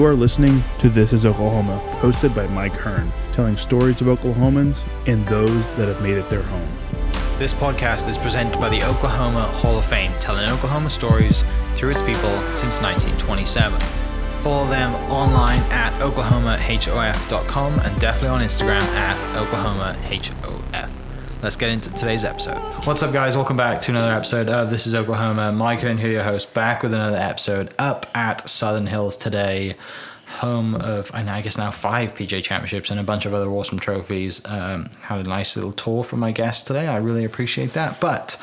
You 0.00 0.06
are 0.06 0.14
listening 0.14 0.62
to 0.78 0.88
This 0.88 1.12
is 1.12 1.26
Oklahoma, 1.26 1.78
hosted 2.00 2.34
by 2.34 2.46
Mike 2.46 2.72
Hearn, 2.72 3.12
telling 3.34 3.58
stories 3.58 4.00
of 4.00 4.06
Oklahomans 4.06 4.82
and 5.06 5.26
those 5.26 5.70
that 5.74 5.88
have 5.88 6.00
made 6.00 6.16
it 6.16 6.30
their 6.30 6.40
home. 6.40 6.66
This 7.38 7.52
podcast 7.52 8.08
is 8.08 8.16
presented 8.16 8.58
by 8.58 8.70
the 8.70 8.82
Oklahoma 8.82 9.42
Hall 9.42 9.78
of 9.78 9.84
Fame, 9.84 10.10
telling 10.18 10.48
Oklahoma 10.48 10.88
stories 10.88 11.44
through 11.74 11.90
its 11.90 12.00
people 12.00 12.34
since 12.56 12.80
1927. 12.80 13.78
Follow 14.42 14.66
them 14.70 14.94
online 15.12 15.60
at 15.70 15.92
oklahomahof.com 16.00 17.78
and 17.80 18.00
definitely 18.00 18.28
on 18.30 18.40
Instagram 18.40 18.80
at 18.80 19.36
oklahomahof. 19.36 20.99
Let's 21.42 21.56
get 21.56 21.70
into 21.70 21.90
today's 21.94 22.26
episode. 22.26 22.58
What's 22.84 23.02
up, 23.02 23.14
guys? 23.14 23.34
Welcome 23.34 23.56
back 23.56 23.80
to 23.82 23.92
another 23.92 24.12
episode 24.12 24.50
of 24.50 24.68
This 24.68 24.86
is 24.86 24.94
Oklahoma. 24.94 25.50
Mike 25.52 25.80
Hearn 25.80 25.96
here, 25.96 26.12
your 26.12 26.22
host, 26.22 26.52
back 26.52 26.82
with 26.82 26.92
another 26.92 27.16
episode 27.16 27.72
up 27.78 28.04
at 28.14 28.46
Southern 28.46 28.86
Hills 28.86 29.16
today, 29.16 29.76
home 30.26 30.74
of, 30.74 31.10
I 31.14 31.40
guess 31.40 31.56
now 31.56 31.70
five 31.70 32.14
PGA 32.14 32.42
Championships 32.42 32.90
and 32.90 33.00
a 33.00 33.02
bunch 33.02 33.24
of 33.24 33.32
other 33.32 33.48
awesome 33.48 33.78
trophies. 33.78 34.42
Um, 34.44 34.90
had 35.00 35.20
a 35.20 35.28
nice 35.28 35.56
little 35.56 35.72
tour 35.72 36.04
from 36.04 36.18
my 36.20 36.30
guest 36.30 36.66
today. 36.66 36.86
I 36.86 36.98
really 36.98 37.24
appreciate 37.24 37.72
that. 37.72 38.00
But 38.00 38.36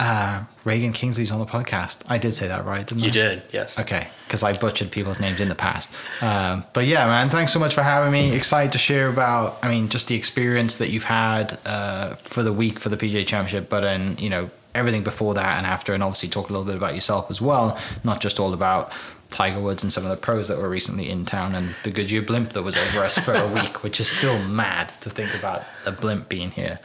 uh, 0.00 0.42
Reagan 0.64 0.92
Kingsley's 0.92 1.30
on 1.30 1.38
the 1.38 1.46
podcast. 1.46 1.98
I 2.08 2.18
did 2.18 2.34
say 2.34 2.48
that 2.48 2.64
right, 2.64 2.86
didn't 2.86 3.02
You 3.04 3.10
I? 3.10 3.12
did, 3.12 3.42
yes. 3.52 3.78
Okay, 3.78 4.08
because 4.26 4.42
I 4.42 4.52
butchered 4.52 4.90
people's 4.90 5.20
names 5.20 5.40
in 5.40 5.48
the 5.48 5.54
past. 5.54 5.90
Um, 6.20 6.64
but 6.72 6.86
yeah, 6.86 7.06
man, 7.06 7.30
thanks 7.30 7.52
so 7.52 7.58
much 7.60 7.74
for 7.74 7.82
having 7.82 8.12
me. 8.12 8.32
Excited 8.34 8.72
to 8.72 8.78
share 8.78 9.08
about, 9.08 9.58
I 9.62 9.68
mean, 9.68 9.88
just 9.88 10.08
the 10.08 10.16
experience 10.16 10.76
that 10.76 10.90
you've 10.90 11.04
had 11.04 11.58
uh, 11.64 12.14
for 12.16 12.42
the 12.42 12.52
week 12.52 12.78
for 12.80 12.88
the 12.88 12.96
PGA 12.96 13.26
Championship, 13.26 13.68
but 13.68 13.80
then, 13.82 14.16
you 14.18 14.30
know, 14.30 14.50
everything 14.74 15.04
before 15.04 15.34
that 15.34 15.58
and 15.58 15.66
after, 15.66 15.94
and 15.94 16.02
obviously 16.02 16.28
talk 16.28 16.48
a 16.48 16.52
little 16.52 16.64
bit 16.66 16.74
about 16.76 16.94
yourself 16.94 17.30
as 17.30 17.40
well, 17.40 17.78
not 18.02 18.20
just 18.20 18.40
all 18.40 18.52
about 18.52 18.90
Tiger 19.30 19.60
Woods 19.60 19.82
and 19.84 19.92
some 19.92 20.04
of 20.04 20.10
the 20.10 20.16
pros 20.16 20.48
that 20.48 20.58
were 20.58 20.68
recently 20.68 21.08
in 21.08 21.24
town 21.24 21.54
and 21.54 21.74
the 21.84 21.90
Goodyear 21.92 22.22
blimp 22.22 22.52
that 22.54 22.62
was 22.62 22.76
over 22.76 23.04
us 23.04 23.16
for 23.18 23.34
a 23.34 23.46
week, 23.54 23.82
which 23.84 24.00
is 24.00 24.08
still 24.08 24.42
mad 24.42 24.88
to 25.02 25.10
think 25.10 25.32
about 25.34 25.62
a 25.86 25.92
blimp 25.92 26.28
being 26.28 26.50
here. 26.50 26.80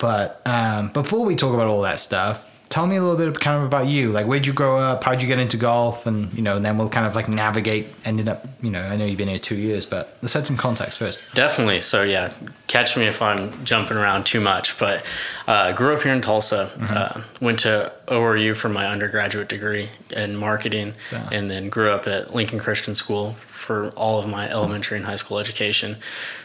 But 0.00 0.42
um, 0.46 0.88
before 0.88 1.24
we 1.24 1.36
talk 1.36 1.54
about 1.54 1.68
all 1.68 1.82
that 1.82 2.00
stuff, 2.00 2.46
tell 2.70 2.86
me 2.86 2.96
a 2.96 3.00
little 3.02 3.16
bit 3.16 3.26
of, 3.28 3.38
kind 3.40 3.58
of 3.58 3.64
about 3.64 3.86
you. 3.88 4.12
Like, 4.12 4.26
where'd 4.26 4.46
you 4.46 4.52
grow 4.52 4.78
up? 4.78 5.04
How'd 5.04 5.20
you 5.22 5.28
get 5.28 5.38
into 5.38 5.56
golf? 5.56 6.06
And 6.06 6.32
you 6.32 6.40
know, 6.42 6.56
and 6.56 6.64
then 6.64 6.78
we'll 6.78 6.88
kind 6.88 7.06
of 7.06 7.14
like 7.14 7.28
navigate. 7.28 7.88
Ended 8.04 8.28
up, 8.28 8.46
you 8.62 8.70
know, 8.70 8.80
I 8.80 8.96
know 8.96 9.04
you've 9.04 9.18
been 9.18 9.28
here 9.28 9.38
two 9.38 9.56
years, 9.56 9.84
but 9.86 10.16
let's 10.22 10.32
set 10.32 10.46
some 10.46 10.56
context 10.56 10.98
first. 10.98 11.18
Definitely. 11.34 11.80
So, 11.80 12.02
yeah, 12.02 12.32
catch 12.66 12.96
me 12.96 13.06
if 13.06 13.20
I'm 13.20 13.64
jumping 13.64 13.96
around 13.98 14.24
too 14.24 14.40
much. 14.40 14.78
But 14.78 15.04
uh, 15.46 15.72
grew 15.72 15.94
up 15.94 16.02
here 16.02 16.12
in 16.14 16.20
Tulsa. 16.22 16.70
Uh, 16.80 17.22
went 17.40 17.58
to 17.60 17.92
ORU 18.06 18.56
for 18.56 18.68
my 18.68 18.86
undergraduate 18.86 19.48
degree 19.48 19.90
in 20.16 20.36
marketing, 20.36 20.94
Yeah. 21.12 21.28
and 21.30 21.50
then 21.50 21.68
grew 21.68 21.90
up 21.90 22.06
at 22.06 22.34
Lincoln 22.34 22.58
Christian 22.58 22.94
School 22.94 23.34
for 23.48 23.90
all 23.90 24.18
of 24.18 24.26
my 24.26 24.48
elementary 24.48 24.96
and 24.96 25.04
high 25.06 25.16
school 25.16 25.38
education. 25.38 25.96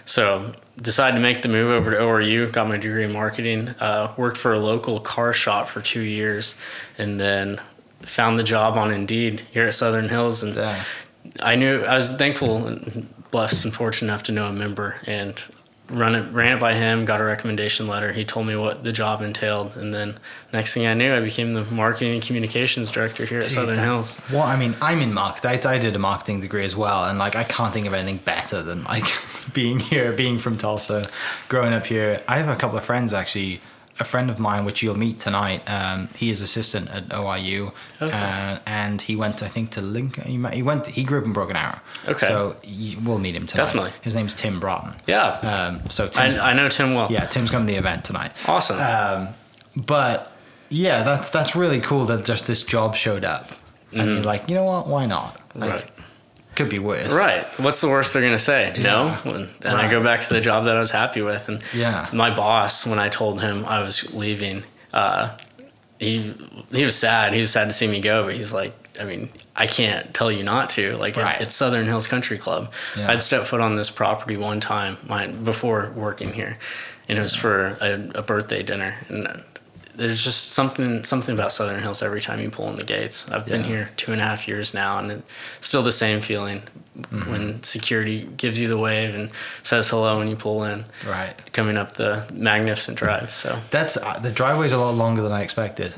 So, 0.03 0.53
decided 0.81 1.15
to 1.17 1.21
make 1.21 1.41
the 1.41 1.47
move 1.49 1.71
over 1.71 1.91
to 1.91 1.97
ORU. 1.97 2.51
Got 2.51 2.67
my 2.67 2.77
degree 2.77 3.05
in 3.05 3.13
marketing. 3.13 3.69
Uh, 3.79 4.13
worked 4.17 4.37
for 4.37 4.53
a 4.53 4.59
local 4.59 4.99
car 4.99 5.33
shop 5.33 5.67
for 5.69 5.81
two 5.81 6.01
years, 6.01 6.55
and 6.97 7.19
then 7.19 7.59
found 8.01 8.37
the 8.37 8.43
job 8.43 8.77
on 8.77 8.91
Indeed 8.93 9.41
here 9.51 9.65
at 9.67 9.73
Southern 9.73 10.09
Hills, 10.09 10.43
and 10.43 10.53
Yeah. 10.55 10.83
I 11.41 11.55
knew 11.55 11.81
I 11.83 11.95
was 11.95 12.13
thankful 12.13 12.67
and 12.67 13.07
blessed 13.31 13.65
and 13.65 13.73
fortunate 13.73 14.09
enough 14.11 14.23
to 14.23 14.31
know 14.31 14.47
a 14.47 14.53
member 14.53 14.95
and 15.07 15.43
run 15.89 16.15
it 16.15 16.31
ran 16.31 16.55
it 16.57 16.59
by 16.59 16.73
him 16.73 17.05
got 17.05 17.19
a 17.21 17.23
recommendation 17.23 17.87
letter 17.87 18.11
he 18.11 18.25
told 18.25 18.47
me 18.47 18.55
what 18.55 18.83
the 18.83 18.91
job 18.91 19.21
entailed 19.21 19.75
and 19.77 19.93
then 19.93 20.17
next 20.51 20.73
thing 20.73 20.87
i 20.87 20.93
knew 20.95 21.13
i 21.13 21.19
became 21.19 21.53
the 21.53 21.63
marketing 21.65 22.13
and 22.13 22.23
communications 22.23 22.89
director 22.89 23.23
here 23.23 23.37
at 23.37 23.43
Dude, 23.43 23.53
southern 23.53 23.77
hills 23.77 24.19
Well, 24.31 24.41
I 24.41 24.55
mean, 24.55 24.73
I'm 24.81 24.99
in 25.01 25.13
marketing. 25.13 25.51
I, 25.67 25.73
I 25.75 25.77
did 25.77 25.95
a 25.95 25.99
marketing 25.99 26.41
degree 26.41 26.63
as 26.63 26.75
well, 26.75 27.05
and 27.05 27.19
like 27.19 27.35
I 27.35 27.43
can't 27.43 27.71
think 27.73 27.85
of 27.85 27.93
anything 27.93 28.17
better 28.17 28.63
than 28.63 28.83
like 28.85 29.03
being 29.53 29.79
here, 29.79 30.11
being 30.13 30.39
from 30.39 30.57
Tulsa, 30.57 31.05
growing 31.49 31.73
up 31.73 31.85
here. 31.85 32.21
I 32.27 32.37
have 32.37 32.49
a 32.49 32.55
couple 32.55 32.77
of 32.77 32.83
friends 32.85 33.13
actually. 33.13 33.61
A 33.97 34.03
friend 34.03 34.29
of 34.29 34.39
mine, 34.39 34.65
which 34.65 34.83
you'll 34.83 34.97
meet 34.97 35.19
tonight, 35.19 35.61
um, 35.71 36.09
he 36.17 36.29
is 36.29 36.41
assistant 36.41 36.89
at 36.89 37.07
ORU, 37.07 37.71
Okay. 38.01 38.11
uh, 38.11 38.59
and 38.65 39.01
he 39.01 39.15
went, 39.15 39.41
I 39.41 39.47
think, 39.47 39.69
to 39.71 39.81
Lincoln. 39.81 40.25
He, 40.25 40.57
he 40.57 40.61
went. 40.61 40.85
He 40.85 41.05
grew 41.05 41.19
up 41.19 41.23
in 41.23 41.31
Broken 41.31 41.55
Arrow. 41.55 41.79
Okay. 42.05 42.27
So 42.27 42.57
you, 42.61 42.97
we'll 42.99 43.19
meet 43.19 43.37
him 43.37 43.47
tonight. 43.47 43.63
Definitely. 43.63 43.91
His 44.01 44.13
name's 44.13 44.35
Tim 44.35 44.59
Broughton. 44.59 44.95
yeah 45.07 45.29
Um, 45.39 45.89
so 45.89 46.07
I, 46.07 46.07
Tim's, 46.09 46.35
I 46.35 46.51
know 46.51 46.67
tim 46.67 46.93
well 46.93 47.07
yeah, 47.09 47.23
Tim's 47.23 47.49
coming 47.49 47.67
to 47.67 47.71
the 47.71 47.77
event 47.79 48.03
tonight. 48.03 48.33
awesome 48.49 48.77
Um, 48.81 49.29
but 49.77 50.29
yeah, 50.67 51.03
that's 51.03 51.29
that's 51.29 51.55
really 51.55 51.79
cool 51.79 52.03
that 52.07 52.25
just 52.25 52.47
this 52.47 52.63
job 52.63 52.95
showed 52.97 53.23
up, 53.23 53.49
and 53.93 54.11
you're 54.11 54.23
like, 54.23 54.49
you 54.49 54.55
know 54.55 54.65
what? 54.65 54.87
Why 54.87 55.05
not? 55.05 55.39
Like. 55.55 55.69
Right. 55.71 55.91
Could 56.55 56.69
be 56.69 56.79
worse. 56.79 57.13
Right. 57.13 57.45
What's 57.59 57.81
the 57.81 57.89
worst 57.89 58.13
they're 58.13 58.21
going 58.21 58.33
to 58.33 58.39
say? 58.39 58.73
No. 58.81 59.17
And, 59.25 59.49
and 59.65 59.75
I 59.75 59.89
go 59.89 60.01
back 60.01 60.21
to 60.21 60.33
the 60.33 60.39
job 60.41 60.65
that 60.65 60.75
I 60.75 60.79
was 60.79 60.91
happy 60.91 61.21
with. 61.21 61.49
And 61.49 61.61
Yeah. 61.73 62.09
my 62.13 62.33
boss, 62.33 62.85
when 62.87 62.97
I 62.99 63.09
told 63.09 63.41
him 63.41 63.65
I 63.65 63.81
was 63.81 64.13
leaving, 64.13 64.63
uh, 64.93 65.37
he 65.99 66.33
he 66.71 66.83
was 66.83 66.95
sad. 66.95 67.33
He 67.33 67.39
was 67.41 67.51
sad 67.51 67.65
to 67.67 67.73
see 67.73 67.87
me 67.87 67.99
go, 68.01 68.23
but 68.23 68.35
he's 68.35 68.53
like, 68.53 68.73
I 68.99 69.03
mean, 69.03 69.29
I 69.55 69.67
can't 69.67 70.13
tell 70.13 70.31
you 70.31 70.43
not 70.43 70.69
to. 70.71 70.95
Like, 70.97 71.17
Right. 71.17 71.33
it's, 71.35 71.41
it's 71.43 71.55
Southern 71.55 71.85
Hills 71.85 72.07
Country 72.07 72.37
Club. 72.37 72.71
Yeah. 72.97 73.11
I'd 73.11 73.21
stepped 73.23 73.47
foot 73.47 73.59
on 73.61 73.75
this 73.75 73.89
property 73.89 74.37
one 74.37 74.59
time 74.61 74.97
my, 75.07 75.27
before 75.27 75.91
working 75.95 76.31
here, 76.33 76.57
and 77.09 77.17
it 77.17 77.21
was 77.21 77.35
for 77.35 77.77
a, 77.81 78.19
a 78.19 78.21
birthday 78.21 78.63
dinner. 78.63 78.95
And 79.09 79.43
there's 79.97 80.23
just 80.23 80.51
something 80.51 81.03
something 81.03 81.33
about 81.33 81.51
Southern 81.51 81.81
Hills 81.81 82.01
every 82.03 82.21
time 82.21 82.39
you 82.39 82.49
pull 82.49 82.69
in 82.69 82.75
the 82.75 82.83
gates. 82.83 83.29
I've 83.31 83.45
been 83.45 83.63
here 83.63 83.89
two 83.97 84.11
and 84.11 84.21
a 84.21 84.23
half 84.23 84.47
years 84.47 84.73
now, 84.73 84.99
and 84.99 85.11
it's 85.11 85.67
still 85.67 85.83
the 85.83 85.91
same 85.91 86.21
feeling 86.21 86.63
Mm-hmm. 86.95 87.29
when 87.29 87.61
security 87.61 88.23
gives 88.37 88.57
you 88.57 88.69
the 88.69 88.77
wave 88.77 89.15
and 89.15 89.29
says 89.63 89.89
hello 89.89 90.17
when 90.17 90.29
you 90.29 90.37
pull 90.37 90.63
in, 90.63 90.85
Right. 91.05 91.33
coming 91.51 91.75
up 91.75 91.95
the 91.95 92.25
magnificent 92.31 92.97
drive. 92.97 93.31
So 93.31 93.59
That's 93.69 93.97
uh, 93.97 94.17
the 94.19 94.31
driveway's 94.31 94.71
a 94.71 94.77
lot 94.77 94.95
longer 94.95 95.21
than 95.21 95.33
I 95.33 95.41
expected. 95.41 95.93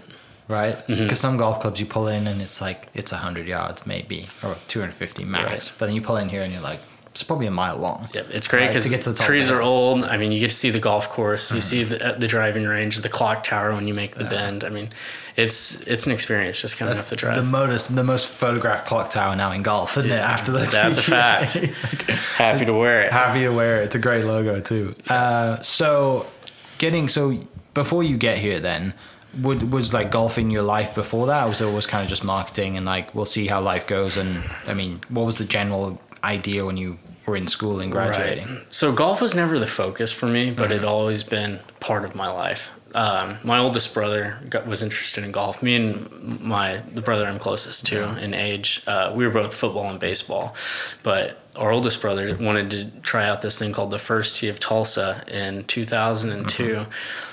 Right? 0.48 0.76
Because 0.88 1.00
Mm-hmm. 1.00 1.14
some 1.14 1.38
golf 1.38 1.60
clubs 1.60 1.80
you 1.80 1.86
pull 1.86 2.08
in 2.08 2.26
and 2.26 2.42
it's 2.42 2.62
like 2.62 2.88
it's 2.96 3.12
hundred 3.12 3.46
yards 3.46 3.86
maybe 3.86 4.26
or 4.42 4.56
two 4.68 4.80
hundred 4.80 4.96
fifty 4.96 5.24
max, 5.24 5.48
Right. 5.52 5.72
but 5.78 5.86
then 5.86 5.94
you 5.94 6.02
pull 6.02 6.18
in 6.18 6.30
here 6.30 6.42
and 6.42 6.52
you're 6.52 6.64
like 6.64 6.80
it's 7.20 7.24
probably 7.28 7.48
a 7.48 7.52
mile 7.52 7.78
long. 7.78 8.10
yeah, 8.14 8.24
it's 8.30 8.48
great 8.48 8.62
Right, 8.62 8.68
because 8.68 8.84
to 8.84 8.90
get 8.90 9.02
to 9.04 9.12
the 9.12 9.18
top 9.18 9.26
trees 9.26 9.50
are 9.50 9.62
old. 9.62 10.04
I 10.04 10.18
mean, 10.18 10.32
you 10.32 10.40
get 10.40 10.50
to 10.50 10.56
see 10.56 10.70
the 10.70 10.80
golf 10.80 11.10
course, 11.10 11.52
you 11.54 11.62
see 11.62 11.84
the, 11.84 12.14
uh, 12.14 12.18
the 12.18 12.28
driving 12.28 12.66
range, 12.66 12.98
the 13.02 13.10
clock 13.10 13.44
tower 13.44 13.74
when 13.74 13.88
you 13.88 13.94
make 13.94 14.16
the 14.16 14.26
bend. 14.26 14.64
I 14.64 14.70
mean, 14.70 14.90
it's 15.36 15.82
it's 15.88 16.06
an 16.06 16.12
experience 16.12 16.62
just 16.62 16.78
coming 16.78 16.94
That's 16.94 17.06
up 17.06 17.10
the 17.12 17.16
drive. 17.16 17.36
the 17.36 17.44
most 17.44 17.96
the 17.96 18.04
most 18.04 18.28
photographed 18.28 18.88
clock 18.88 19.10
tower 19.10 19.36
now 19.36 19.52
in 19.52 19.64
golf, 19.64 19.98
isn't 19.98 20.12
it? 20.12 20.16
After 20.16 20.52
the 20.52 20.60
that's 20.60 20.98
a 20.98 21.02
fact. 21.16 21.54
Happy 22.38 22.66
to 22.66 22.74
wear 22.74 23.02
it. 23.02 23.12
Happy 23.12 23.42
to 23.42 23.50
wear 23.50 23.82
it. 23.82 23.86
It's 23.86 23.96
a 23.96 24.00
great 24.00 24.26
logo 24.26 24.60
too. 24.62 24.96
Uh, 25.08 25.60
so, 25.62 26.26
getting 26.78 27.10
so 27.10 27.40
before 27.74 28.04
you 28.04 28.18
get 28.18 28.38
here, 28.38 28.60
then 28.60 28.94
would 29.42 29.72
was 29.72 29.94
like 29.94 30.10
golf 30.10 30.38
in 30.38 30.50
your 30.50 30.64
life 30.64 30.96
before 30.96 31.28
that? 31.28 31.46
Or 31.46 31.50
was 31.50 31.62
it 31.62 31.66
always 31.66 31.86
kind 31.86 32.04
of 32.04 32.10
just 32.10 32.24
marketing 32.24 32.78
and 32.78 32.86
like 32.86 33.14
we'll 33.14 33.26
see 33.26 33.48
how 33.48 33.62
life 33.62 33.86
goes? 33.88 34.18
And 34.18 34.44
I 34.66 34.74
mean, 34.74 35.02
what 35.10 35.26
was 35.26 35.38
the 35.38 35.46
general 35.46 36.02
idea 36.24 36.66
when 36.66 36.78
you 36.78 36.98
were 37.28 37.36
in 37.36 37.48
school 37.48 37.80
and 37.80 37.92
graduating? 37.92 38.48
Right. 38.48 38.74
So 38.74 38.92
golf 38.92 39.22
was 39.22 39.36
never 39.36 39.60
the 39.60 39.68
focus 39.68 40.12
for 40.12 40.28
me, 40.28 40.50
but 40.50 40.72
it 40.72 40.84
always 40.84 41.24
been 41.24 41.60
part 41.80 42.06
of 42.06 42.16
my 42.16 42.32
life. 42.32 42.72
Um, 42.96 43.38
my 43.44 43.60
oldest 43.60 43.94
brother 43.94 44.38
got, 44.50 44.66
was 44.66 44.82
interested 44.82 45.24
in 45.24 45.32
golf. 45.32 45.62
Me 45.62 45.76
and 45.76 46.42
my 46.42 46.78
the 46.94 47.02
brother 47.02 47.28
I'm 47.28 47.38
closest 47.38 47.86
to 47.88 48.18
in 48.18 48.34
age, 48.34 48.82
uh, 48.88 49.12
we 49.14 49.28
were 49.28 49.34
both 49.34 49.54
football 49.54 49.90
and 49.90 50.00
baseball, 50.00 50.56
but 51.04 51.40
our 51.58 51.72
oldest 51.72 52.02
brother 52.02 52.36
wanted 52.40 52.70
to 52.70 52.90
try 53.02 53.28
out 53.28 53.42
this 53.42 53.60
thing 53.60 53.74
called 53.74 53.92
the 53.92 54.00
First 54.00 54.38
Tee 54.38 54.48
of 54.48 54.60
Tulsa 54.60 55.24
in 55.28 55.66
2002. 55.66 56.86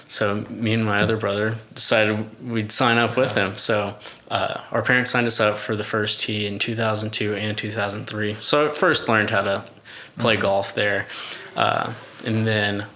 So 0.08 0.34
me 0.50 0.72
and 0.72 0.84
my 0.84 1.00
other 1.00 1.16
brother 1.16 1.56
decided 1.74 2.28
we'd 2.46 2.72
sign 2.72 2.98
up 2.98 3.16
with 3.16 3.34
him. 3.34 3.56
So 3.56 3.96
uh, 4.30 4.60
our 4.70 4.82
parents 4.82 5.10
signed 5.10 5.26
us 5.26 5.40
up 5.40 5.58
for 5.58 5.76
the 5.76 5.84
first 5.84 6.20
tee 6.20 6.46
in 6.46 6.58
2002 6.58 7.34
and 7.34 7.56
2003. 7.56 8.36
So 8.40 8.68
I 8.68 8.72
first 8.72 9.08
learned 9.08 9.30
how 9.30 9.42
to 9.42 9.64
play 10.18 10.36
golf 10.36 10.74
there, 10.74 11.06
uh, 11.56 11.92
and 12.24 12.46
then 12.46 12.86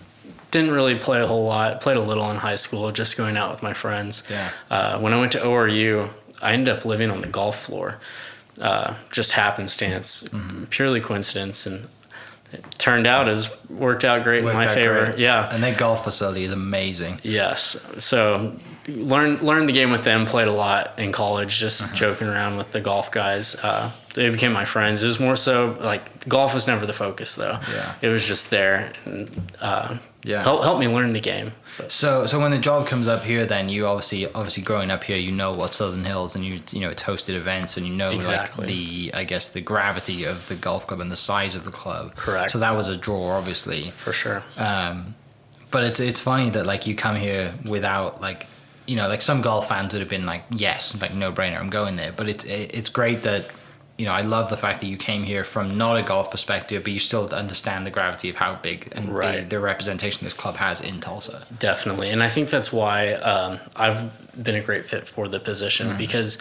didn't 0.51 0.71
really 0.71 0.95
play 0.95 1.21
a 1.21 1.27
whole 1.27 1.45
lot. 1.45 1.81
Played 1.81 1.97
a 1.99 2.03
little 2.03 2.31
in 2.31 2.37
high 2.37 2.55
school, 2.55 2.91
just 2.93 3.17
going 3.17 3.37
out 3.37 3.51
with 3.51 3.63
my 3.63 3.73
friends. 3.75 4.23
Yeah. 4.31 4.51
Uh, 4.71 4.99
when 4.99 5.13
I 5.13 5.21
went 5.21 5.33
to 5.33 5.39
ORU, 5.41 6.09
I 6.41 6.53
ended 6.53 6.75
up 6.77 6.85
living 6.85 7.11
on 7.11 7.21
the 7.21 7.29
golf 7.29 7.59
floor. 7.61 7.99
Uh, 8.61 8.95
just 9.13 9.33
happenstance, 9.33 10.25
Mm-hmm. 10.25 10.65
purely 10.65 11.01
coincidence, 11.01 11.67
and 11.67 11.87
it 12.53 12.65
turned 12.79 13.07
out 13.07 13.29
as 13.29 13.51
worked 13.69 14.05
out 14.05 14.25
great 14.25 14.43
Worked 14.43 14.55
in 14.59 14.61
my 14.67 14.75
favor. 14.75 15.05
great. 15.07 15.19
Yeah. 15.19 15.53
And 15.55 15.63
their 15.63 15.75
golf 15.75 16.03
facility 16.03 16.45
is 16.45 16.51
amazing. 16.51 17.21
Yes. 17.23 17.77
So 17.99 18.57
learned 18.89 19.43
learned 19.43 19.69
the 19.69 19.73
game 19.73 19.91
with 19.91 20.03
them. 20.05 20.25
Played 20.27 20.49
a 20.49 20.53
lot 20.53 20.95
in 20.99 21.13
college, 21.13 21.59
just 21.59 21.83
Uh-huh. 21.83 21.95
joking 21.95 22.29
around 22.29 22.57
with 22.57 22.73
the 22.73 22.81
golf 22.81 23.11
guys. 23.11 23.55
Uh, 23.57 23.91
they 24.15 24.29
became 24.31 24.53
my 24.53 24.65
friends. 24.65 25.03
It 25.03 25.07
was 25.07 25.21
more 25.21 25.37
so 25.37 25.77
like 25.81 26.27
golf 26.29 26.55
was 26.55 26.67
never 26.67 26.87
the 26.87 26.93
focus 26.93 27.35
though. 27.37 27.59
Yeah. 27.75 27.93
It 28.03 28.09
was 28.09 28.27
just 28.27 28.51
there. 28.51 28.93
And, 29.05 29.53
uh, 29.61 29.97
Yeah. 30.25 30.43
help 30.43 30.63
help 30.65 30.79
me 30.81 30.89
learn 30.89 31.13
the 31.13 31.21
game. 31.21 31.53
But 31.77 31.93
So, 31.93 32.27
so 32.27 32.41
when 32.41 32.51
the 32.51 32.59
job 32.59 32.89
comes 32.89 33.07
up 33.07 33.23
here, 33.23 33.47
then 33.47 33.69
you 33.69 33.87
obviously, 33.87 34.27
obviously 34.27 34.65
growing 34.65 34.91
up 34.91 35.05
here, 35.05 35.17
you 35.17 35.31
know 35.31 35.53
what 35.53 35.75
Southern 35.77 36.05
Hills, 36.05 36.35
and 36.35 36.45
you, 36.45 36.59
you 36.73 36.81
know, 36.81 36.91
it's 36.91 37.05
hosted 37.05 37.35
events, 37.37 37.77
and 37.77 37.87
you 37.87 37.95
know, 37.95 38.11
Exactly. 38.11 38.67
like 38.67 38.69
the, 38.75 39.11
I 39.15 39.23
guess, 39.23 39.47
the 39.47 39.61
gravity 39.61 40.25
of 40.25 40.49
the 40.49 40.57
golf 40.57 40.89
club 40.89 40.99
and 41.01 41.13
the 41.13 41.17
size 41.17 41.55
of 41.55 41.65
the 41.65 41.71
club. 41.71 42.17
Correct. 42.17 42.51
So 42.51 42.59
that 42.59 42.75
was 42.75 42.89
a 42.89 42.97
draw, 42.97 43.37
obviously. 43.39 43.93
for 43.93 44.13
sure. 44.13 44.43
Um, 44.57 45.15
but 45.71 45.85
it's 45.85 46.01
it's 46.01 46.19
funny 46.19 46.51
that 46.51 46.67
like 46.67 46.87
you 46.89 46.97
come 46.97 47.15
here 47.15 47.53
without 47.65 48.21
like, 48.21 48.47
you 48.89 48.97
know, 48.97 49.07
like 49.09 49.23
some 49.23 49.43
golf 49.43 49.69
fans 49.69 49.93
would 49.93 50.01
have 50.01 50.09
been 50.09 50.27
like, 50.27 50.43
yes, 50.51 50.99
like 51.01 51.15
no 51.15 51.31
brainer, 51.33 51.59
I'm 51.61 51.71
going 51.71 51.97
there. 51.97 52.11
But 52.17 52.29
it's 52.29 52.45
it, 52.45 52.71
it's 52.75 52.89
great 52.89 53.23
that. 53.23 53.47
You 54.01 54.07
know, 54.07 54.13
I 54.13 54.21
love 54.21 54.49
the 54.49 54.57
fact 54.57 54.79
that 54.79 54.87
you 54.87 54.97
came 54.97 55.25
here 55.25 55.43
from 55.43 55.77
not 55.77 55.97
a 55.97 56.05
golf 56.05 56.31
perspective, 56.31 56.85
but 56.85 56.93
you 56.93 57.01
still 57.01 57.29
understand 57.35 57.85
the 57.85 57.91
gravity 57.91 58.31
of 58.31 58.37
how 58.37 58.55
big 58.55 58.93
and 58.93 59.09
the, 59.09 59.13
Right. 59.13 59.51
the 59.51 59.59
representation 59.59 60.23
this 60.23 60.35
club 60.35 60.55
has 60.59 60.81
in 60.81 61.01
Tulsa. 61.01 61.45
Definitely. 61.59 62.11
And 62.11 62.23
I 62.23 62.29
think 62.29 62.49
that's 62.49 62.73
why 62.73 63.15
um, 63.15 63.59
I've 63.75 64.41
been 64.41 64.55
a 64.55 64.61
great 64.61 64.87
fit 64.87 65.09
for 65.09 65.27
the 65.27 65.41
position 65.41 65.89
Mm-hmm. 65.89 65.99
because 65.99 66.39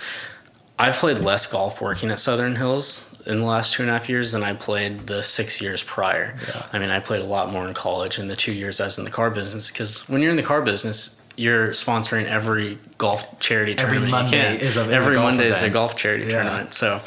I've 0.78 0.98
played 0.98 1.18
less 1.18 1.48
golf 1.48 1.82
working 1.82 2.12
at 2.12 2.20
Southern 2.20 2.58
Hills 2.58 3.20
in 3.26 3.38
the 3.38 3.46
last 3.46 3.74
two 3.74 3.82
and 3.82 3.90
a 3.90 3.94
half 3.94 4.08
years 4.08 4.34
than 4.34 4.44
I 4.44 4.54
played 4.54 5.08
the 5.08 5.24
six 5.24 5.60
years 5.60 5.82
prior. 5.82 6.36
Yeah. 6.50 6.64
I 6.74 6.78
mean, 6.78 6.92
I 6.92 7.00
played 7.00 7.22
a 7.22 7.26
lot 7.26 7.50
more 7.52 7.68
in 7.68 7.74
college 7.74 8.20
in 8.20 8.28
the 8.28 8.36
two 8.36 8.54
years 8.54 8.80
I 8.80 8.86
was 8.86 9.00
in 9.00 9.06
the 9.06 9.10
car 9.10 9.32
business 9.32 9.72
because 9.72 10.08
when 10.08 10.22
you're 10.22 10.30
in 10.30 10.38
the 10.38 10.44
car 10.44 10.62
business, 10.62 11.17
you're 11.38 11.69
sponsoring 11.69 12.25
every 12.25 12.78
golf 12.98 13.39
charity 13.39 13.74
Every 13.74 14.00
tournament 14.00 14.12
Monday 14.12 14.54
you 14.56 14.60
is 14.68 14.75
a- 14.75 14.81
is 14.86 14.92
every 14.92 15.16
Monday 15.18 15.48
is 15.48 15.62
a 15.62 15.69
golf 15.69 15.95
charity 15.95 16.25
Yeah. 16.25 16.42
tournament. 16.44 16.74
So 16.74 17.00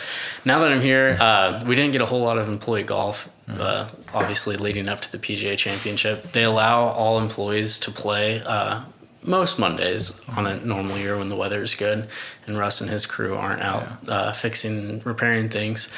now 0.45 0.61
that 0.61 0.71
I'm 0.71 0.81
here, 0.81 1.17
uh, 1.21 1.61
we 1.67 1.75
didn't 1.75 1.93
get 1.93 2.01
a 2.01 2.07
whole 2.07 2.23
lot 2.23 2.39
of 2.39 2.49
employee 2.49 2.85
golf. 2.85 3.29
Mm-hmm. 3.49 3.61
Uh, 3.61 3.89
obviously, 4.15 4.57
leading 4.57 4.89
up 4.89 5.01
to 5.01 5.11
the 5.13 5.19
PGA 5.19 5.57
Championship, 5.57 6.31
they 6.33 6.45
allow 6.45 6.85
all 6.85 7.19
employees 7.19 7.79
to 7.81 7.91
play 7.91 8.41
uh, 8.47 8.83
most 9.25 9.59
Mondays 9.59 10.19
on 10.37 10.47
a 10.47 10.57
normal 10.65 10.97
year 10.97 11.19
when 11.19 11.29
the 11.29 11.37
weather 11.37 11.61
is 11.61 11.75
good, 11.75 12.07
and 12.47 12.57
Russ 12.57 12.81
and 12.81 12.89
his 12.89 13.05
crew 13.07 13.35
aren't 13.37 13.63
out 13.63 13.87
uh, 14.09 14.33
fixing, 14.33 15.01
repairing 15.05 15.49
things. 15.49 15.89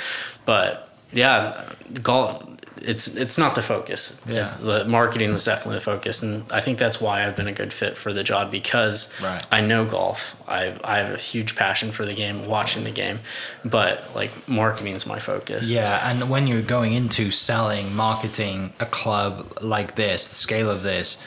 But 0.47 0.89
yeah, 1.13 1.65
golf. 2.03 2.49
It's 2.85 3.15
it's 3.17 3.39
not 3.39 3.55
the 3.55 3.63
focus. 3.63 4.19
Yeah. 4.27 4.47
It's, 4.47 4.59
the 4.61 4.85
marketing 4.85 5.33
was 5.33 5.45
definitely 5.45 5.77
the 5.77 5.81
focus, 5.85 6.23
and 6.23 6.45
I 6.53 6.61
think 6.61 6.79
that's 6.79 7.01
why 7.01 7.27
I've 7.27 7.37
been 7.37 7.49
a 7.49 7.53
good 7.53 7.73
fit 7.73 7.97
for 7.97 8.13
the 8.13 8.23
job 8.25 8.51
because 8.51 9.13
Right. 9.23 9.45
I 9.51 9.61
know 9.61 9.85
golf. 9.85 10.37
I 10.49 10.75
I 10.85 10.99
have 10.99 11.13
a 11.15 11.17
huge 11.19 11.57
passion 11.57 11.93
for 11.93 12.05
the 12.05 12.15
game, 12.15 12.47
watching 12.47 12.85
the 12.85 12.91
game, 12.91 13.21
but 13.65 14.15
like 14.15 14.31
marketing's 14.49 15.07
my 15.07 15.19
focus. 15.19 15.71
Yeah, 15.71 16.09
and 16.11 16.29
when 16.29 16.47
you're 16.47 16.63
going 16.63 16.93
into 16.93 17.31
selling, 17.31 17.95
marketing 17.95 18.73
a 18.81 18.87
club 18.87 19.59
like 19.61 19.95
this, 19.97 20.29
the 20.29 20.35
scale 20.35 20.71
of 20.71 20.83
this, 20.83 21.19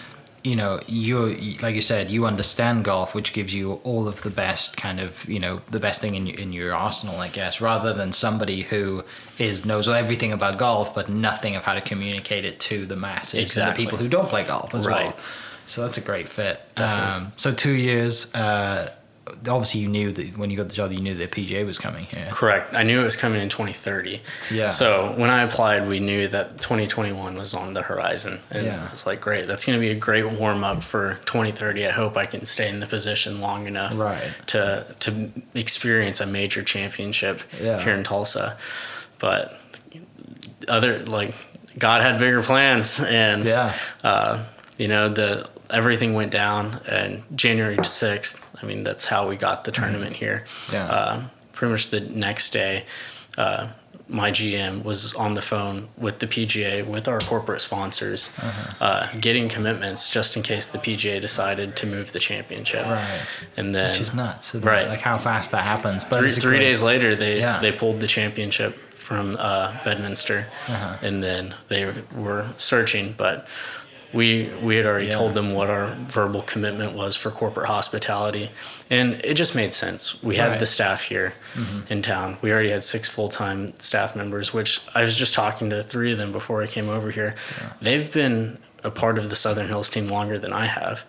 you 0.46 0.56
know, 0.56 0.80
you're 0.88 1.30
like 1.62 1.74
you 1.74 1.82
said, 1.82 2.12
you 2.12 2.26
understand 2.26 2.86
golf, 2.86 3.16
which 3.16 3.34
gives 3.34 3.54
you 3.54 3.74
all 3.84 4.08
of 4.08 4.22
the 4.22 4.30
best 4.30 4.78
kind 4.78 5.00
of, 5.00 5.28
you 5.28 5.40
know, 5.40 5.62
the 5.72 5.80
best 5.80 6.00
thing 6.02 6.14
in 6.16 6.28
your, 6.28 6.40
in 6.40 6.54
your 6.54 6.76
arsenal, 6.76 7.20
I 7.20 7.30
guess, 7.30 7.60
rather 7.60 7.94
than 7.94 8.14
somebody 8.14 8.62
who 8.62 9.04
is 9.40 9.66
knows 9.66 9.88
everything 9.88 10.32
about 10.32 10.58
golf 10.58 10.94
but 10.94 11.10
nothing 11.10 11.56
of 11.56 11.64
how 11.64 11.74
to 11.74 11.82
communicate 11.82 12.46
it 12.46 12.60
to 12.60 12.86
the 12.86 12.96
masses 12.96 13.58
and 13.58 13.72
the 13.72 13.76
people 13.76 13.98
who 13.98 14.08
don't 14.08 14.30
play 14.30 14.44
golf 14.44 14.76
as 14.76 14.86
Right. 14.86 15.06
well. 15.08 15.18
So 15.66 15.82
that's 15.82 15.98
a 15.98 16.02
great 16.02 16.30
fit. 16.30 16.62
Um, 16.78 17.34
so 17.38 17.52
two 17.52 17.72
years. 17.72 18.34
Uh, 18.36 18.92
obviously, 19.27 19.81
you 19.81 19.88
knew 19.88 20.12
that 20.12 20.38
when 20.38 20.50
you 20.51 20.57
got 20.57 20.68
the 20.69 20.75
job, 20.75 20.92
you 20.92 21.00
knew 21.00 21.16
that 21.16 21.31
PGA 21.31 21.66
was 21.66 21.80
coming 21.80 22.06
here. 22.06 22.27
Correct. 22.31 22.74
I 22.74 22.83
knew 22.83 23.01
it 23.01 23.04
was 23.04 23.16
coming 23.16 23.42
in 23.42 23.50
2030. 23.50 24.22
Yeah. 24.51 24.69
So 24.69 25.13
when 25.18 25.30
I 25.30 25.42
applied, 25.42 25.88
we 25.88 26.00
knew 26.00 26.27
that 26.27 26.60
2021 26.60 27.36
was 27.36 27.54
on 27.54 27.74
the 27.74 27.81
horizon, 27.81 28.39
and 28.51 28.66
Yeah. 28.66 28.86
I 28.88 28.89
was 28.92 29.06
like, 29.07 29.22
"Great, 29.22 29.48
that's 29.48 29.66
going 29.66 29.77
to 29.77 29.81
be 29.81 29.89
a 29.92 29.95
great 29.95 30.27
warm 30.30 30.63
up 30.63 30.83
for 30.83 31.19
2030." 31.25 31.88
I 31.88 31.92
hope 31.92 32.18
I 32.18 32.25
can 32.27 32.45
stay 32.45 32.69
in 32.69 32.80
the 32.80 32.88
position 32.88 33.42
long 33.42 33.66
enough 33.68 33.98
Right. 33.98 34.22
to 34.48 34.86
to 35.00 35.31
experience 35.56 36.22
a 36.22 36.25
major 36.27 36.62
championship 36.63 37.42
Yeah. 37.62 37.81
here 37.83 37.94
in 37.94 38.04
Tulsa. 38.04 38.57
But 39.19 39.60
other 40.68 41.00
like 41.06 41.33
God 41.77 42.01
had 42.01 42.19
bigger 42.19 42.42
plans, 42.44 43.00
and 43.01 43.44
Yeah. 43.44 43.74
uh, 44.04 44.44
you 44.77 44.88
know 44.88 45.10
the 45.10 45.50
everything 45.69 46.13
went 46.13 46.31
down 46.31 46.80
and 46.88 47.24
January 47.36 47.77
6th. 47.83 48.45
I 48.62 48.66
mean 48.66 48.84
that's 48.84 49.06
how 49.06 49.28
we 49.28 49.36
got 49.36 49.63
the 49.66 49.72
tournament 49.72 50.16
here. 50.16 50.44
Mm-hmm. 50.46 50.75
Yeah. 50.75 50.86
Uh, 50.86 51.24
pretty 51.54 51.72
much 51.72 51.90
the 51.90 52.00
next 52.02 52.52
day, 52.52 52.86
uh, 53.38 53.69
my 54.07 54.30
GM 54.30 54.84
was 54.84 55.13
on 55.16 55.34
the 55.34 55.42
phone 55.42 55.88
with 55.98 56.19
the 56.19 56.28
PGA 56.28 56.86
with 56.86 57.07
our 57.07 57.19
corporate 57.19 57.60
sponsors, 57.62 58.30
Uh-huh. 58.38 58.74
uh, 58.80 59.07
getting 59.19 59.50
commitments 59.50 60.10
just 60.12 60.38
in 60.38 60.44
case 60.44 60.68
the 60.68 60.78
PGA 60.78 61.19
decided 61.19 61.75
to 61.78 61.88
move 61.88 62.12
the 62.12 62.19
championship. 62.19 62.86
Right. 62.86 63.22
And 63.57 63.74
then 63.74 63.92
which 63.92 64.02
is 64.02 64.13
nuts. 64.13 64.54
isn't? 64.54 64.63
Right. 64.68 64.88
Like 64.88 65.01
how 65.01 65.18
fast 65.18 65.51
that 65.51 65.63
happens. 65.63 66.04
But 66.06 66.19
three, 66.19 66.30
three 66.30 66.50
great- 66.51 66.60
days 66.60 66.84
later, 66.84 67.16
they 67.16 67.40
Yeah. 67.40 67.60
they 67.60 67.72
pulled 67.72 68.00
the 68.00 68.08
championship 68.08 68.78
from 68.96 69.38
uh, 69.40 69.72
Bedminster, 69.84 70.48
Uh-huh. 70.68 70.98
and 71.01 71.24
then 71.24 71.56
they 71.68 71.92
were 72.16 72.46
searching, 72.58 73.13
but. 73.18 73.48
We, 74.16 74.50
we 74.62 74.78
had 74.78 74.86
already 74.86 75.08
Yeah. 75.08 75.12
told 75.20 75.34
them 75.36 75.54
what 75.54 75.70
our 75.70 75.88
verbal 76.08 76.42
commitment 76.42 76.96
was 76.96 77.16
for 77.16 77.30
corporate 77.32 77.68
hospitality, 77.68 78.50
and 78.90 79.20
it 79.24 79.34
just 79.34 79.54
made 79.56 79.74
sense. 79.74 80.24
We 80.24 80.38
had 80.38 80.44
Right. 80.46 80.52
Mm-hmm. 80.54 80.60
the 80.62 80.66
staff 80.66 81.02
here 81.04 81.34
in 81.90 82.02
town. 82.02 82.38
We 82.42 82.52
already 82.52 82.70
had 82.72 82.84
six 82.84 83.10
full 83.10 83.30
time 83.30 83.74
staff 83.80 84.16
members, 84.16 84.54
which 84.54 84.82
I 84.96 85.02
was 85.02 85.16
just 85.16 85.34
talking 85.34 85.70
to 85.70 85.84
three 85.84 86.14
of 86.14 86.18
them 86.18 86.32
before 86.32 86.64
I 86.64 86.68
came 86.68 86.90
over 86.90 87.12
here. 87.12 87.36
They've 87.82 88.10
been 88.12 88.58
a 88.84 88.90
part 88.92 89.18
of 89.18 89.30
the 89.30 89.36
Southern 89.36 89.68
Hills 89.68 89.90
team 89.90 90.08
longer 90.08 90.38
than 90.40 90.54
I 90.54 90.66
have, 90.68 91.04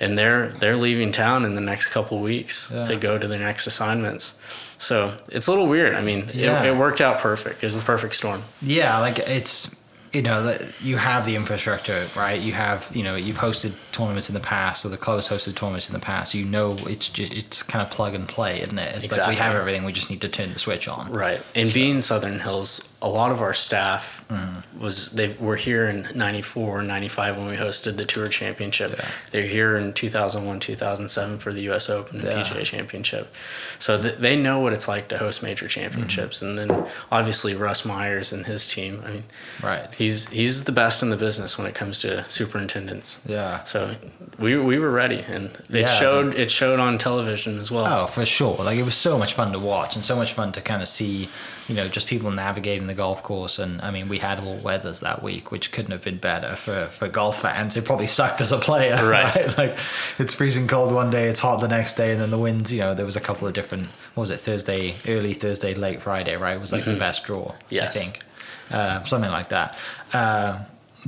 and 0.00 0.18
they're 0.18 0.48
they're 0.60 0.76
leaving 0.76 1.12
town 1.12 1.44
in 1.44 1.54
the 1.54 1.60
next 1.60 1.86
couple 1.90 2.18
weeks 2.20 2.70
Yeah. 2.74 2.84
to 2.84 2.96
go 2.96 3.18
to 3.18 3.28
their 3.28 3.38
next 3.38 3.66
assignments. 3.66 4.34
So 4.78 5.12
it's 5.30 5.46
a 5.46 5.50
little 5.50 5.66
weird. 5.68 5.94
I 5.94 6.00
mean, 6.00 6.30
Yeah. 6.32 6.62
it, 6.62 6.68
it 6.70 6.76
worked 6.76 7.00
out 7.00 7.18
perfect. 7.18 7.62
It 7.62 7.66
was 7.66 7.78
the 7.78 7.84
perfect 7.84 8.14
storm. 8.14 8.42
Yeah, 8.62 8.98
like 8.98 9.18
it's 9.18 9.68
you 10.18 10.22
know 10.22 10.42
that 10.42 10.74
you 10.80 10.96
have 10.96 11.26
the 11.26 11.36
infrastructure, 11.36 12.08
right? 12.16 12.40
You 12.40 12.52
have 12.52 12.90
you 12.92 13.04
know 13.04 13.14
you've 13.14 13.38
hosted 13.38 13.72
tournaments 13.92 14.28
in 14.28 14.34
the 14.34 14.40
past, 14.40 14.84
or 14.84 14.88
the 14.88 14.96
club 14.96 15.18
has 15.18 15.28
hosted 15.28 15.54
tournaments 15.54 15.86
in 15.86 15.92
the 15.92 16.00
past. 16.00 16.34
You 16.34 16.44
know 16.44 16.72
it's 16.86 17.08
just 17.08 17.32
it's 17.32 17.62
kind 17.62 17.86
of 17.86 17.92
plug 17.92 18.14
and 18.14 18.28
play, 18.28 18.60
isn't 18.60 18.76
it? 18.76 19.04
It's 19.04 19.16
like 19.16 19.28
we 19.28 19.36
have 19.36 19.54
everything. 19.54 19.84
We 19.84 19.92
just 19.92 20.10
need 20.10 20.20
to 20.22 20.28
turn 20.28 20.52
the 20.52 20.58
switch 20.58 20.88
on. 20.88 21.12
Right. 21.12 21.40
And 21.54 21.72
being 21.72 22.00
Southern 22.00 22.40
Hills, 22.40 22.87
a 23.00 23.08
lot 23.08 23.30
of 23.30 23.40
our 23.40 23.54
staff 23.54 24.24
Mm-hmm. 24.28 24.80
was 24.84 25.10
they 25.12 25.28
were 25.40 25.56
here 25.56 25.88
in 25.88 26.06
94 26.14 26.82
95 26.82 27.38
when 27.38 27.46
we 27.46 27.56
hosted 27.56 27.96
the 27.96 28.04
tour 28.04 28.28
championship. 28.28 28.90
Yeah. 28.90 29.08
They're 29.30 29.46
here 29.46 29.74
in 29.74 29.94
2001 29.94 30.60
2007 30.60 31.38
for 31.38 31.50
the 31.50 31.70
US 31.70 31.88
Open, 31.88 32.20
Yeah. 32.20 32.42
PGA 32.44 32.62
championship. 32.62 33.34
So 33.78 34.00
th- 34.02 34.16
they 34.18 34.36
know 34.36 34.58
what 34.60 34.74
it's 34.74 34.86
like 34.86 35.08
to 35.08 35.16
host 35.18 35.42
major 35.42 35.66
championships 35.66 36.42
and 36.42 36.58
then 36.58 36.86
obviously 37.10 37.54
Russ 37.54 37.86
Myers 37.86 38.34
and 38.34 38.44
his 38.44 38.66
team. 38.66 39.02
I 39.06 39.10
mean, 39.12 39.24
Right. 39.62 39.88
he's 39.94 40.28
he's 40.28 40.64
the 40.64 40.72
best 40.72 41.02
in 41.02 41.08
the 41.08 41.16
business 41.16 41.56
when 41.56 41.66
it 41.66 41.74
comes 41.74 41.98
to 42.00 42.28
superintendents. 42.28 43.20
Yeah. 43.26 43.62
So 43.62 43.94
we 44.38 44.58
we 44.58 44.78
were 44.78 44.90
ready 44.90 45.24
and 45.26 45.46
it 45.70 45.70
Yeah, 45.70 45.86
showed 45.86 46.34
it 46.34 46.50
showed 46.50 46.80
on 46.80 46.98
television 46.98 47.58
as 47.58 47.70
well. 47.70 47.86
Oh, 47.86 48.06
for 48.06 48.26
sure. 48.26 48.56
Like 48.56 48.76
it 48.78 48.84
was 48.84 48.94
so 48.96 49.16
much 49.16 49.32
fun 49.32 49.52
to 49.52 49.58
watch 49.58 49.94
and 49.96 50.04
so 50.04 50.16
much 50.16 50.34
fun 50.34 50.52
to 50.52 50.60
kind 50.60 50.82
of 50.82 50.88
see, 50.88 51.28
you 51.68 51.74
know, 51.74 51.86
just 51.86 52.06
people 52.06 52.30
navigating 52.30 52.86
the 52.86 52.94
golf 52.94 53.22
course. 53.22 53.58
And 53.58 53.80
I 53.82 53.90
mean, 53.90 54.08
we 54.08 54.18
had 54.18 54.40
all 54.40 54.56
weathers 54.58 55.00
that 55.00 55.22
week, 55.22 55.50
which 55.50 55.70
couldn't 55.70 55.90
have 55.90 56.02
been 56.02 56.16
better 56.16 56.56
for, 56.56 56.86
for 56.86 57.08
golf 57.08 57.42
fans. 57.42 57.76
It 57.76 57.84
probably 57.84 58.06
sucked 58.06 58.40
as 58.40 58.52
a 58.52 58.58
player, 58.58 58.96
Right. 59.08 59.36
right? 59.36 59.58
Like 59.58 59.76
it's 60.18 60.32
freezing 60.34 60.66
cold 60.66 60.92
one 60.92 61.10
day, 61.10 61.28
it's 61.28 61.40
hot 61.40 61.60
the 61.60 61.68
next 61.68 61.94
day, 61.96 62.12
and 62.12 62.20
then 62.20 62.30
the 62.30 62.38
winds, 62.38 62.72
you 62.72 62.80
know, 62.80 62.94
there 62.94 63.04
was 63.04 63.16
a 63.16 63.20
couple 63.20 63.46
of 63.46 63.52
different, 63.54 63.88
what 64.14 64.22
was 64.22 64.30
it, 64.30 64.40
Thursday, 64.40 64.94
early 65.06 65.34
Thursday, 65.34 65.74
late 65.74 66.00
Friday, 66.00 66.36
right? 66.36 66.56
It 66.56 66.60
was 66.60 66.72
like 66.72 66.84
the 66.86 66.96
best 66.96 67.24
draw, 67.24 67.54
Yes. 67.68 67.94
I 67.96 68.00
think. 68.00 68.22
Uh, 68.70 69.02
something 69.04 69.30
like 69.30 69.50
that. 69.50 69.78
Uh, 70.12 70.60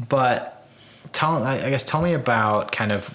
but 0.08 0.66
tell, 1.12 1.42
I 1.42 1.70
guess, 1.70 1.84
tell 1.84 2.02
me 2.02 2.12
about 2.14 2.70
kind 2.72 2.92
of 2.92 3.12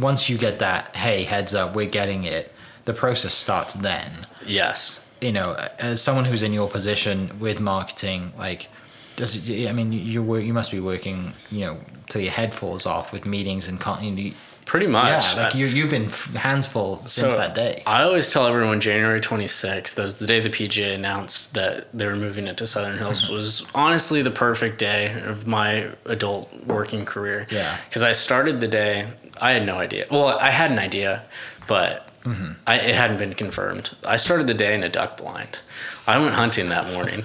once 0.00 0.28
you 0.30 0.38
get 0.38 0.58
that, 0.60 0.94
hey, 0.96 1.24
heads 1.24 1.54
up, 1.54 1.74
we're 1.74 1.88
getting 1.88 2.24
it. 2.24 2.52
The 2.86 2.92
process 2.94 3.34
starts 3.34 3.74
then. 3.74 4.10
Yes. 4.46 5.00
You 5.20 5.32
know, 5.32 5.54
as 5.78 6.02
someone 6.02 6.26
who's 6.26 6.42
in 6.42 6.52
your 6.52 6.68
position 6.68 7.38
with 7.40 7.58
marketing, 7.60 8.32
like, 8.38 8.68
does 9.16 9.34
it, 9.48 9.68
I 9.68 9.72
mean, 9.72 9.92
you 9.92 10.22
work, 10.22 10.44
you 10.44 10.52
must 10.52 10.70
be 10.70 10.80
working, 10.80 11.32
you 11.50 11.60
know, 11.60 11.78
till 12.08 12.20
your 12.20 12.32
head 12.32 12.52
falls 12.54 12.84
off 12.84 13.12
with 13.12 13.24
meetings 13.24 13.66
and 13.68 13.80
you 14.02 14.10
know, 14.10 14.30
Pretty 14.66 14.88
much. 14.88 15.36
yeah, 15.36 15.42
like 15.44 15.54
I- 15.54 15.58
you 15.58 15.66
you've 15.66 15.90
been 15.90 16.10
hands 16.34 16.66
full 16.66 16.98
since 17.06 17.32
So, 17.32 17.38
that 17.38 17.54
day. 17.54 17.82
I 17.86 18.02
always 18.02 18.30
tell 18.32 18.46
everyone 18.48 18.80
January 18.80 19.20
26th, 19.20 19.94
that 19.94 20.02
was 20.02 20.16
the 20.16 20.26
day 20.26 20.40
the 20.40 20.50
PGA 20.50 20.92
announced 20.94 21.54
that 21.54 21.86
they 21.94 22.04
were 22.04 22.16
moving 22.16 22.46
it 22.48 22.56
to 22.58 22.66
Southern 22.66 22.98
Hills, 22.98 23.22
Mm-hmm. 23.22 23.32
was 23.34 23.64
honestly 23.76 24.22
the 24.22 24.30
perfect 24.32 24.78
day 24.78 25.22
of 25.24 25.46
my 25.46 25.88
adult 26.04 26.52
working 26.66 27.04
career. 27.06 27.46
Yeah. 27.48 27.76
Because 27.88 28.02
I 28.02 28.10
started 28.12 28.60
the 28.60 28.66
day, 28.68 29.06
I 29.40 29.52
had 29.52 29.64
no 29.64 29.76
idea. 29.78 30.06
Well, 30.10 30.36
I 30.38 30.50
had 30.50 30.72
an 30.72 30.80
idea, 30.80 31.22
but 31.68 32.08
Mm-hmm. 32.26 32.52
I, 32.66 32.76
it 32.78 32.94
hadn't 32.94 33.18
been 33.18 33.34
confirmed. 33.34 33.96
I 34.04 34.16
started 34.16 34.46
the 34.46 34.54
day 34.54 34.74
in 34.74 34.82
a 34.82 34.88
duck 34.88 35.16
blind. 35.16 35.60
I 36.06 36.18
went 36.18 36.34
hunting 36.34 36.68
that 36.70 36.92
morning, 36.92 37.22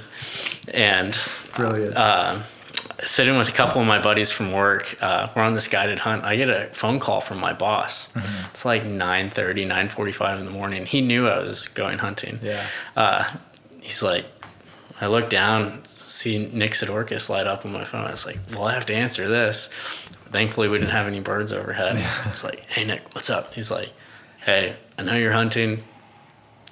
and 0.74 1.16
Brilliant. 1.56 1.96
uh, 1.98 2.42
sitting 3.04 3.38
with 3.38 3.50
a 3.50 3.52
couple 3.52 3.82
of 3.82 3.88
my 3.88 4.00
buddies 4.02 4.32
from 4.32 4.52
work. 4.52 4.96
Uh, 5.02 5.28
we're 5.36 5.42
on 5.42 5.54
this 5.54 5.68
guided 5.68 6.00
hunt. 6.00 6.24
I 6.24 6.36
get 6.36 6.50
a 6.50 6.68
phone 6.74 7.00
call 7.00 7.20
from 7.22 7.40
my 7.40 7.54
boss. 7.54 8.12
Mm-hmm. 8.14 8.50
It's 8.52 8.64
like 8.64 8.84
9.30, 8.84 9.68
9.45 9.68 10.40
in 10.40 10.46
the 10.46 10.52
morning. 10.52 10.86
He 10.86 11.02
knew 11.02 11.28
I 11.28 11.40
was 11.40 11.68
going 11.68 11.98
hunting. 11.98 12.40
Yeah. 12.42 12.66
Uh, 12.96 13.28
he's 13.82 14.04
like, 14.04 14.26
I 15.00 15.08
look 15.08 15.30
down, 15.32 15.82
see 15.86 16.48
Nick 16.54 16.74
Sidorakis 16.74 17.28
light 17.28 17.48
up 17.48 17.66
on 17.66 17.74
my 17.74 17.86
phone. 17.86 18.06
I 18.06 18.12
was 18.12 18.26
like, 18.28 18.38
well, 18.52 18.66
I 18.66 18.74
have 18.74 18.86
to 18.88 18.94
answer 18.94 19.28
this. 19.28 19.68
Thankfully, 20.32 20.68
we 20.70 20.78
didn't 20.78 20.92
have 20.92 21.08
any 21.08 21.20
birds 21.22 21.52
overhead. 21.52 21.98
It's 22.30 22.44
like, 22.44 22.66
hey, 22.68 22.86
Nick, 22.86 23.02
what's 23.14 23.30
up? 23.30 23.54
He's 23.54 23.72
like, 23.72 23.90
hey, 24.46 24.76
I 24.98 25.04
know 25.04 25.16
you're 25.16 25.32
hunting. 25.34 25.84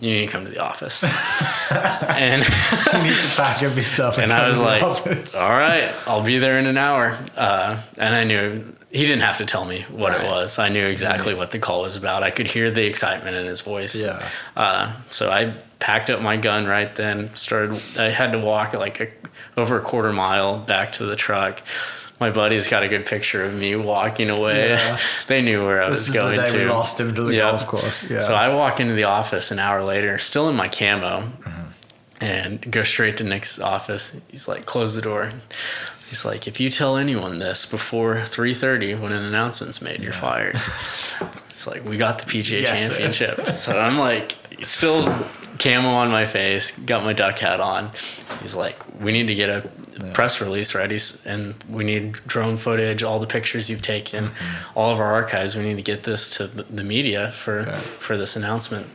You 0.02 0.12
need 0.12 0.28
to 0.28 0.32
come 0.32 0.46
to 0.46 0.50
the 0.52 0.60
office. 0.60 1.04
and 1.72 2.42
you 2.94 3.04
need 3.04 3.16
to 3.16 3.34
pack 3.36 3.62
up 3.64 3.76
your 3.76 3.82
stuff. 3.84 4.18
and 4.18 4.32
I 4.32 4.48
was 4.48 4.62
like, 4.62 4.82
office. 4.82 5.36
all 5.38 5.50
right, 5.52 5.94
I'll 6.08 6.24
be 6.24 6.38
there 6.40 6.58
in 6.58 6.68
an 6.68 6.78
hour. 6.78 7.18
Uh, 7.36 7.82
and 7.98 8.16
I 8.16 8.24
knew 8.24 8.76
he 8.92 9.02
didn't 9.06 9.22
have 9.24 9.38
to 9.40 9.46
tell 9.46 9.66
me 9.66 9.86
what 9.92 10.14
Right. 10.14 10.22
it 10.24 10.28
was. 10.28 10.58
I 10.58 10.70
knew 10.70 10.86
exactly 10.86 11.34
what 11.34 11.52
the 11.52 11.60
call 11.60 11.82
was 11.82 11.98
about. 11.98 12.24
I 12.24 12.32
could 12.32 12.48
hear 12.48 12.72
the 12.72 12.86
excitement 12.86 13.36
in 13.36 13.46
his 13.46 13.60
voice. 13.62 14.02
Yeah. 14.02 14.26
Uh, 14.56 14.94
so 15.10 15.30
I 15.30 15.54
packed 15.80 16.10
up 16.10 16.22
my 16.22 16.38
gun 16.38 16.66
right 16.66 16.94
then. 16.96 17.34
Started. 17.36 17.82
I 18.00 18.06
had 18.10 18.32
to 18.32 18.40
walk 18.40 18.74
like 18.74 19.02
a, 19.02 19.10
over 19.58 19.78
a 19.78 19.82
quarter 19.82 20.14
mile 20.14 20.60
back 20.60 20.94
to 20.94 21.06
the 21.06 21.16
truck. 21.18 21.62
My 22.20 22.30
buddies 22.32 22.68
got 22.68 22.84
a 22.84 22.88
good 22.90 23.06
picture 23.06 23.44
of 23.46 23.56
me 23.56 23.76
walking 23.76 24.30
away. 24.30 24.70
Yeah. 24.70 24.98
they 25.28 25.42
knew 25.42 25.64
where 25.66 25.82
I 25.82 25.90
This 25.90 26.00
was 26.00 26.08
is 26.08 26.14
the 26.14 26.20
going 26.20 26.36
day 26.36 26.52
to. 26.52 26.58
we 26.58 26.66
lost 26.66 27.00
him 27.00 27.16
to 27.16 27.24
the 27.24 27.38
golf 27.38 27.66
course. 27.68 28.04
Yeah. 28.10 28.20
So 28.20 28.36
I 28.36 28.54
walk 28.54 28.80
into 28.80 28.94
the 28.94 29.06
office 29.06 29.52
an 29.52 29.60
hour 29.60 29.84
later, 29.84 30.18
still 30.18 30.50
in 30.50 30.56
my 30.56 30.68
camo, 30.68 31.22
Mm-hmm. 31.22 31.62
and 32.26 32.72
go 32.72 32.84
straight 32.84 33.18
to 33.18 33.24
Nick's 33.24 33.60
office. 33.60 34.16
He's 34.30 34.48
like, 34.48 34.66
"Close 34.66 34.96
the 34.96 35.02
door." 35.02 35.32
He's 36.10 36.26
like, 36.26 36.48
"If 36.48 36.60
you 36.60 36.70
tell 36.70 36.98
anyone 36.98 37.40
this 37.40 37.66
before 37.66 38.16
3:30 38.16 39.00
when 39.00 39.12
an 39.14 39.24
announcement's 39.24 39.82
made, 39.82 40.02
you're 40.02 40.12
fired." 40.14 40.60
It's 41.52 41.68
like 41.68 41.84
we 41.84 41.98
got 41.98 42.20
the 42.20 42.26
PGA 42.26 42.62
Yes, 42.62 42.88
championship. 42.88 43.46
so 43.48 43.78
I'm 43.78 43.98
like, 43.98 44.38
still 44.62 45.04
camo 45.58 45.90
on 45.90 46.10
my 46.10 46.24
face, 46.24 46.72
got 46.72 47.04
my 47.04 47.12
duck 47.12 47.38
hat 47.40 47.60
on. 47.60 47.92
He's 48.42 48.56
like, 48.56 48.78
"We 49.02 49.12
need 49.12 49.28
to 49.28 49.36
get 49.36 49.50
a 49.50 49.70
press 50.14 50.42
release 50.42 50.76
ready, 50.76 51.00
and 51.26 51.56
we 51.70 51.84
need 51.84 52.14
drone 52.28 52.58
footage, 52.58 53.04
all 53.04 53.20
the 53.20 53.28
pictures 53.28 53.70
you've 53.70 53.82
taken, 53.82 54.28
mm-hmm. 54.30 54.78
all 54.80 54.92
of 54.92 55.00
our 55.00 55.14
archives. 55.14 55.56
We 55.56 55.64
need 55.64 55.78
to 55.78 55.82
get 55.82 56.04
this 56.04 56.30
to 56.38 56.48
the 56.48 56.64
the 56.64 56.84
media 56.84 57.32
for 57.32 57.60
Okay. 57.60 57.80
for 58.00 58.18
this 58.18 58.36
announcement." 58.36 58.88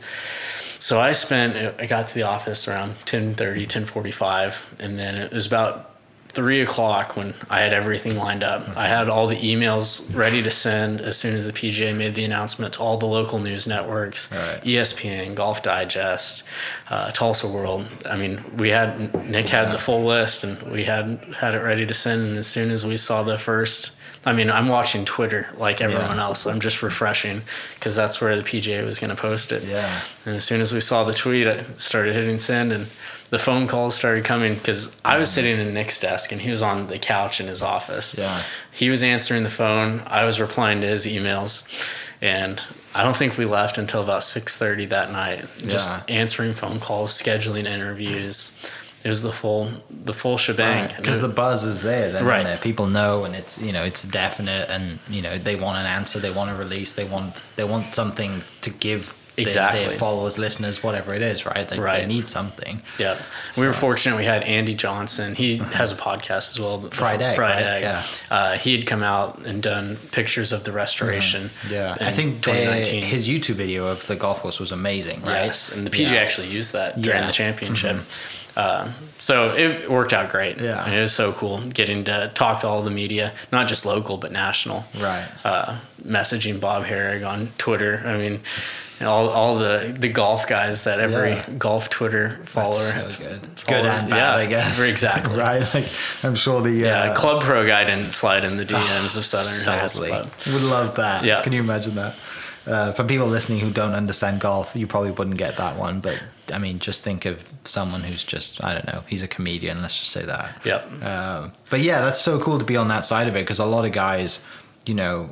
So 0.79 0.99
I 0.99 1.13
spent, 1.13 1.79
I 1.79 1.85
got 1.85 2.07
to 2.07 2.13
the 2.13 2.23
office 2.23 2.67
around 2.67 2.95
10.30, 3.05 3.65
10.45, 3.65 4.79
and 4.79 4.99
then 4.99 5.15
it 5.15 5.31
was 5.31 5.47
about 5.47 5.94
three 6.35 6.59
o'clock 6.61 7.15
when 7.15 7.33
I 7.49 7.61
had 7.61 7.71
everything 7.71 8.17
lined 8.17 8.43
up. 8.43 8.75
I 8.77 8.87
had 8.89 9.07
all 9.07 9.25
the 9.27 9.37
emails 9.37 10.13
ready 10.13 10.43
to 10.43 10.51
send 10.51 10.99
as 10.99 11.17
soon 11.17 11.33
as 11.33 11.47
the 11.47 11.53
PGA 11.53 11.95
made 11.95 12.13
the 12.13 12.25
announcement 12.25 12.73
to 12.73 12.79
all 12.81 12.97
the 12.97 13.05
local 13.05 13.39
news 13.39 13.67
networks, 13.67 14.29
Right. 14.31 14.61
ESPN, 14.63 15.33
Golf 15.33 15.63
Digest, 15.63 16.43
uh, 16.89 17.09
Tulsa 17.11 17.47
World. 17.47 17.87
I 18.05 18.17
mean, 18.17 18.43
we 18.57 18.69
had, 18.69 19.13
Nick 19.29 19.47
had 19.47 19.71
the 19.71 19.77
full 19.77 20.03
list 20.03 20.43
and 20.43 20.61
we 20.63 20.83
had, 20.83 21.19
had 21.39 21.55
it 21.55 21.61
ready 21.61 21.85
to 21.85 21.93
send. 21.93 22.21
And 22.27 22.37
as 22.37 22.47
soon 22.47 22.69
as 22.69 22.85
we 22.85 22.97
saw 22.97 23.23
the 23.23 23.37
first, 23.39 23.91
I 24.25 24.33
mean, 24.33 24.51
I'm 24.51 24.67
watching 24.67 25.05
Twitter 25.05 25.47
like 25.55 25.79
everyone 25.81 26.17
Yeah. 26.17 26.23
else. 26.23 26.45
I'm 26.45 26.59
just 26.59 26.81
refreshing 26.83 27.43
because 27.75 27.95
that's 27.95 28.19
where 28.19 28.35
the 28.35 28.43
PGA 28.43 28.83
was 28.85 28.99
going 28.99 29.11
to 29.11 29.21
post 29.21 29.53
it. 29.53 29.63
Yeah. 29.63 30.01
And 30.25 30.35
as 30.35 30.43
soon 30.43 30.59
as 30.59 30.73
we 30.73 30.81
saw 30.81 31.03
the 31.05 31.13
tweet, 31.13 31.47
I 31.47 31.63
started 31.75 32.13
hitting 32.15 32.39
send, 32.39 32.73
and 32.73 32.87
the 33.31 33.39
phone 33.39 33.67
calls 33.67 33.95
started 33.95 34.23
coming 34.23 34.53
because 34.55 34.95
I 35.03 35.17
was 35.17 35.31
sitting 35.31 35.59
in 35.59 35.73
Nick's 35.73 35.99
desk 35.99 36.31
and 36.31 36.39
he 36.41 36.49
was 36.51 36.61
on 36.61 36.87
the 36.87 36.99
couch 36.99 37.41
in 37.41 37.47
his 37.47 37.61
office. 37.61 38.15
Yeah. 38.17 38.41
He 38.71 38.89
was 38.89 39.03
answering 39.03 39.43
the 39.43 39.49
phone. 39.49 40.03
I 40.05 40.25
was 40.25 40.39
replying 40.39 40.81
to 40.81 40.87
his 40.87 41.05
emails, 41.05 41.63
and 42.21 42.61
I 42.93 43.03
don't 43.03 43.17
think 43.17 43.37
we 43.37 43.45
left 43.45 43.77
until 43.77 44.01
about 44.03 44.23
six 44.23 44.57
thirty 44.57 44.85
that 44.87 45.11
night. 45.11 45.45
Just 45.67 45.89
Yeah. 45.89 46.01
answering 46.07 46.53
phone 46.53 46.79
calls, 46.79 47.11
scheduling 47.19 47.65
interviews. 47.65 48.51
It 49.03 49.09
was 49.09 49.21
the 49.21 49.31
full 49.31 49.69
the 49.91 50.13
full 50.13 50.37
shebang. 50.37 50.91
Because 50.97 51.17
it- 51.17 51.21
the 51.21 51.27
buzz 51.27 51.63
is 51.63 51.81
there, 51.81 52.11
then 52.11 52.25
Right. 52.25 52.39
isn't 52.45 52.61
people 52.61 52.87
know, 52.87 53.23
and 53.25 53.35
it's 53.35 53.57
you 53.59 53.71
know 53.71 53.83
it's 53.83 54.01
definite, 54.03 54.69
and 54.69 54.99
you 55.09 55.21
know 55.21 55.37
they 55.37 55.55
want 55.55 55.77
an 55.77 55.85
answer, 55.85 56.19
they 56.19 56.31
want 56.31 56.49
a 56.51 56.55
release, 56.55 56.93
they 56.93 57.03
want 57.03 57.43
they 57.55 57.63
want 57.63 57.93
something 57.93 58.43
to 58.61 58.69
give 58.69 59.13
Exactly. 59.37 59.85
their 59.85 59.97
followers, 59.97 60.37
listeners, 60.37 60.81
whatever 60.83 61.13
it 61.13 61.21
is, 61.21 61.45
right? 61.45 61.67
They, 61.67 61.77
they 61.77 62.05
need 62.05 62.29
something. 62.29 62.81
Yeah, 62.97 63.21
we 63.57 63.65
were 63.65 63.73
fortunate. 63.73 64.15
We 64.17 64.25
had 64.25 64.43
Andy 64.43 64.73
Johnson. 64.75 65.35
He 65.35 65.57
has 65.57 65.91
a 65.91 65.95
podcast 65.95 66.51
as 66.51 66.59
well. 66.59 66.81
Friday, 66.91 67.35
Friday. 67.35 67.73
Right? 67.73 67.81
Yeah. 67.81 68.03
Uh, 68.31 68.57
he 68.57 68.75
had 68.77 68.87
come 68.87 69.03
out 69.03 69.45
and 69.45 69.61
done 69.61 69.97
pictures 70.11 70.51
of 70.51 70.63
the 70.63 70.71
restoration. 70.71 71.49
Yeah, 71.69 71.95
I 71.99 72.11
think 72.11 72.43
they, 72.45 72.53
2019. 72.65 73.03
his 73.03 73.27
YouTube 73.27 73.55
video 73.55 73.87
of 73.87 74.05
the 74.07 74.15
golf 74.15 74.41
course 74.41 74.59
was 74.59 74.71
amazing, 74.71 75.21
right? 75.23 75.45
Yes, 75.45 75.71
and 75.71 75.85
the 75.85 75.91
PGA 75.91 76.11
Yeah. 76.13 76.19
actually 76.19 76.47
used 76.47 76.73
that 76.73 76.95
during 77.01 77.05
Yeah. 77.09 77.15
Mm-hmm. 77.21 77.27
the 77.27 77.33
championship. 77.33 77.97
Uh, 78.57 78.89
so 79.19 79.53
it 79.53 79.91
worked 79.91 80.13
out 80.13 80.29
great. 80.29 80.57
Yeah. 80.61 80.85
and 80.85 80.93
it 80.95 81.01
was 81.01 81.11
so 81.11 81.33
cool 81.33 81.59
getting 81.73 82.05
to 82.05 82.31
talk 82.35 82.61
to 82.61 82.67
all 82.67 82.83
the 82.83 82.89
media, 82.89 83.33
not 83.51 83.67
just 83.67 83.85
local 83.85 84.15
but 84.17 84.31
national. 84.31 84.85
Right. 84.97 85.27
Uh, 85.43 85.79
messaging 86.01 86.61
Bob 86.61 86.85
Harig 86.85 87.27
on 87.27 87.49
Twitter. 87.57 88.01
I 88.05 88.17
mean, 88.17 88.39
all 89.01 89.29
all 89.29 89.57
the 89.57 89.95
the 89.97 90.07
golf 90.09 90.47
guys 90.47 90.83
that 90.85 90.99
every 90.99 91.31
Yeah. 91.31 91.49
golf 91.57 91.89
Twitter 91.89 92.39
follower 92.45 92.71
That's 92.93 93.17
so 93.17 93.23
good. 93.29 93.41
Good 93.67 93.85
and 93.85 94.09
bad, 94.09 94.17
yeah, 94.17 94.35
I 94.35 94.45
guess. 94.45 94.79
exactly. 94.93 95.35
right? 95.47 95.61
Like 95.73 95.87
I'm 96.23 96.35
sure 96.35 96.61
the 96.61 96.71
Yeah, 96.71 97.11
uh, 97.11 97.15
Club 97.15 97.41
Pro 97.43 97.65
guy 97.65 97.83
didn't 97.83 98.11
slide 98.11 98.43
in 98.45 98.57
the 98.57 98.65
DMs 98.65 99.17
of 99.17 99.25
Southern 99.25 99.51
Sadly. 99.51 100.09
but 100.11 100.29
Would 100.47 100.61
love 100.61 100.95
that. 100.95 101.23
Yeah. 101.23 101.41
Can 101.41 101.51
you 101.53 101.59
imagine 101.59 101.95
that? 101.95 102.15
Uh, 102.67 102.91
for 102.93 103.03
people 103.03 103.27
listening 103.27 103.59
who 103.59 103.69
don't 103.69 103.93
understand 103.93 104.41
golf, 104.41 104.75
you 104.75 104.87
probably 104.87 105.11
wouldn't 105.11 105.37
get 105.37 105.55
that 105.57 105.77
one. 105.77 105.99
But 105.99 106.19
I 106.51 106.57
mean, 106.57 106.79
just 106.79 107.03
think 107.03 107.25
of 107.25 107.47
someone 107.63 108.01
who's 108.01 108.23
just, 108.23 108.63
I 108.63 108.73
don't 108.73 108.87
know, 108.87 109.03
he's 109.07 109.21
a 109.21 109.27
comedian, 109.27 109.83
let's 109.83 109.99
just 109.99 110.11
say 110.11 110.25
that. 110.25 110.61
yeah, 110.65 110.77
Um, 111.03 111.51
but 111.69 111.81
yeah, 111.81 112.01
that's 112.01 112.19
so 112.19 112.39
cool 112.39 112.57
to 112.57 112.65
be 112.65 112.75
on 112.75 112.87
that 112.87 113.05
side 113.05 113.27
of 113.27 113.35
it 113.35 113.41
because 113.41 113.59
a 113.59 113.65
lot 113.65 113.85
of 113.85 113.91
guys, 113.91 114.39
you 114.87 114.95
know, 114.95 115.31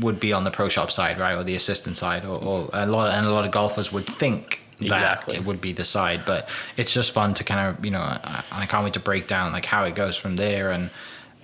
would 0.00 0.18
be 0.20 0.32
on 0.32 0.44
the 0.44 0.50
pro 0.50 0.68
shop 0.68 0.90
side, 0.90 1.18
right, 1.18 1.34
or 1.34 1.44
the 1.44 1.54
assistant 1.54 1.96
side, 1.96 2.24
or, 2.24 2.38
or 2.38 2.70
a 2.72 2.86
lot, 2.86 3.12
and 3.12 3.26
a 3.26 3.30
lot 3.30 3.44
of 3.44 3.50
golfers 3.50 3.92
would 3.92 4.06
think 4.06 4.64
that 4.78 4.86
Exactly. 4.90 5.36
it 5.36 5.44
would 5.44 5.60
be 5.60 5.72
the 5.72 5.84
side. 5.84 6.22
But 6.26 6.48
it's 6.76 6.92
just 6.94 7.12
fun 7.12 7.34
to 7.34 7.44
kind 7.44 7.76
of, 7.76 7.84
you 7.84 7.90
know, 7.90 8.00
I, 8.00 8.42
I 8.50 8.66
can't 8.66 8.84
wait 8.84 8.94
to 8.94 9.00
break 9.00 9.26
down 9.26 9.52
like 9.52 9.64
how 9.66 9.84
it 9.84 9.94
goes 9.94 10.16
from 10.16 10.36
there, 10.36 10.70
and 10.70 10.90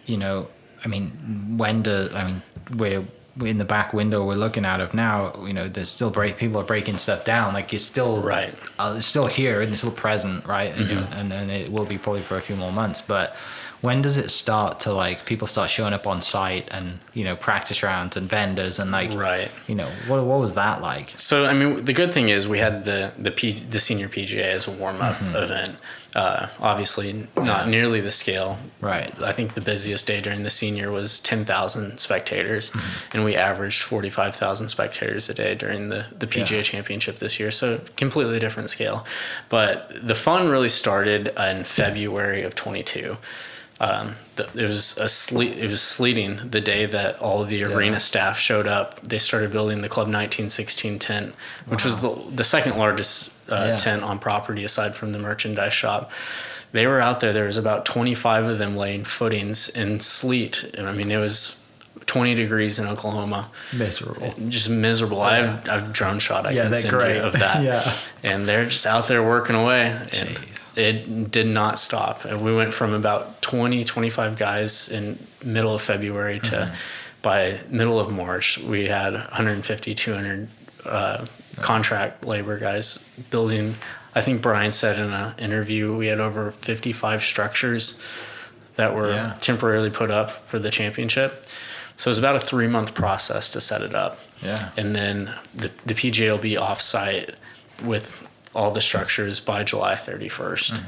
you 0.07 0.17
know, 0.17 0.49
I 0.85 0.89
mean, 0.89 1.11
when 1.59 1.83
do 1.83 2.09
I 2.15 2.25
mean 2.27 2.43
we're. 2.77 3.05
in 3.41 3.59
the 3.59 3.65
back 3.65 3.93
window 3.95 4.27
we're 4.27 4.35
looking 4.35 4.65
out 4.65 4.81
of 4.81 4.95
now, 4.95 5.33
you 5.47 5.53
know, 5.53 5.69
there's 5.69 5.89
still 5.89 6.11
break 6.11 6.37
people 6.39 6.61
are 6.61 6.65
breaking 6.65 6.99
stuff 6.99 7.25
down. 7.25 7.55
Like 7.55 7.71
you're 7.71 7.79
still 7.79 8.21
Right. 8.21 8.53
uh, 8.81 8.95
it's 8.97 9.07
still 9.07 9.29
here 9.29 9.61
and 9.63 9.71
it's 9.71 9.81
still 9.83 9.93
present, 9.93 10.45
right? 10.45 10.75
And, 10.77 10.89
know, 10.91 11.07
and 11.13 11.33
and 11.33 11.49
it 11.49 11.71
will 11.71 11.85
be 11.87 11.99
probably 11.99 12.23
for 12.23 12.37
a 12.37 12.41
few 12.43 12.57
more 12.57 12.73
months. 12.73 13.01
But 13.01 13.37
when 13.81 14.03
does 14.03 14.17
it 14.17 14.31
start 14.31 14.81
to 14.81 14.93
like 14.93 15.25
people 15.25 15.47
start 15.47 15.71
showing 15.71 15.93
up 15.93 16.07
on 16.07 16.21
site 16.21 16.69
and 16.73 16.99
you 17.15 17.23
know 17.25 17.37
practice 17.37 17.83
rounds 17.83 18.17
and 18.17 18.29
vendors 18.29 18.79
and 18.79 18.91
like 18.91 19.13
Right. 19.13 19.51
You 19.67 19.75
know 19.77 19.89
what 20.09 20.25
what 20.25 20.41
was 20.41 20.55
that 20.55 20.81
like? 20.83 21.13
So 21.17 21.47
I 21.47 21.53
mean, 21.53 21.85
the 21.85 21.93
good 21.93 22.13
thing 22.13 22.29
is 22.29 22.49
we 22.49 22.59
had 22.59 22.85
the 22.85 23.13
the 23.19 23.31
P, 23.31 23.61
the 23.61 23.81
senior 23.81 24.09
PGA 24.09 24.45
as 24.45 24.67
a 24.67 24.71
warm 24.71 25.01
up 25.01 25.21
event. 25.23 25.77
Uh, 26.17 26.49
obviously, 26.59 27.13
not 27.13 27.27
Mm-hmm. 27.35 27.47
Yeah. 27.47 27.67
nearly 27.67 28.01
the 28.01 28.11
scale. 28.11 28.57
Right. 28.81 29.13
I 29.23 29.33
think 29.33 29.53
the 29.55 29.61
busiest 29.61 30.07
day 30.07 30.21
during 30.23 30.43
the 30.43 30.51
senior 30.51 30.91
was 30.91 31.21
ten 31.21 31.45
thousand 31.45 31.99
spectators, 32.01 32.71
Mm-hmm. 32.71 33.11
and 33.13 33.25
we 33.25 33.37
averaged 33.37 33.83
forty 33.83 34.11
five 34.11 34.35
thousand 34.35 34.71
spectators 34.71 35.29
a 35.29 35.35
day 35.35 35.55
during 35.55 35.91
the 35.91 36.07
the 36.19 36.27
PGA 36.27 36.51
Yeah. 36.57 36.63
Championship 36.63 37.19
this 37.19 37.39
year. 37.39 37.51
So 37.51 37.81
completely 37.97 38.39
different 38.39 38.71
scale. 38.71 39.05
But 39.51 39.93
the 40.03 40.15
fun 40.15 40.49
really 40.49 40.71
started 40.71 41.29
in 41.39 41.65
February 41.65 42.43
of 42.43 42.55
twenty 42.55 42.83
two. 42.83 43.19
Um, 43.81 44.17
the, 44.35 44.49
it 44.55 44.65
was 44.67 44.99
a 44.99 45.09
sleet. 45.09 45.57
It 45.57 45.69
was 45.71 45.81
sleeting 45.81 46.41
the 46.51 46.61
day 46.61 46.85
that 46.87 47.19
all 47.21 47.43
of 47.43 47.49
the 47.49 47.63
arena 47.63 48.01
staff 48.01 48.37
showed 48.39 48.67
up. 48.67 49.01
They 49.03 49.19
started 49.19 49.53
building 49.53 49.83
the 49.83 49.89
Club 49.89 50.07
1916 50.09 50.99
tent, 50.99 51.35
which 51.67 51.85
was 51.85 52.01
the 52.01 52.17
the 52.35 52.45
second 52.45 52.77
largest 52.77 53.31
uh, 53.51 53.67
Yeah. 53.71 53.77
tent 53.77 54.03
on 54.03 54.19
property 54.19 54.65
aside 54.65 54.97
from 54.97 55.13
the 55.13 55.19
merchandise 55.21 55.73
shop. 55.75 56.11
They 56.73 56.87
were 56.87 57.01
out 57.01 57.21
there. 57.21 57.33
There 57.33 57.45
was 57.47 57.57
about 57.57 57.87
25 57.87 58.49
of 58.49 58.59
them 58.59 58.77
laying 58.77 59.05
footings 59.05 59.69
in 59.69 60.01
sleet, 60.01 60.65
and 60.77 60.89
I 60.89 60.93
mean 60.93 61.11
it 61.11 61.17
was 61.19 61.57
20 62.07 62.35
degrees 62.35 62.79
in 62.79 62.87
Oklahoma 62.87 63.49
Miserable. 63.73 64.35
just 64.49 64.69
miserable. 64.71 65.23
I've 65.23 65.69
I've 65.69 65.93
drone 65.93 66.19
shot. 66.19 66.47
I 66.47 66.51
Yeah, 66.51 66.65
can 66.65 66.75
send 66.75 66.91
great. 66.95 67.17
you 67.17 67.23
of 67.23 67.33
that. 67.35 67.63
Yeah. 67.71 67.93
and 68.25 68.49
they're 68.49 68.67
just 68.69 68.87
out 68.87 69.07
there 69.09 69.23
working 69.23 69.55
away, 69.57 69.87
and 69.87 70.29
Jeez. 70.31 70.65
It 70.79 71.31
did 71.31 71.47
not 71.47 71.79
stop. 71.79 72.25
And 72.25 72.43
we 72.45 72.55
went 72.55 72.73
from 72.73 72.93
about 72.95 73.43
20, 73.43 73.85
25 73.85 74.37
guys 74.37 74.89
in 74.89 75.19
middle 75.45 75.75
of 75.75 75.83
February 75.83 76.41
to 76.41 76.57
Mm-hmm. 76.57 76.75
by 77.23 77.61
middle 77.69 77.99
of 77.99 78.11
March 78.13 78.59
we 78.59 78.85
had 78.87 79.13
150, 79.13 79.95
200 79.95 80.49
uh, 80.85 81.25
contract 81.57 82.25
labor 82.25 82.59
guys 82.59 82.99
building. 83.31 83.75
I 84.15 84.21
think 84.21 84.41
Brian 84.43 84.73
said 84.73 84.99
in 84.99 85.13
an 85.13 85.35
interview 85.39 85.95
we 85.97 86.07
had 86.07 86.21
over 86.21 86.51
55 86.51 87.23
structures 87.23 88.01
that 88.77 88.95
were 88.95 89.11
Yeah. 89.13 89.35
temporarily 89.41 89.91
put 89.91 90.11
up 90.11 90.31
for 90.31 90.59
the 90.61 90.71
championship. 90.71 91.45
So 91.97 92.09
it 92.09 92.13
was 92.13 92.19
about 92.19 92.37
a 92.37 92.41
three 92.41 92.69
month 92.69 92.95
process 92.95 93.51
to 93.51 93.61
set 93.61 93.83
it 93.83 93.95
up. 93.95 94.19
Yeah. 94.41 94.71
And 94.77 94.95
then 94.95 95.35
the, 95.55 95.73
the 95.85 95.95
PGA 95.95 96.31
will 96.31 96.39
be 96.39 96.57
off 96.57 96.81
site 96.81 97.35
with 97.83 98.25
all 98.59 98.71
the 98.73 98.81
structures 98.81 99.41
by 99.41 99.63
July 99.63 99.95
31st. 99.95 100.83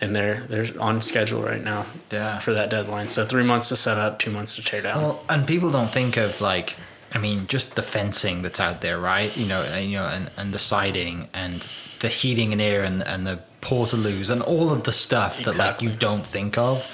And 0.00 0.14
they're 0.16 0.40
they're 0.50 0.66
on 0.80 1.00
schedule 1.00 1.42
right 1.42 1.64
now 1.72 1.82
Mm-hmm. 1.82 2.14
Yeah. 2.16 2.38
for 2.38 2.52
that 2.58 2.68
deadline. 2.70 3.08
So 3.08 3.26
three 3.26 3.42
months 3.52 3.68
to 3.70 3.76
set 3.76 3.98
up, 3.98 4.18
two 4.18 4.30
months 4.30 4.56
to 4.56 4.62
tear 4.62 4.82
down. 4.82 5.02
Well, 5.02 5.16
and 5.28 5.46
people 5.46 5.70
don't 5.70 5.92
think 5.92 6.16
of 6.16 6.40
like, 6.40 6.76
I 7.12 7.18
mean, 7.18 7.46
just 7.46 7.74
the 7.76 7.82
fencing 7.82 8.42
that's 8.42 8.60
out 8.60 8.80
there, 8.80 8.98
right? 9.00 9.34
You 9.36 9.46
know, 9.46 9.62
and, 9.62 9.90
you 9.90 9.96
know, 9.98 10.06
and, 10.16 10.30
and 10.36 10.52
the 10.54 10.58
siding 10.58 11.28
and 11.34 11.66
the 12.00 12.08
heating 12.08 12.52
and 12.52 12.60
air 12.60 12.84
and 12.84 13.02
and 13.02 13.26
the 13.26 13.38
portaloos 13.60 14.30
and 14.30 14.40
all 14.42 14.70
of 14.70 14.80
the 14.84 14.92
stuff 14.92 15.34
that 15.44 15.56
like 15.58 15.82
you 15.82 15.90
don't 15.90 16.26
think 16.26 16.56
of. 16.58 16.86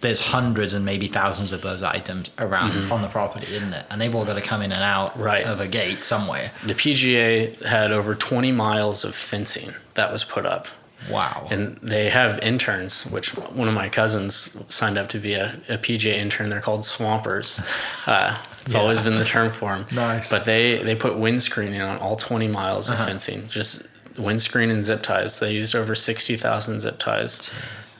There's 0.00 0.20
hundreds 0.20 0.74
and 0.74 0.84
maybe 0.84 1.08
thousands 1.08 1.52
of 1.52 1.62
those 1.62 1.82
items 1.82 2.30
around 2.38 2.92
on 2.92 3.00
the 3.02 3.08
property, 3.08 3.54
isn't 3.54 3.72
it? 3.72 3.84
And 3.90 4.00
they've 4.00 4.14
all 4.14 4.24
got 4.26 4.34
to 4.34 4.42
come 4.42 4.60
in 4.62 4.70
and 4.72 4.82
out 4.82 5.12
Mm-hmm. 5.14 5.22
Right. 5.22 5.44
of 5.46 5.60
a 5.60 5.66
gate 5.68 6.04
somewhere. 6.04 6.50
the 6.64 6.74
PGA 6.74 7.62
had 7.64 7.92
over 7.92 8.14
20 8.14 8.52
miles 8.52 9.04
of 9.04 9.14
fencing 9.14 9.72
that 9.94 10.12
was 10.12 10.22
put 10.24 10.44
up. 10.44 10.68
Wow. 11.10 11.46
And 11.50 11.76
they 11.82 12.10
have 12.10 12.38
interns, 12.40 13.04
which 13.06 13.36
one 13.36 13.68
of 13.68 13.74
my 13.74 13.88
cousins 13.88 14.56
signed 14.68 14.98
up 14.98 15.08
to 15.10 15.18
be 15.18 15.34
a, 15.34 15.54
a 15.68 15.78
PGA 15.78 16.14
intern. 16.14 16.48
They're 16.50 16.60
called 16.60 16.84
swampers. 16.84 17.60
Uh, 18.06 18.36
it's 18.62 18.72
Yeah. 18.72 18.80
always 18.80 19.00
been 19.00 19.14
the 19.16 19.24
term 19.24 19.50
for 19.50 19.76
them. 19.76 19.86
Nice. 19.92 20.30
But 20.30 20.44
they, 20.44 20.82
they 20.82 20.94
put 20.94 21.14
windscreening 21.14 21.84
on 21.88 21.98
all 21.98 22.16
20 22.16 22.48
miles 22.48 22.90
Uh-huh. 22.90 23.02
of 23.02 23.08
fencing, 23.08 23.46
just 23.46 23.82
windscreen 24.18 24.70
and 24.70 24.84
zip 24.84 25.02
ties. 25.02 25.38
They 25.40 25.52
used 25.52 25.74
over 25.74 25.94
60,000 25.94 26.80
zip 26.80 26.98
ties. 26.98 27.50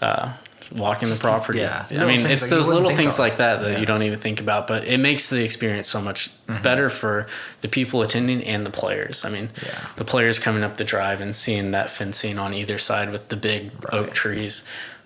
Uh, 0.03 0.33
walking 0.73 1.09
the 1.09 1.17
property. 1.17 1.61
yeah, 1.61 1.87
I 1.91 2.05
mean, 2.07 2.27
it's 2.27 2.43
like 2.45 2.51
those 2.51 2.69
little 2.69 2.91
things 2.91 3.15
of. 3.15 3.19
like 3.21 3.37
that 3.39 3.61
that 3.63 3.73
Yeah. 3.73 3.79
you 3.79 3.87
don't 3.87 4.03
even 4.03 4.19
think 4.19 4.41
about, 4.41 4.67
but 4.67 4.85
it 4.85 4.99
makes 4.99 5.31
the 5.31 5.43
experience 5.45 5.89
so 5.89 6.01
much 6.01 6.31
better 6.63 6.91
for 6.91 7.27
the 7.61 7.69
people 7.69 8.03
attending 8.03 8.43
and 8.45 8.67
the 8.67 8.71
players. 8.71 9.25
I 9.25 9.31
mean, 9.31 9.51
Yeah. 9.65 9.79
the 9.97 10.05
players 10.05 10.39
coming 10.39 10.63
up 10.65 10.77
the 10.77 10.85
drive 10.85 11.21
and 11.21 11.35
seeing 11.35 11.71
that 11.73 11.91
fencing 11.91 12.39
on 12.39 12.55
either 12.55 12.79
side 12.79 13.11
with 13.11 13.29
the 13.29 13.37
big 13.37 13.71
oak 13.93 14.13
trees. 14.13 14.65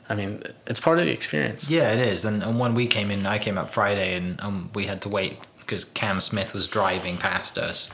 I 0.08 0.14
mean, 0.14 0.42
it's 0.66 0.80
part 0.80 0.98
of 0.98 1.04
the 1.06 1.12
experience. 1.12 1.70
Yeah, 1.70 1.92
it 1.92 2.00
is. 2.00 2.24
And, 2.24 2.42
and 2.42 2.58
when 2.58 2.74
we 2.74 2.86
came 2.86 3.10
in, 3.10 3.26
I 3.26 3.38
came 3.38 3.56
up 3.56 3.72
Friday 3.72 4.16
and 4.16 4.40
um, 4.40 4.70
we 4.74 4.86
had 4.86 5.00
to 5.02 5.08
wait 5.08 5.38
because 5.60 5.84
Cam 5.84 6.20
Smith 6.20 6.52
was 6.52 6.66
driving 6.66 7.16
past 7.16 7.56
us. 7.58 7.88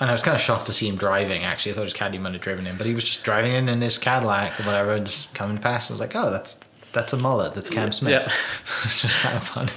And 0.00 0.10
I 0.10 0.12
was 0.12 0.22
kind 0.22 0.34
of 0.34 0.40
shocked 0.40 0.66
to 0.66 0.72
see 0.72 0.88
him 0.88 0.96
driving, 0.96 1.44
actually. 1.44 1.70
I 1.70 1.74
thought 1.76 1.84
his 1.84 1.94
caddy 1.94 2.18
might 2.18 2.32
have 2.32 2.42
driven 2.42 2.66
in, 2.66 2.76
but 2.76 2.88
he 2.88 2.94
was 2.94 3.04
just 3.04 3.22
driving 3.22 3.52
in 3.52 3.68
in 3.68 3.78
this 3.78 3.96
Cadillac 3.98 4.58
or 4.58 4.64
whatever, 4.64 4.94
and 4.94 5.06
just 5.06 5.32
coming 5.34 5.58
past. 5.58 5.88
I 5.88 5.94
was 5.94 6.00
like, 6.00 6.16
oh, 6.16 6.28
that's 6.32 6.58
that's 6.92 7.12
a 7.12 7.16
mullet. 7.16 7.52
That's 7.54 7.70
Cam 7.70 7.92
Smith. 7.92 8.10
Yeah. 8.12 8.24
it's 8.84 9.02
just 9.02 9.16
kind 9.18 9.36
of 9.36 9.44
funny. 9.44 9.72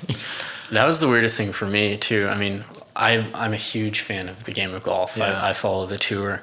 That 0.71 0.85
was 0.85 0.99
the 0.99 1.07
weirdest 1.07 1.37
thing 1.37 1.51
for 1.51 1.65
me 1.65 1.97
too. 1.97 2.27
I 2.27 2.37
mean, 2.37 2.63
I 2.95 3.29
I'm 3.33 3.53
a 3.53 3.57
huge 3.57 4.01
fan 4.01 4.29
of 4.29 4.45
the 4.45 4.51
game 4.51 4.73
of 4.73 4.83
golf. 4.83 5.17
Yeah. 5.17 5.41
I, 5.41 5.49
I 5.49 5.53
follow 5.53 5.85
the 5.85 5.97
tour. 5.97 6.41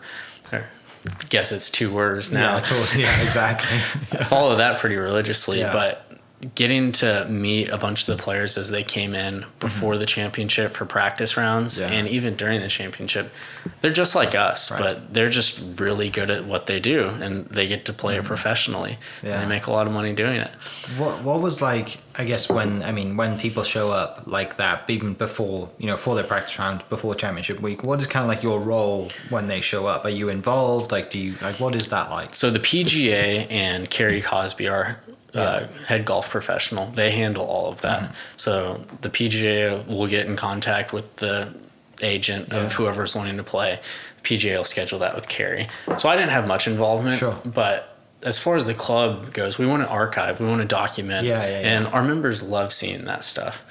Or, 0.53 0.65
I 1.09 1.25
guess 1.29 1.51
it's 1.51 1.71
two 1.71 1.93
words 1.93 2.31
now. 2.31 2.55
Yeah, 2.57 2.61
totally. 2.61 3.03
Yeah, 3.03 3.23
exactly. 3.23 3.77
I 4.19 4.25
follow 4.25 4.57
that 4.57 4.79
pretty 4.79 4.97
religiously, 4.97 5.59
Yeah. 5.61 5.73
but 5.73 6.12
getting 6.57 6.91
to 6.91 7.25
meet 7.29 7.69
a 7.69 7.77
bunch 7.79 8.09
of 8.09 8.17
the 8.17 8.23
players 8.23 8.59
as 8.59 8.71
they 8.71 8.83
came 8.83 9.15
in 9.15 9.45
before 9.61 9.97
the 9.97 10.07
championship 10.07 10.73
for 10.75 10.85
practice 10.85 11.37
rounds 11.37 11.81
Mm-hmm. 11.81 11.93
Yeah. 11.93 11.99
and 11.99 12.09
even 12.09 12.35
during 12.37 12.61
the 12.61 12.69
championship, 12.69 13.33
they're 13.81 13.93
just 13.93 14.15
like 14.17 14.35
us, 14.35 14.71
Right. 14.71 14.81
but 14.81 15.15
they're 15.15 15.29
just 15.29 15.81
really 15.81 16.11
good 16.11 16.31
at 16.31 16.45
what 16.45 16.67
they 16.67 16.81
do 16.81 17.07
and 17.09 17.47
they 17.47 17.67
get 17.69 17.85
to 17.85 17.93
play 17.93 18.17
it 18.17 18.25
professionally. 18.25 18.99
Mm-hmm. 19.19 19.27
Yeah. 19.27 19.41
And 19.41 19.51
they 19.51 19.55
make 19.55 19.67
a 19.67 19.73
lot 19.73 19.87
of 19.87 19.93
money 19.93 20.13
doing 20.15 20.41
it. 20.41 20.51
What 20.99 21.23
what 21.23 21.41
was 21.41 21.63
like? 21.63 21.99
I 22.19 22.25
guess 22.25 22.49
when 22.49 22.83
I 22.83 22.91
mean 22.93 23.17
when 23.17 23.39
people 23.39 23.63
show 23.63 23.91
up 23.91 24.25
like 24.27 24.57
that, 24.57 24.91
even 24.91 25.15
before 25.15 25.71
you 25.79 25.87
know 25.87 25.97
for 25.97 26.15
their 26.17 26.25
practice 26.25 26.59
round, 26.59 26.83
before 26.91 27.15
championship 27.15 27.61
week. 27.61 27.85
What 27.85 28.01
is 28.01 28.07
kind 28.09 28.25
of 28.25 28.29
like 28.29 28.43
your 28.43 28.61
role 28.61 29.11
when 29.31 29.47
they 29.47 29.61
show 29.61 29.87
up? 29.87 30.05
Are 30.05 30.11
you 30.11 30.29
involved? 30.29 30.91
Like, 30.91 31.09
do 31.11 31.19
you 31.19 31.35
like 31.41 31.61
what 31.61 31.75
is 31.77 31.89
that 31.89 32.11
like? 32.11 32.35
So 32.35 32.51
the 32.51 32.59
PGA 32.59 33.47
and 33.51 33.89
Kerry 33.89 34.21
Cosby, 34.21 34.67
our 34.69 34.99
uh, 35.35 35.67
head 35.87 36.05
golf 36.05 36.29
professional, 36.31 36.87
they 36.91 37.11
handle 37.11 37.45
all 37.45 37.71
of 37.71 37.81
that. 37.83 38.03
Mm-hmm. 38.03 38.13
So 38.37 38.85
the 39.01 39.09
PGA 39.11 39.87
will 39.87 40.07
get 40.07 40.27
in 40.27 40.37
contact 40.37 40.93
with 40.93 41.17
the 41.17 41.55
agent 42.03 42.53
of 42.53 42.65
Yeah. 42.65 42.69
whoever's 42.71 43.15
wanting 43.15 43.37
to 43.39 43.43
play. 43.45 43.81
The 44.23 44.23
PGA 44.37 44.57
will 44.59 44.65
schedule 44.65 44.99
that 45.01 45.15
with 45.15 45.29
Kerry. 45.29 45.69
So 45.99 46.09
I 46.09 46.17
didn't 46.17 46.31
have 46.33 46.47
much 46.47 46.67
involvement, 46.67 47.19
Sure. 47.19 47.39
but 47.45 47.97
as 48.23 48.39
far 48.39 48.57
as 48.57 48.67
the 48.67 48.75
club 48.75 49.33
goes, 49.33 49.59
we 49.59 49.67
want 49.67 49.83
to 49.83 49.89
archive, 49.89 50.39
we 50.41 50.47
want 50.47 50.61
to 50.63 50.67
document, 50.69 51.27
Yeah, 51.27 51.43
yeah, 51.43 51.61
yeah. 51.61 51.69
and 51.77 51.87
our 51.89 52.03
members 52.03 52.43
love 52.43 52.73
seeing 52.73 53.05
that 53.07 53.25
stuff. 53.25 53.65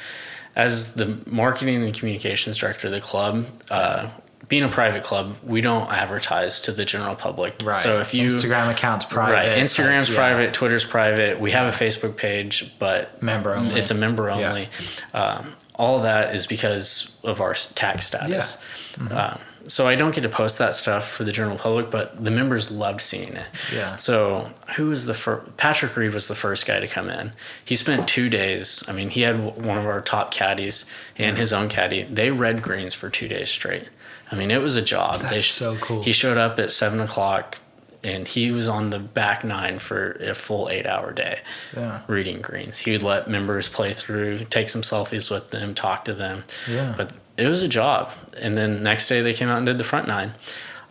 As 0.56 0.96
the 0.96 1.18
marketing 1.28 1.84
and 1.84 1.94
communications 1.94 2.58
director 2.58 2.88
of 2.88 2.94
the 2.94 3.00
club, 3.02 3.46
uh, 3.70 4.08
being 4.52 4.64
a 4.64 4.68
private 4.68 5.02
club, 5.02 5.38
we 5.46 5.62
don't 5.62 5.90
advertise 5.90 6.60
to 6.60 6.74
the 6.74 6.84
general 6.84 7.16
public. 7.16 7.56
Right. 7.64 7.74
So 7.74 8.02
if 8.02 8.14
you 8.14 8.28
Instagram 8.28 8.70
account's 8.70 9.06
private. 9.06 9.34
Right. 9.34 9.58
Instagram's 9.58 10.10
like, 10.10 10.18
yeah. 10.18 10.34
private, 10.34 10.54
Twitter's 10.54 10.84
private. 10.84 11.40
We 11.40 11.52
have 11.52 11.74
a 11.74 11.86
Facebook 11.86 12.18
page, 12.18 12.74
but 12.78 13.24
Member 13.24 13.56
only. 13.56 13.80
It's 13.80 13.92
a 13.92 13.96
member 13.96 14.28
Yeah. 14.28 14.50
only. 14.50 14.68
Um, 15.14 15.56
all 15.76 16.02
that 16.02 16.36
is 16.36 16.48
because 16.48 17.18
of 17.24 17.40
our 17.40 17.54
tax 17.54 18.08
status. 18.08 18.58
Mm-hmm. 18.96 19.18
Um, 19.18 19.40
so 19.68 19.88
I 19.88 19.96
don't 19.96 20.14
get 20.14 20.22
to 20.22 20.30
post 20.30 20.58
that 20.58 20.76
stuff 20.76 21.10
for 21.10 21.24
the 21.24 21.32
general 21.32 21.58
public, 21.58 21.90
but 21.90 22.22
the 22.22 22.32
members 22.32 22.72
loved 22.72 23.00
seeing 23.00 23.36
it. 23.36 23.48
Yeah. 23.74 23.96
So 23.96 24.50
who 24.76 24.90
was 24.90 25.06
the 25.06 25.14
first? 25.14 25.56
Patrick 25.56 25.96
Reed 25.96 26.14
was 26.14 26.28
the 26.28 26.36
first 26.36 26.66
guy 26.66 26.82
to 26.82 26.88
come 26.90 27.10
in. 27.10 27.32
He 27.64 27.78
spent 27.78 28.06
two 28.10 28.28
days. 28.30 28.84
I 28.90 28.92
mean, 28.92 29.12
he 29.12 29.22
had 29.22 29.40
one 29.40 29.78
of 29.78 29.86
our 29.86 30.02
top 30.02 30.32
caddies 30.32 30.86
and 31.18 31.38
his 31.38 31.54
own 31.54 31.70
caddy. 31.70 32.04
They 32.04 32.32
read 32.32 32.62
greens 32.62 32.94
for 32.94 33.10
two 33.10 33.30
days 33.30 33.50
straight. 33.50 33.88
I 34.32 34.36
mean, 34.36 34.50
it 34.52 34.62
was 34.62 34.76
a 34.76 34.82
job. 34.82 35.22
they 35.22 35.28
That's 35.28 35.46
so 35.46 35.76
cool. 35.78 36.02
He 36.04 36.12
showed 36.14 36.38
up 36.38 36.58
at 36.60 36.72
seven 36.72 37.00
o'clock, 37.02 37.58
and 38.04 38.28
he 38.28 38.52
was 38.52 38.68
on 38.68 38.90
the 38.90 39.00
back 39.00 39.44
nine 39.44 39.78
for 39.80 40.14
a 40.14 40.34
full 40.34 40.70
eight-hour 40.70 41.12
day, 41.14 41.40
Yeah. 41.76 42.00
reading 42.08 42.42
greens. 42.42 42.80
He 42.80 42.92
would 42.92 43.04
let 43.04 43.28
members 43.28 43.68
play 43.70 43.94
through, 43.94 44.46
take 44.46 44.70
some 44.70 44.82
selfies 44.82 45.30
with 45.30 45.52
them, 45.52 45.74
talk 45.74 46.06
to 46.06 46.14
them. 46.14 46.46
Yeah. 46.70 46.94
But 46.98 47.12
it 47.38 47.48
was 47.48 47.62
a 47.62 47.68
job. 47.68 48.12
And 48.40 48.58
then 48.58 48.82
next 48.82 49.08
day 49.10 49.22
they 49.22 49.34
came 49.34 49.50
out 49.50 49.58
and 49.58 49.66
did 49.66 49.78
the 49.78 49.84
front 49.84 50.08
nine. 50.08 50.34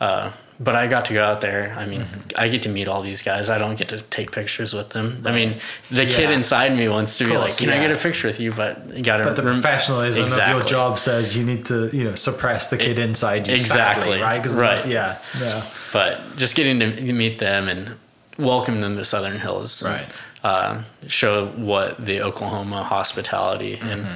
Uh, 0.01 0.33
but 0.63 0.77
I 0.77 0.87
got 0.89 1.07
to 1.07 1.15
go 1.15 1.25
out 1.25 1.41
there. 1.41 1.75
I 1.77 1.87
mean, 1.87 2.03
Mm-hmm. 2.03 2.21
I 2.37 2.49
get 2.49 2.63
to 2.63 2.69
meet 2.69 2.87
all 2.87 3.01
these 3.03 3.23
guys. 3.23 3.49
I 3.51 3.59
don't 3.59 3.77
get 3.79 3.89
to 3.89 4.01
take 4.03 4.31
pictures 4.31 4.73
with 4.75 4.91
them. 4.91 5.23
I 5.27 5.33
mean, 5.33 5.57
the 5.91 6.07
kid 6.07 6.31
inside 6.31 6.77
me 6.77 6.87
wants 6.89 7.17
to 7.19 7.25
be 7.25 7.37
like, 7.37 7.57
"Can 7.57 7.71
I 7.71 7.79
get 7.81 7.91
a 7.91 7.97
picture 7.97 8.29
with 8.29 8.39
you?" 8.41 8.53
But 8.53 8.95
you 8.95 9.03
got 9.03 9.17
to. 9.19 9.25
But 9.25 9.37
the 9.37 9.43
professionalism 9.43 10.27
of 10.27 10.37
your 10.37 10.63
job 10.63 10.99
says 10.99 11.35
you 11.37 11.45
need 11.45 11.65
to, 11.67 11.89
you 11.97 12.05
know, 12.05 12.15
suppress 12.15 12.69
the 12.69 12.77
kid 12.77 12.99
inside 12.99 13.49
you. 13.49 13.55
Exactly. 13.55 14.19
sadly, 14.19 14.23
right? 14.23 14.47
Right. 14.47 14.87
Yeah. 14.87 15.19
Yeah. 15.41 15.65
but 15.93 16.21
just 16.37 16.55
getting 16.57 16.79
to 16.81 17.13
meet 17.13 17.39
them 17.39 17.69
and 17.69 17.97
welcome 18.39 18.81
them 18.81 18.97
to 18.97 19.05
Southern 19.05 19.39
Hills, 19.41 19.83
and, 19.83 19.93
Right. 19.95 20.07
Uh, 20.43 20.83
show 21.07 21.47
what 21.49 22.03
the 22.05 22.23
Oklahoma 22.23 22.83
hospitality 22.83 23.79
and 23.83 24.07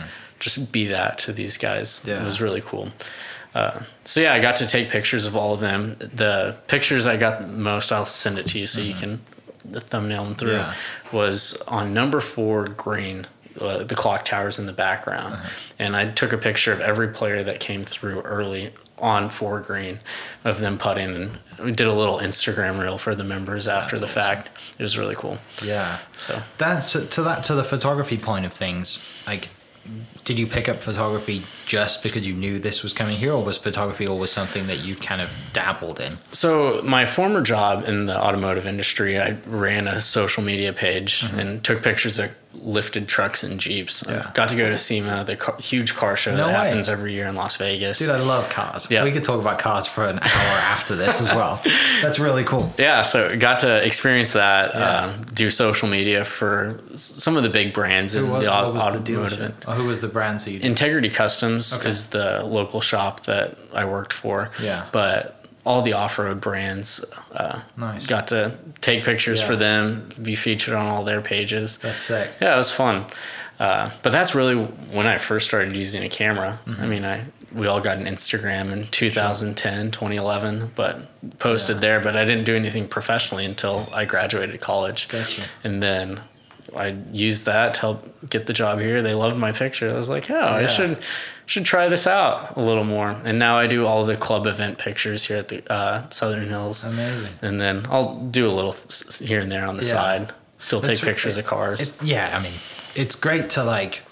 just 0.40 0.72
be 0.72 0.86
that 0.86 1.18
to 1.18 1.32
these 1.32 1.58
guys. 1.58 1.98
Mm-hmm. 2.00 2.08
Yeah. 2.10 2.20
It 2.22 2.24
was 2.24 2.40
really 2.40 2.62
cool. 2.62 2.92
Uh, 3.54 3.82
so 4.04 4.20
yeah, 4.20 4.34
I 4.34 4.40
got 4.40 4.56
to 4.56 4.66
take 4.66 4.90
pictures 4.90 5.26
of 5.26 5.36
all 5.36 5.54
of 5.54 5.60
them. 5.60 5.94
The 5.98 6.56
pictures 6.66 7.06
I 7.06 7.16
got 7.16 7.40
the 7.40 7.46
most, 7.46 7.92
I'll 7.92 8.04
send 8.04 8.38
it 8.38 8.46
to 8.48 8.58
you 8.58 8.66
so 8.66 8.80
you 8.80 8.94
can 8.94 9.20
thumbnail 9.62 10.24
them 10.24 10.34
through. 10.34 10.56
Mm-hmm. 10.58 10.70
Yeah. 11.16 11.18
Was 11.18 11.62
on 11.68 11.94
number 11.94 12.20
four 12.20 12.64
green. 12.66 13.26
Uh, 13.60 13.84
the 13.84 13.94
clock 13.94 14.24
towers 14.24 14.58
in 14.58 14.66
the 14.66 14.72
background, 14.72 15.34
Uh-huh. 15.34 15.48
and 15.78 15.94
I 15.94 16.06
took 16.10 16.32
a 16.32 16.36
picture 16.38 16.72
of 16.72 16.80
every 16.80 17.06
player 17.06 17.44
that 17.44 17.60
came 17.60 17.84
through 17.84 18.22
early 18.22 18.72
on 18.98 19.28
four 19.28 19.60
green 19.60 20.00
of 20.44 20.58
them 20.58 20.76
putting, 20.76 21.14
and 21.14 21.38
we 21.62 21.70
did 21.70 21.86
a 21.86 21.92
little 21.92 22.18
Instagram 22.18 22.80
reel 22.80 22.98
for 22.98 23.14
the 23.14 23.22
members 23.22 23.68
after 23.68 23.96
That's 23.96 24.12
the 24.12 24.20
awesome. 24.20 24.42
fact. 24.44 24.74
It 24.76 24.82
was 24.82 24.98
really 24.98 25.14
cool. 25.14 25.38
Yeah. 25.62 25.98
So 26.16 26.42
That's 26.58 26.90
to, 26.94 27.06
to 27.06 27.22
that 27.22 27.44
to 27.44 27.54
the 27.54 27.62
photography 27.62 28.18
point 28.18 28.44
of 28.44 28.52
things. 28.52 28.98
Like, 29.24 29.50
did 30.24 30.38
you 30.38 30.46
pick 30.46 30.68
up 30.68 30.78
photography 30.78 31.42
just 31.66 32.02
because 32.02 32.26
you 32.26 32.32
knew 32.32 32.58
this 32.58 32.82
was 32.82 32.92
coming 32.92 33.16
here, 33.16 33.32
or 33.32 33.44
was 33.44 33.58
photography 33.58 34.06
always 34.06 34.30
something 34.30 34.66
that 34.66 34.78
you 34.78 34.96
kind 34.96 35.20
of 35.20 35.30
dabbled 35.52 36.00
in? 36.00 36.12
So 36.32 36.80
my 36.82 37.06
former 37.06 37.42
job 37.42 37.84
in 37.86 38.06
the 38.06 38.18
automotive 38.18 38.66
industry, 38.66 39.20
I 39.20 39.36
ran 39.46 39.86
a 39.86 40.00
social 40.00 40.42
media 40.42 40.72
page 40.72 41.20
mm-hmm. 41.20 41.38
and 41.38 41.64
took 41.64 41.82
pictures 41.82 42.18
of 42.18 42.30
lifted 42.62 43.08
trucks 43.08 43.42
and 43.42 43.58
jeeps. 43.60 44.04
Yeah. 44.08 44.30
got 44.34 44.48
to 44.50 44.56
go 44.56 44.68
to 44.70 44.76
SEMA, 44.76 45.24
the 45.24 45.36
car, 45.36 45.56
huge 45.58 45.94
car 45.94 46.16
show 46.16 46.30
No 46.32 46.46
that 46.46 46.46
way. 46.46 46.52
happens 46.68 46.88
every 46.88 47.12
year 47.12 47.26
in 47.26 47.34
Las 47.34 47.56
Vegas. 47.56 47.98
Dude, 47.98 48.08
I 48.10 48.18
love 48.20 48.48
cars. 48.50 48.88
Yeah. 48.90 49.04
We 49.04 49.12
could 49.12 49.24
talk 49.24 49.40
about 49.40 49.58
cars 49.58 49.86
for 49.86 50.04
an 50.06 50.18
hour 50.18 50.22
after 50.24 50.96
this 50.96 51.20
as 51.20 51.32
well. 51.34 51.60
That's 52.02 52.18
really 52.18 52.44
cool. 52.44 52.72
yeah, 52.78 53.02
so 53.02 53.28
got 53.36 53.60
to 53.60 53.84
experience 53.84 54.32
that. 54.34 54.74
Yeah. 54.74 55.00
Um, 55.04 55.24
do 55.34 55.50
social 55.50 55.88
media 55.88 56.24
for 56.24 56.80
some 56.94 57.36
of 57.36 57.42
the 57.42 57.50
big 57.50 57.72
brands 57.74 58.14
in 58.14 58.26
Who 58.26 58.32
was, 58.32 58.42
the 58.42 58.48
what 58.50 58.72
the 58.74 58.80
automotive. 58.80 59.04
dealership? 59.52 59.64
Who 59.74 59.86
was 59.86 60.00
the 60.00 60.08
brand 60.08 60.40
that 60.40 60.50
you? 60.50 60.60
Integrity 60.60 61.10
Customs 61.10 61.72
Okay. 61.78 61.88
is 61.88 62.06
the 62.08 62.42
local 62.44 62.80
shop 62.80 63.20
that 63.24 63.58
I 63.74 63.84
worked 63.84 64.12
for. 64.12 64.50
Yeah. 64.62 64.86
But 64.92 65.43
all 65.64 65.82
the 65.82 65.92
off-road 65.94 66.40
brands. 66.40 67.04
Uh, 67.32 67.60
Nice. 67.76 68.06
Got 68.06 68.28
to 68.28 68.56
take 68.80 69.04
pictures 69.04 69.40
Yeah. 69.40 69.46
for 69.46 69.56
them, 69.56 70.08
be 70.22 70.36
featured 70.36 70.74
on 70.74 70.86
all 70.86 71.04
their 71.04 71.20
pages. 71.20 71.78
That's 71.78 72.02
sick. 72.02 72.30
Yeah, 72.40 72.54
it 72.54 72.56
was 72.58 72.70
fun. 72.70 73.06
Uh, 73.58 73.90
but 74.02 74.12
that's 74.12 74.34
really 74.34 74.56
when 74.56 75.06
I 75.06 75.16
first 75.18 75.46
started 75.46 75.74
using 75.76 76.02
a 76.02 76.08
camera. 76.08 76.58
Mm-hmm. 76.66 76.82
I 76.82 76.86
mean, 76.86 77.04
I 77.04 77.24
we 77.52 77.68
all 77.68 77.80
got 77.80 77.98
an 77.98 78.06
Instagram 78.06 78.72
in 78.72 78.88
2010, 78.88 79.92
2011, 79.92 80.72
but 80.74 80.98
posted 81.38 81.80
there. 81.80 82.00
But 82.00 82.16
I 82.16 82.24
didn't 82.24 82.44
do 82.44 82.56
anything 82.56 82.88
professionally 82.88 83.44
until 83.44 83.88
I 83.92 84.06
graduated 84.06 84.60
college. 84.60 85.06
Gotcha. 85.08 85.42
And 85.62 85.80
then 85.80 86.20
I 86.76 86.88
used 87.12 87.46
that 87.46 87.74
to 87.74 87.80
help 87.80 88.30
get 88.30 88.46
the 88.46 88.52
job 88.52 88.78
here. 88.80 89.02
They 89.02 89.14
loved 89.14 89.36
my 89.36 89.52
picture. 89.52 89.90
I 89.90 89.94
was 89.94 90.08
like, 90.08 90.30
oh, 90.30 90.38
I 90.40 90.66
should 90.66 90.98
should 91.46 91.64
try 91.64 91.88
this 91.88 92.06
out 92.06 92.56
a 92.56 92.60
little 92.60 92.84
more. 92.84 93.10
And 93.10 93.38
now 93.38 93.58
I 93.58 93.66
do 93.66 93.86
all 93.86 94.04
the 94.06 94.16
club 94.16 94.46
event 94.46 94.78
pictures 94.78 95.24
here 95.24 95.36
at 95.36 95.48
the 95.48 95.72
uh, 95.72 96.08
Southern 96.10 96.48
Hills. 96.48 96.84
Amazing. 96.84 97.32
And 97.42 97.60
then 97.60 97.86
I'll 97.90 98.18
do 98.20 98.48
a 98.48 98.52
little 98.52 98.72
s- 98.72 99.18
here 99.18 99.40
and 99.40 99.52
there 99.52 99.66
on 99.66 99.76
the 99.76 99.84
Yeah. 99.84 99.90
side. 99.92 100.32
Still 100.58 100.80
take 100.80 100.88
That's 100.92 101.02
re- 101.04 101.12
pictures 101.12 101.36
of 101.36 101.44
cars. 101.44 101.90
It, 101.90 102.02
yeah, 102.02 102.30
I 102.34 102.42
mean, 102.42 102.52
it's 102.94 103.14
great 103.14 103.50
to 103.50 103.64
like. 103.64 104.02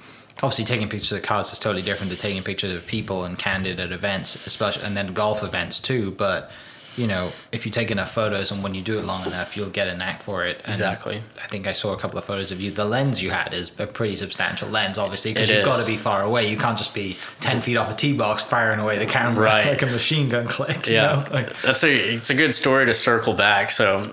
Obviously, 0.43 0.65
taking 0.65 0.89
pictures 0.89 1.13
of 1.13 1.23
cars 1.23 1.53
is 1.53 1.59
totally 1.61 1.83
different 1.83 2.11
to 2.13 2.19
taking 2.19 2.43
pictures 2.43 2.75
of 2.75 2.85
people 2.87 3.25
and 3.25 3.39
candid 3.39 3.79
at 3.79 3.93
events, 3.93 4.45
especially 4.45 4.85
and 4.85 4.97
then 4.97 5.15
golf 5.15 5.43
events 5.45 5.79
too. 5.81 6.11
But 6.11 6.51
you 6.97 7.07
know, 7.07 7.33
if 7.53 7.65
you 7.65 7.73
take 7.73 7.91
enough 7.91 8.13
photos 8.13 8.51
and 8.51 8.63
when 8.63 8.75
you 8.75 8.83
do 8.83 8.99
it 8.99 9.05
long 9.05 9.27
enough, 9.27 9.57
you'll 9.57 9.71
get 9.71 9.89
a 9.89 9.97
knack 9.97 10.21
for 10.23 10.45
it. 10.45 10.59
And 10.59 10.69
Exactly. 10.69 11.23
I 11.43 11.47
think 11.49 11.67
I 11.67 11.73
saw 11.73 11.93
a 11.93 11.97
couple 11.97 12.19
of 12.19 12.25
photos 12.25 12.53
of 12.53 12.61
you. 12.61 12.71
The 12.71 12.85
lens 12.85 13.23
you 13.23 13.31
had 13.31 13.53
is 13.55 13.73
a 13.81 13.87
pretty 13.87 14.17
substantial 14.17 14.69
lens, 14.69 14.99
obviously, 14.99 15.33
because 15.33 15.49
you've 15.51 15.65
got 15.65 15.81
to 15.81 15.87
be 15.87 15.97
far 15.97 16.23
away. 16.23 16.49
You 16.51 16.57
can't 16.57 16.77
just 16.77 16.93
be 16.95 17.17
ten 17.41 17.61
feet 17.61 17.77
off 17.77 17.91
a 17.91 17.95
tee 17.95 18.13
box 18.17 18.43
firing 18.43 18.79
away 18.81 18.99
the 18.99 19.07
camera 19.07 19.45
Right. 19.45 19.67
like 19.69 19.83
a 19.83 19.87
machine 19.87 20.29
gun 20.29 20.47
click. 20.49 20.87
you 20.87 20.95
Yeah, 20.95 21.07
know? 21.07 21.25
Like, 21.35 21.61
that's 21.63 21.83
a 21.85 22.15
it's 22.15 22.31
a 22.31 22.35
good 22.35 22.55
story 22.55 22.87
to 22.87 22.95
circle 22.95 23.35
back. 23.35 23.71
So, 23.71 24.11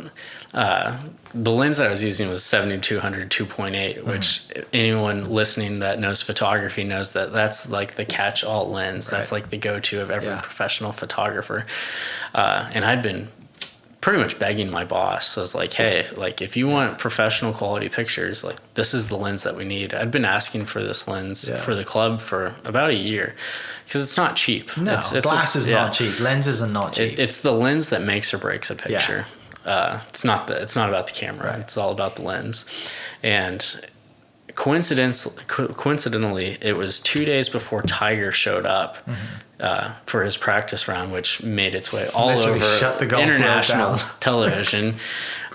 uh, 0.54 0.98
the 1.34 1.52
lens 1.52 1.78
that 1.78 1.88
I 1.88 1.90
was 1.92 2.04
using 2.04 2.28
was 2.28 2.44
7200 2.44 3.30
2.8, 3.30 4.04
which 4.04 4.42
anyone 4.74 5.30
listening 5.30 5.80
that 5.80 6.00
knows 6.00 6.22
photography 6.24 6.84
knows 6.84 7.14
that 7.14 7.32
that's 7.32 7.70
like 7.70 7.96
the 7.96 8.06
catch-all 8.06 8.70
lens. 8.70 9.10
That's 9.10 9.32
like 9.32 9.50
the 9.50 9.58
go-to 9.58 10.02
of 10.02 10.10
every 10.10 10.30
Yeah. 10.30 10.42
professional 10.42 10.92
photographer. 10.92 11.66
Uh, 12.34 12.70
and 12.74 12.84
I'd 12.84 13.04
been 13.04 13.28
pretty 14.02 14.18
much 14.18 14.40
begging 14.40 14.72
my 14.72 14.86
boss. 14.86 15.38
I 15.38 15.42
was 15.42 15.54
like, 15.54 15.74
"Hey, 15.74 16.08
like 16.16 16.42
if 16.42 16.56
you 16.58 16.68
want 16.68 16.98
professional 16.98 17.54
quality 17.54 17.90
pictures, 17.90 18.44
like 18.44 18.56
this 18.74 18.94
is 18.94 19.10
the 19.10 19.18
lens 19.18 19.44
that 19.44 19.56
we 19.56 19.66
need." 19.66 19.94
I'd 19.94 20.10
been 20.10 20.26
asking 20.26 20.66
for 20.66 20.82
this 20.82 21.08
lens 21.08 21.48
Yeah. 21.48 21.58
for 21.58 21.76
the 21.76 21.84
club 21.84 22.22
for 22.22 22.56
about 22.66 22.90
a 22.90 22.96
year 22.96 23.36
because 23.86 24.02
it's 24.02 24.18
not 24.18 24.36
cheap. 24.36 24.76
no, 24.78 24.96
it's, 24.96 25.12
it's 25.12 25.30
glass 25.30 25.56
is 25.56 25.68
yeah. 25.68 25.84
not 25.84 25.94
cheap. 25.94 26.20
Lenses 26.20 26.62
are 26.64 26.68
not 26.68 26.94
cheap. 26.94 27.14
It, 27.14 27.20
it's 27.20 27.42
the 27.42 27.52
lens 27.52 27.90
that 27.90 28.02
makes 28.02 28.34
or 28.34 28.38
breaks 28.40 28.72
a 28.72 28.76
picture. 28.76 29.26
Uh, 29.66 30.02
it's 30.10 30.24
not 30.26 30.48
the. 30.48 30.62
It's 30.62 30.76
not 30.76 30.90
about 30.90 31.08
the 31.08 31.14
camera. 31.14 31.52
Right. 31.52 31.60
It's 31.60 31.78
all 31.78 31.92
about 31.92 32.16
the 32.16 32.22
lens. 32.24 32.66
And 33.22 33.64
coincidence, 34.56 35.26
co- 35.48 35.68
coincidentally, 35.70 36.58
it 36.62 36.74
was 36.78 37.00
two 37.00 37.24
days 37.26 37.50
before 37.50 37.82
Tiger 37.84 38.32
showed 38.32 38.66
up 38.66 38.98
uh, 39.60 39.94
for 40.06 40.24
his 40.24 40.38
practice 40.38 40.88
round, 40.88 41.12
which 41.14 41.44
made 41.44 41.76
its 41.76 41.94
way 41.94 42.08
all 42.10 42.30
Mm-hmm. 42.30 42.38
Literally 42.40 42.60
over 42.62 42.78
shut 42.78 43.00
the 43.00 43.06
golf 43.06 43.26
world 43.26 43.36
international 43.36 43.98
television. 44.20 44.96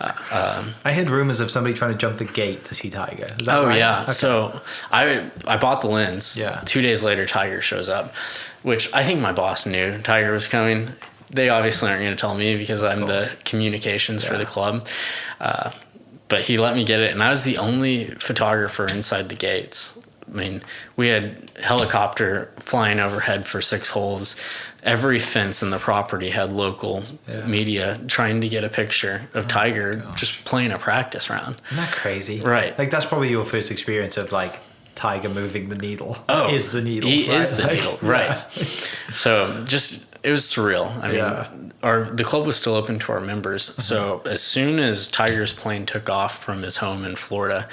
I 0.00 0.92
heard 0.92 1.08
rumors 1.08 1.40
of 1.40 1.50
somebody 1.50 1.74
trying 1.74 1.92
to 1.92 1.98
jump 1.98 2.18
the 2.18 2.24
gate 2.24 2.64
to 2.66 2.74
see 2.74 2.90
Tiger. 2.90 3.26
Is 3.38 3.46
that 3.46 3.56
Oh 3.58 3.66
right? 3.66 3.78
yeah. 3.78 4.02
Okay. 4.02 4.12
So 4.12 4.60
I 4.92 5.30
I 5.46 5.56
bought 5.56 5.80
the 5.80 5.88
lens. 5.88 6.36
Yeah. 6.36 6.60
Two 6.64 6.82
days 6.82 7.02
later, 7.02 7.26
Tiger 7.26 7.60
shows 7.60 7.88
up, 7.88 8.14
which 8.62 8.92
I 8.92 9.02
think 9.04 9.20
my 9.20 9.32
boss 9.32 9.66
knew 9.66 9.98
Tiger 10.02 10.32
was 10.32 10.46
coming. 10.48 10.92
They 11.30 11.48
obviously 11.48 11.90
aren't 11.90 12.02
going 12.02 12.14
to 12.16 12.20
tell 12.20 12.34
me 12.34 12.56
because 12.56 12.82
I'm 12.84 13.02
the 13.04 13.30
communications 13.44 14.24
for 14.24 14.36
the 14.38 14.46
club. 14.46 14.86
Uh, 15.40 15.70
but 16.28 16.42
he 16.42 16.56
let 16.58 16.74
me 16.74 16.84
get 16.84 17.00
it, 17.00 17.10
and 17.12 17.22
I 17.22 17.30
was 17.30 17.44
the 17.44 17.58
only 17.58 18.06
photographer 18.18 18.86
inside 18.86 19.28
the 19.28 19.34
gates. 19.34 19.98
I 20.26 20.30
mean, 20.36 20.62
we 20.96 21.08
had 21.08 21.50
helicopter 21.62 22.50
flying 22.58 22.98
overhead 22.98 23.46
for 23.46 23.60
six 23.60 23.90
holes. 23.90 24.36
Every 24.82 25.18
fence 25.18 25.62
in 25.62 25.70
the 25.70 25.78
property 25.78 26.30
had 26.30 26.50
local 26.50 27.04
Yeah. 27.28 27.44
media 27.46 27.98
trying 28.08 28.40
to 28.40 28.48
get 28.48 28.64
a 28.64 28.68
picture 28.70 29.28
of 29.34 29.48
Tiger 29.48 29.96
just 30.16 30.44
playing 30.44 30.72
a 30.72 30.78
practice 30.78 31.28
round. 31.30 31.56
Isn't 31.66 31.76
that 31.76 31.92
crazy? 31.92 32.40
Right. 32.40 32.76
Like 32.78 32.90
that's 32.90 33.04
probably 33.06 33.30
your 33.30 33.44
first 33.44 33.70
experience 33.70 34.16
of 34.16 34.32
like 34.32 34.58
Tiger 34.94 35.28
moving 35.28 35.68
the 35.68 35.76
needle. 35.76 36.16
Oh, 36.28 36.52
is 36.54 36.70
the 36.70 36.80
needle? 36.82 37.08
He 37.10 37.28
right? 37.28 37.38
is 37.38 37.56
the 37.56 37.62
Like, 37.64 37.72
needle, 37.74 37.98
yeah. 38.02 38.08
right? 38.10 38.90
So 39.14 39.62
just 39.66 40.13
it 40.24 40.30
was 40.30 40.42
surreal. 40.42 40.86
I 41.02 41.08
mean, 41.08 41.16
Yeah. 41.18 41.48
our 41.82 42.04
the 42.04 42.24
club 42.24 42.46
was 42.46 42.56
still 42.56 42.74
open 42.74 42.98
to 43.00 43.12
our 43.12 43.20
members. 43.20 43.70
Mm-hmm. 43.70 43.80
So 43.82 44.22
as 44.24 44.42
soon 44.42 44.78
as 44.78 45.06
Tiger's 45.08 45.52
plane 45.52 45.86
took 45.86 46.08
off 46.10 46.42
from 46.42 46.62
his 46.62 46.78
home 46.78 47.04
in 47.04 47.14
Florida, 47.16 47.68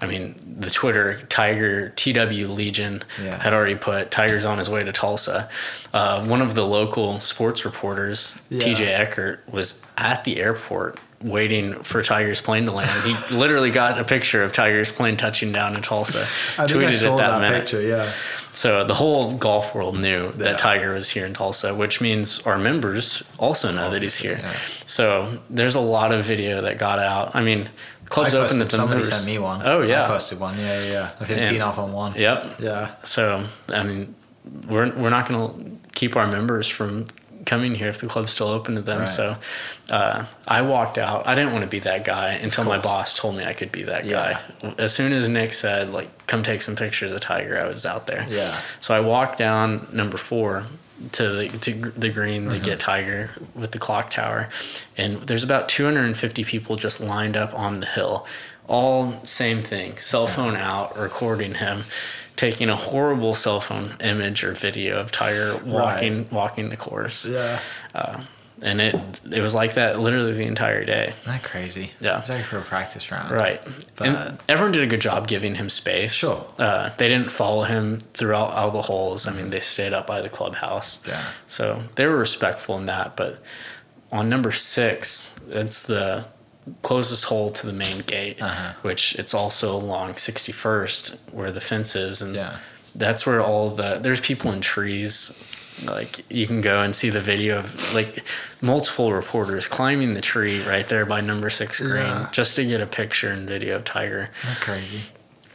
I 0.00 0.06
mean, 0.06 0.34
the 0.60 0.70
Twitter 0.70 1.20
Tiger 1.28 1.88
TW 1.90 2.48
Legion 2.48 3.02
Yeah. 3.22 3.42
had 3.42 3.52
already 3.54 3.74
put 3.76 4.10
Tiger's 4.10 4.44
on 4.46 4.58
his 4.58 4.68
way 4.70 4.84
to 4.84 4.92
Tulsa. 4.92 5.48
Uh, 5.92 6.24
one 6.26 6.42
of 6.42 6.54
the 6.54 6.66
local 6.66 7.18
sports 7.20 7.64
reporters, 7.64 8.38
Yeah. 8.50 8.60
TJ 8.60 8.86
Eckert, 8.88 9.40
was 9.50 9.82
at 9.96 10.24
the 10.24 10.38
airport. 10.40 10.98
Waiting 11.22 11.82
for 11.82 12.02
Tiger's 12.02 12.42
plane 12.42 12.66
to 12.66 12.72
land. 12.72 13.02
He 13.02 13.34
literally 13.34 13.70
got 13.70 13.98
a 13.98 14.04
picture 14.04 14.42
of 14.42 14.52
Tiger's 14.52 14.92
plane 14.92 15.16
touching 15.16 15.50
down 15.50 15.74
in 15.74 15.80
Tulsa. 15.82 16.20
I 16.22 16.66
think 16.66 16.82
I 16.82 16.90
tweeted 16.90 16.94
saw 16.94 17.14
it 17.14 17.18
that, 17.18 17.30
that, 17.30 17.40
minute. 17.40 17.60
picture. 17.62 17.80
Yeah. 17.80 18.12
So 18.50 18.84
the 18.86 18.94
whole 18.94 19.36
golf 19.36 19.74
world 19.74 19.98
knew 19.98 20.26
Yeah. 20.26 20.30
that 20.32 20.58
Tiger 20.58 20.92
was 20.92 21.08
here 21.10 21.24
in 21.24 21.32
Tulsa, 21.32 21.74
which 21.74 22.00
means 22.02 22.40
our 22.40 22.58
members 22.58 23.22
also 23.38 23.72
know 23.72 23.90
that 23.90 24.02
he's 24.02 24.16
here. 24.18 24.38
Yeah. 24.42 24.52
So 24.84 25.38
there's 25.48 25.74
a 25.74 25.80
lot 25.80 26.12
of 26.12 26.24
video 26.24 26.60
that 26.62 26.78
got 26.78 26.98
out. 26.98 27.34
I 27.34 27.42
mean, 27.42 27.70
club's 28.10 28.34
I 28.34 28.38
open 28.38 28.48
posted, 28.58 28.66
the 28.68 28.76
somebody 28.76 29.00
members. 29.00 29.14
sent 29.14 29.26
me 29.26 29.38
one. 29.38 29.62
Oh 29.64 29.80
yeah, 29.82 30.04
I 30.04 30.08
posted 30.08 30.38
one. 30.38 30.58
Yeah, 30.58 30.80
yeah. 30.82 30.90
yeah. 30.90 31.12
A 31.20 31.24
15 31.26 31.54
And- 31.54 31.62
off 31.62 31.78
on 31.78 31.92
one. 31.92 32.14
Yep. 32.14 32.56
Yeah. 32.60 32.94
So 33.04 33.46
I 33.68 33.82
mean, 33.82 34.14
we're 34.68 34.94
we're 34.94 35.10
not 35.10 35.28
going 35.28 35.56
to 35.80 35.90
keep 35.94 36.14
our 36.14 36.26
members 36.26 36.68
from 36.68 37.06
coming 37.46 37.74
here 37.76 37.88
if 37.88 38.00
the 38.00 38.06
club's 38.06 38.32
still 38.32 38.48
open 38.48 38.74
to 38.74 38.82
them. 38.82 38.98
Right. 39.00 39.08
So 39.08 39.36
uh, 39.90 40.26
I 40.46 40.60
walked 40.62 40.98
out. 40.98 41.26
I 41.26 41.34
didn't 41.34 41.52
want 41.52 41.62
to 41.64 41.70
be 41.70 41.78
that 41.80 42.04
guy 42.04 42.32
until 42.34 42.64
my 42.64 42.78
boss 42.78 43.16
told 43.18 43.36
me 43.36 43.44
I 43.44 43.54
could 43.54 43.72
be 43.72 43.84
that 43.84 44.04
Yeah. 44.04 44.38
guy. 44.62 44.74
As 44.78 44.92
soon 44.92 45.12
as 45.12 45.28
Nick 45.28 45.52
said 45.54 45.92
like, 45.92 46.26
"Come 46.26 46.42
take 46.42 46.60
some 46.60 46.76
pictures 46.76 47.12
of 47.12 47.20
Tiger," 47.20 47.58
I 47.58 47.66
was 47.66 47.86
out 47.86 48.06
there. 48.06 48.26
Yeah. 48.28 48.54
So 48.80 48.94
I 48.94 49.00
walked 49.00 49.38
down 49.38 49.88
number 49.92 50.18
four 50.18 50.66
to 51.12 51.28
the 51.28 51.48
to 51.60 51.72
the 51.90 52.10
green 52.10 52.42
Mm-hmm. 52.42 52.50
to 52.50 52.58
get 52.58 52.80
Tiger 52.80 53.30
with 53.54 53.70
the 53.72 53.78
clock 53.78 54.10
tower, 54.10 54.48
and 54.96 55.22
there's 55.22 55.44
about 55.44 55.68
250 55.68 56.42
people 56.44 56.76
just 56.76 57.00
lined 57.00 57.36
up 57.36 57.52
on 57.54 57.80
the 57.80 57.86
hill, 57.86 58.26
all 58.66 59.20
same 59.24 59.60
thing, 59.62 59.98
cell 59.98 60.26
phone 60.26 60.56
out, 60.56 60.98
recording 60.98 61.54
him, 61.54 61.84
taking 62.36 62.68
a 62.68 62.76
horrible 62.76 63.34
cell 63.34 63.60
phone 63.60 63.96
image 64.00 64.44
or 64.44 64.52
video 64.52 65.00
of 65.00 65.10
Tiger 65.10 65.56
walking 65.64 66.28
walking 66.30 66.68
the 66.68 66.76
course, 66.76 67.24
Yeah. 67.26 67.58
and 68.62 68.80
it 68.80 68.94
it 69.30 69.40
was 69.42 69.54
like 69.54 69.74
that 69.74 69.98
literally 70.00 70.32
the 70.32 70.44
entire 70.44 70.84
day. 70.84 71.08
Isn't 71.08 71.24
that 71.26 71.42
crazy? 71.42 71.90
Yeah. 72.00 72.22
Like 72.28 72.44
for 72.44 72.58
a 72.58 72.62
practice 72.62 73.10
round. 73.10 73.30
Right. 73.30 73.62
But- 73.96 74.06
and 74.08 74.38
everyone 74.48 74.72
did 74.72 74.82
a 74.82 74.86
good 74.86 75.00
job 75.02 75.28
giving 75.28 75.54
him 75.56 75.68
space. 75.68 76.12
Sure. 76.12 76.46
Uh, 76.58 76.90
they 76.96 77.08
didn't 77.08 77.30
follow 77.32 77.64
him 77.64 77.98
throughout 78.14 78.52
all 78.52 78.70
the 78.70 78.82
holes. 78.82 79.26
I 79.26 79.32
mean, 79.32 79.50
they 79.50 79.60
stayed 79.60 79.92
up 79.92 80.06
by 80.06 80.20
the 80.22 80.28
clubhouse. 80.30 81.00
Yeah. 81.06 81.22
So 81.46 81.82
they 81.96 82.06
were 82.06 82.16
respectful 82.16 82.76
in 82.78 82.86
that. 82.86 83.14
But 83.16 83.40
on 84.12 84.28
number 84.28 84.52
six, 84.52 85.34
it's 85.50 85.82
the 85.82 86.26
closest 86.82 87.24
hole 87.24 87.50
to 87.50 87.66
the 87.66 87.72
main 87.72 88.00
gate, 88.00 88.40
Uh-huh. 88.42 88.72
which 88.82 89.14
it's 89.16 89.34
also 89.34 89.74
along 89.74 90.14
61st 90.14 91.18
where 91.32 91.52
the 91.52 91.60
fence 91.60 91.94
is. 91.96 92.20
And 92.22 92.34
Yeah. 92.34 92.56
that's 92.94 93.26
where 93.26 93.40
all 93.42 93.70
the, 93.70 93.98
there's 94.00 94.20
people 94.20 94.52
in 94.52 94.60
trees. 94.60 95.32
Like 95.84 96.24
you 96.30 96.46
can 96.46 96.62
go 96.62 96.80
and 96.80 96.96
see 96.96 97.10
the 97.10 97.20
video 97.20 97.58
of 97.58 97.94
like 97.94 98.24
multiple 98.62 99.12
reporters 99.12 99.66
climbing 99.68 100.14
the 100.14 100.22
tree 100.22 100.62
right 100.62 100.88
there 100.88 101.04
by 101.04 101.20
number 101.20 101.50
six 101.50 101.80
green 101.80 101.96
Yeah. 102.02 102.28
just 102.32 102.56
to 102.56 102.64
get 102.64 102.80
a 102.80 102.86
picture 102.86 103.28
and 103.30 103.46
video 103.48 103.76
of 103.76 103.84
Tiger. 103.84 104.30
Isn't 104.42 104.60
crazy? 104.60 105.02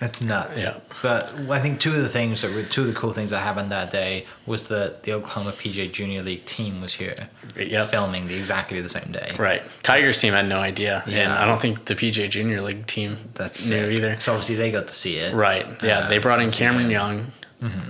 That's 0.02 0.20
nuts. 0.20 0.62
Yeah. 0.64 0.78
But 1.04 1.32
I 1.50 1.62
think 1.62 1.80
two 1.80 1.94
of 1.94 2.02
the 2.02 2.10
things 2.10 2.42
that 2.42 2.52
were 2.54 2.64
two 2.64 2.82
of 2.82 2.88
the 2.88 2.94
cool 2.94 3.14
things 3.14 3.30
that 3.30 3.40
happened 3.40 3.72
that 3.72 3.92
day 3.92 4.26
was 4.48 4.68
that 4.70 5.04
the 5.04 5.14
Oklahoma 5.14 5.52
PGA 5.54 5.92
Junior 5.92 6.24
League 6.24 6.44
team 6.46 6.82
was 6.82 6.94
here 6.96 7.16
Yep. 7.56 7.88
filming 7.90 8.28
the 8.28 8.36
exactly 8.36 8.82
the 8.82 8.90
same 8.90 9.12
day. 9.12 9.36
Right. 9.38 9.62
Tigers 9.84 10.20
team 10.20 10.34
had 10.34 10.48
no 10.48 10.58
idea. 10.60 11.04
And 11.08 11.32
I 11.32 11.46
don't 11.46 11.62
think 11.62 11.86
the 11.86 11.94
PGA 11.96 12.28
Junior 12.30 12.62
League 12.64 12.88
team 12.88 13.16
That's 13.36 13.64
knew 13.66 13.86
sick. 13.86 13.92
either. 13.94 14.20
So 14.20 14.34
obviously 14.34 14.56
they 14.56 14.72
got 14.72 14.88
to 14.88 14.94
see 14.94 15.18
it. 15.18 15.36
Right. 15.36 15.68
Yeah. 15.84 16.00
Uh, 16.00 16.10
they 16.10 16.18
brought 16.18 16.42
in 16.42 16.50
Cameron. 16.50 16.90
Young 16.90 17.32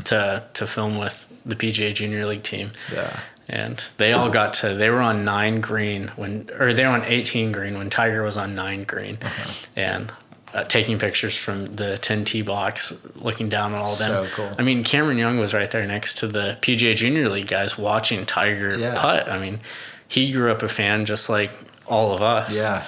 to 0.05 0.43
to 0.53 0.67
film 0.67 0.97
with 0.99 1.27
the 1.45 1.55
PGA 1.55 1.93
Junior 1.93 2.25
League 2.25 2.43
team. 2.43 2.71
Yeah. 2.93 3.19
And 3.47 3.81
they 3.97 4.11
all 4.13 4.29
got 4.29 4.51
to 4.55 4.73
they 4.75 4.89
were 4.89 4.99
on 5.01 5.23
nine 5.25 5.61
green 5.61 6.09
when 6.17 6.49
or 6.59 6.73
they 6.73 6.83
were 6.85 6.91
on 6.91 7.03
eighteen 7.05 7.51
green 7.53 7.77
when 7.77 7.89
Tiger 7.89 8.21
was 8.23 8.35
on 8.35 8.53
nine 8.53 8.83
green. 8.83 9.17
Uh-huh. 9.21 9.51
And 9.77 10.11
uh, 10.53 10.63
taking 10.65 10.99
pictures 10.99 11.35
from 11.35 11.75
the 11.75 11.97
10T 12.01 12.43
box, 12.45 12.93
looking 13.15 13.49
down 13.49 13.73
on 13.73 13.81
all 13.81 13.93
of 13.93 13.99
them. 13.99 14.25
So 14.25 14.31
cool. 14.35 14.51
I 14.57 14.63
mean, 14.63 14.83
Cameron 14.83 15.17
Young 15.17 15.39
was 15.39 15.53
right 15.53 15.69
there 15.71 15.85
next 15.85 16.17
to 16.19 16.27
the 16.27 16.57
PGA 16.61 16.95
Junior 16.95 17.29
League 17.29 17.47
guys 17.47 17.77
watching 17.77 18.25
Tiger 18.25 18.77
Yeah. 18.77 18.95
putt. 18.97 19.29
I 19.29 19.39
mean, 19.39 19.59
he 20.07 20.31
grew 20.31 20.51
up 20.51 20.61
a 20.63 20.67
fan 20.67 21.05
just 21.05 21.29
like 21.29 21.51
all 21.87 22.13
of 22.13 22.21
us. 22.21 22.55
Yeah. 22.55 22.83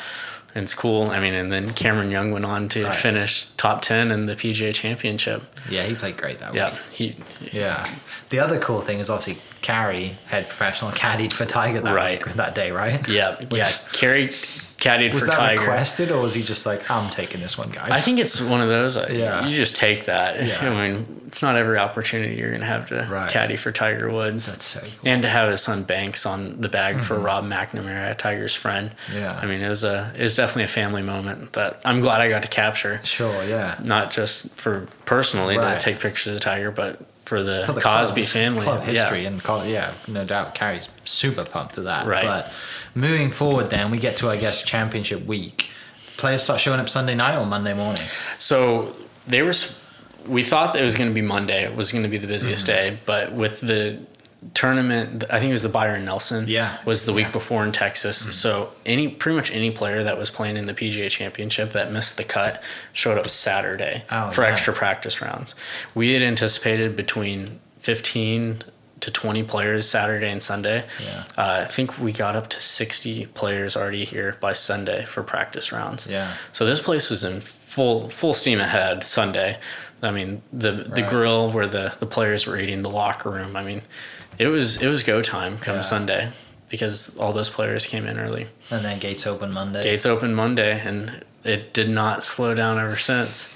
And 0.55 0.63
it's 0.63 0.73
cool. 0.75 1.09
I 1.09 1.19
mean, 1.19 1.33
and 1.33 1.51
then 1.51 1.71
Cameron 1.73 2.11
Young 2.11 2.29
went 2.31 2.45
on 2.45 2.69
to 2.69 2.83
Right. 2.85 2.93
finish 2.93 3.45
top 3.57 3.81
10 3.81 4.11
in 4.11 4.27
the 4.27 4.35
PGA 4.35 4.71
Championship. 4.71 5.41
Yeah, 5.67 5.81
he 5.83 5.95
played 5.95 6.15
great 6.15 6.39
that 6.39 6.53
Yeah. 6.53 6.71
week. 6.97 7.15
He, 7.49 7.57
Yeah. 7.59 7.87
The 8.29 8.39
other 8.39 8.59
cool 8.59 8.81
thing 8.81 8.99
is 8.99 9.09
obviously 9.09 9.41
Kerry, 9.63 10.15
had 10.27 10.47
professional, 10.47 10.91
caddied 10.91 11.33
for 11.33 11.45
Tiger 11.45 11.79
that 11.79 11.93
Right. 11.93 12.23
week, 12.23 12.35
that 12.35 12.53
day, 12.53 12.69
right? 12.71 13.07
yeah. 13.07 13.35
Which- 13.39 13.53
yeah. 13.53 13.71
Kerry 13.93 14.31
caddied 14.83 15.13
Was 15.13 15.23
for 15.23 15.29
that 15.31 15.37
Tiger. 15.37 15.61
requested 15.61 16.11
or 16.11 16.21
was 16.21 16.35
he 16.35 16.43
just 16.43 16.65
like, 16.65 16.89
I'm 16.91 17.09
taking 17.09 17.41
this 17.41 17.57
one, 17.57 17.69
guys? 17.69 17.91
I 17.91 17.99
think 17.99 18.19
it's 18.19 18.41
one 18.41 18.61
of 18.61 18.67
those. 18.67 18.97
Yeah. 19.09 19.47
You 19.47 19.55
just 19.55 19.75
take 19.75 20.05
that. 20.05 20.33
Yeah. 20.43 20.69
I 20.71 20.89
mean, 20.89 21.21
it's 21.27 21.41
not 21.41 21.55
every 21.55 21.77
opportunity 21.77 22.35
you're 22.35 22.49
going 22.49 22.61
to 22.61 22.67
have 22.67 22.87
to 22.89 23.07
Right. 23.09 23.29
caddy 23.31 23.55
for 23.55 23.71
Tiger 23.71 24.11
Woods. 24.11 24.45
That's 24.47 24.65
so 24.65 24.81
cool. 24.81 24.89
And 25.05 25.21
to 25.23 25.29
have 25.29 25.49
his 25.49 25.61
son 25.61 25.83
Banks 25.83 26.25
on 26.25 26.59
the 26.61 26.69
bag 26.69 27.01
for 27.01 27.17
Rob 27.17 27.45
McNamara, 27.45 28.15
Tiger's 28.17 28.53
friend. 28.55 28.91
Mm-hmm. 29.07 29.17
Yeah. 29.17 29.39
I 29.41 29.45
mean, 29.45 29.61
it 29.61 29.69
was 29.69 29.83
a 29.83 30.11
it 30.15 30.21
was 30.21 30.35
definitely 30.35 30.63
a 30.65 30.67
family 30.67 31.01
moment 31.01 31.53
that 31.53 31.81
I'm 31.85 32.01
glad 32.01 32.21
I 32.21 32.29
got 32.29 32.43
to 32.43 32.49
capture. 32.49 32.99
Sure, 33.03 33.43
yeah. 33.45 33.79
Not 33.81 34.11
just 34.11 34.53
for 34.55 34.87
personally 35.05 35.57
Right. 35.57 35.79
to 35.79 35.83
take 35.83 35.99
pictures 35.99 36.35
of 36.35 36.41
Tiger, 36.41 36.69
but 36.71 36.99
for 37.25 37.41
the, 37.41 37.63
For 37.65 37.73
the 37.73 37.81
Cosby 37.81 38.21
club's 38.21 38.33
family. 38.33 38.63
club 38.63 38.83
history 38.83 39.21
Yeah. 39.23 39.27
and 39.29 39.43
col- 39.43 39.65
yeah, 39.65 39.93
no 40.07 40.23
doubt 40.25 40.55
Kerry's 40.55 40.89
super 41.05 41.45
pumped 41.45 41.75
to 41.75 41.81
that. 41.83 42.05
Right. 42.05 42.23
But 42.23 42.51
moving 42.95 43.31
forward, 43.31 43.69
then 43.69 43.91
we 43.91 43.97
get 43.97 44.17
to 44.17 44.29
I 44.29 44.37
guess 44.37 44.61
championship 44.63 45.25
week. 45.25 45.67
Players 46.17 46.43
start 46.43 46.59
showing 46.59 46.79
up 46.79 46.89
Sunday 46.89 47.15
night 47.15 47.37
or 47.37 47.45
Monday 47.45 47.73
morning. 47.73 48.03
So 48.37 48.95
they 49.27 49.41
were. 49.41 49.53
We 50.27 50.43
thought 50.43 50.73
that 50.73 50.81
it 50.81 50.85
was 50.85 50.95
going 50.95 51.09
to 51.09 51.13
be 51.13 51.21
Monday. 51.21 51.63
It 51.65 51.75
was 51.75 51.91
going 51.91 52.03
to 52.03 52.09
be 52.09 52.17
the 52.17 52.27
busiest 52.27 52.65
Mm-hmm. 52.67 52.95
day, 52.95 52.99
but 53.05 53.33
with 53.33 53.59
the 53.61 53.99
tournament, 54.53 55.23
I 55.29 55.39
think 55.39 55.49
it 55.49 55.53
was 55.53 55.63
the 55.63 55.69
Byron 55.69 56.05
Nelson. 56.05 56.47
Yeah. 56.47 56.77
was 56.85 57.05
the 57.05 57.11
Yeah. 57.11 57.17
Mm-hmm. 57.19 57.25
week 57.27 57.31
before 57.33 57.63
in 57.63 57.71
Texas. 57.71 58.17
So 58.35 58.71
any 58.85 59.07
pretty 59.07 59.35
much 59.35 59.51
any 59.51 59.71
player 59.71 60.03
that 60.03 60.17
was 60.17 60.29
playing 60.29 60.57
in 60.57 60.65
the 60.65 60.73
PGA 60.73 61.09
Championship 61.09 61.71
that 61.71 61.91
missed 61.91 62.17
the 62.17 62.23
cut 62.23 62.61
showed 62.93 63.17
up 63.17 63.29
Saturday 63.29 64.03
Oh, 64.09 64.29
for 64.31 64.43
yeah. 64.43 64.49
extra 64.51 64.73
practice 64.73 65.21
rounds. 65.21 65.55
We 65.95 66.13
had 66.13 66.21
anticipated 66.21 66.95
between 66.95 67.59
fifteen 67.79 68.63
to 69.01 69.11
20 69.11 69.43
players 69.43 69.85
Saturday 69.89 70.29
and 70.29 70.41
Sunday. 70.41 70.85
Yeah. 71.03 71.23
Uh, 71.37 71.63
I 71.63 71.65
think 71.65 71.99
we 71.99 72.13
got 72.13 72.37
up 72.37 72.47
to 72.51 72.61
60 72.61 73.25
players 73.33 73.75
already 73.75 74.05
here 74.05 74.37
by 74.39 74.53
Sunday 74.53 75.03
for 75.03 75.23
practice 75.23 75.73
rounds. 75.73 76.07
Yeah. 76.09 76.31
So 76.53 76.65
this 76.65 76.79
place 76.79 77.09
was 77.09 77.25
in 77.25 77.41
full 77.41 78.07
full 78.09 78.33
steam 78.33 78.61
ahead 78.61 79.03
Sunday. 79.03 79.57
I 80.01 80.11
mean 80.11 80.41
the 80.53 80.71
the 80.71 81.01
Right. 81.01 81.09
grill 81.09 81.49
where 81.49 81.67
the 81.67 81.93
the 81.99 82.05
players 82.05 82.47
were 82.47 82.57
eating, 82.57 82.81
the 82.81 82.89
locker 82.89 83.29
room. 83.29 83.55
I 83.57 83.63
mean, 83.63 83.81
it 84.39 84.47
was 84.47 84.77
it 84.77 84.87
was 84.87 85.03
go 85.03 85.21
time 85.21 85.57
come 85.57 85.75
Yeah. 85.77 85.81
Sunday 85.81 86.29
because 86.69 87.15
all 87.17 87.33
those 87.33 87.49
players 87.49 87.85
came 87.85 88.07
in 88.07 88.17
early. 88.19 88.47
And 88.71 88.83
then 88.83 88.97
gates 88.99 89.27
open 89.27 89.53
Monday. 89.53 89.81
Gates 89.83 90.05
open 90.05 90.33
Monday 90.33 90.79
and 90.83 91.23
it 91.43 91.73
did 91.73 91.89
not 91.89 92.23
slow 92.23 92.55
down 92.55 92.79
ever 92.79 92.97
since. 92.97 93.53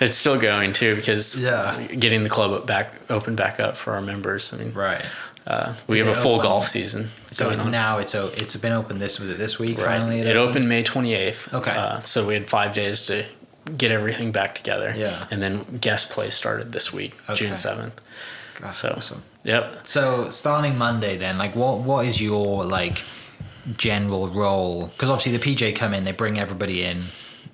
It's 0.00 0.16
still 0.16 0.38
going 0.38 0.72
too 0.72 0.96
because 0.96 1.40
Yeah. 1.40 1.80
getting 1.98 2.22
the 2.24 2.28
club 2.28 2.66
back 2.66 2.94
open 3.08 3.36
back 3.36 3.60
up 3.60 3.76
for 3.76 3.94
our 3.94 4.00
members. 4.00 4.52
I 4.52 4.56
mean, 4.56 4.72
Right. 4.72 5.00
uh, 5.46 5.74
we 5.86 6.00
Is 6.00 6.06
have 6.06 6.16
a 6.16 6.20
full 6.20 6.34
open? 6.36 6.42
golf 6.48 6.66
season 6.68 7.10
So 7.30 7.46
going 7.46 7.60
on. 7.60 7.70
now 7.70 7.98
it's 7.98 8.14
o- 8.14 8.32
it's 8.36 8.56
been 8.56 8.72
open 8.72 8.98
this 8.98 9.18
was 9.20 9.28
it 9.28 9.38
this 9.38 9.58
week 9.60 9.78
Right. 9.78 9.86
finally? 9.86 10.20
It 10.20 10.36
opened 10.36 10.68
May 10.68 10.82
28th. 10.82 11.52
Okay. 11.54 11.70
Uh, 11.70 12.00
so 12.00 12.26
we 12.26 12.34
had 12.34 12.48
five 12.48 12.74
days 12.74 13.06
to 13.06 13.24
get 13.76 13.90
everything 13.92 14.32
back 14.32 14.54
together. 14.56 14.92
Yeah. 14.96 15.24
And 15.30 15.40
then 15.42 15.78
guest 15.80 16.10
play 16.10 16.30
started 16.30 16.72
this 16.72 16.92
week, 16.92 17.14
Okay. 17.28 17.36
June 17.46 17.56
7th. 17.56 18.00
So, 18.72 18.94
awesome. 18.96 19.22
Yep. 19.46 19.86
So 19.86 20.28
starting 20.30 20.76
Monday, 20.76 21.16
then, 21.16 21.38
like, 21.38 21.54
what 21.54 21.78
what 21.78 22.04
is 22.04 22.20
your 22.20 22.64
like 22.64 23.02
general 23.76 24.26
role? 24.28 24.88
Because 24.88 25.08
obviously 25.08 25.36
the 25.36 25.44
PGA 25.54 25.74
come 25.74 25.94
in, 25.94 26.04
they 26.04 26.12
bring 26.12 26.38
everybody 26.38 26.82
in, 26.82 27.04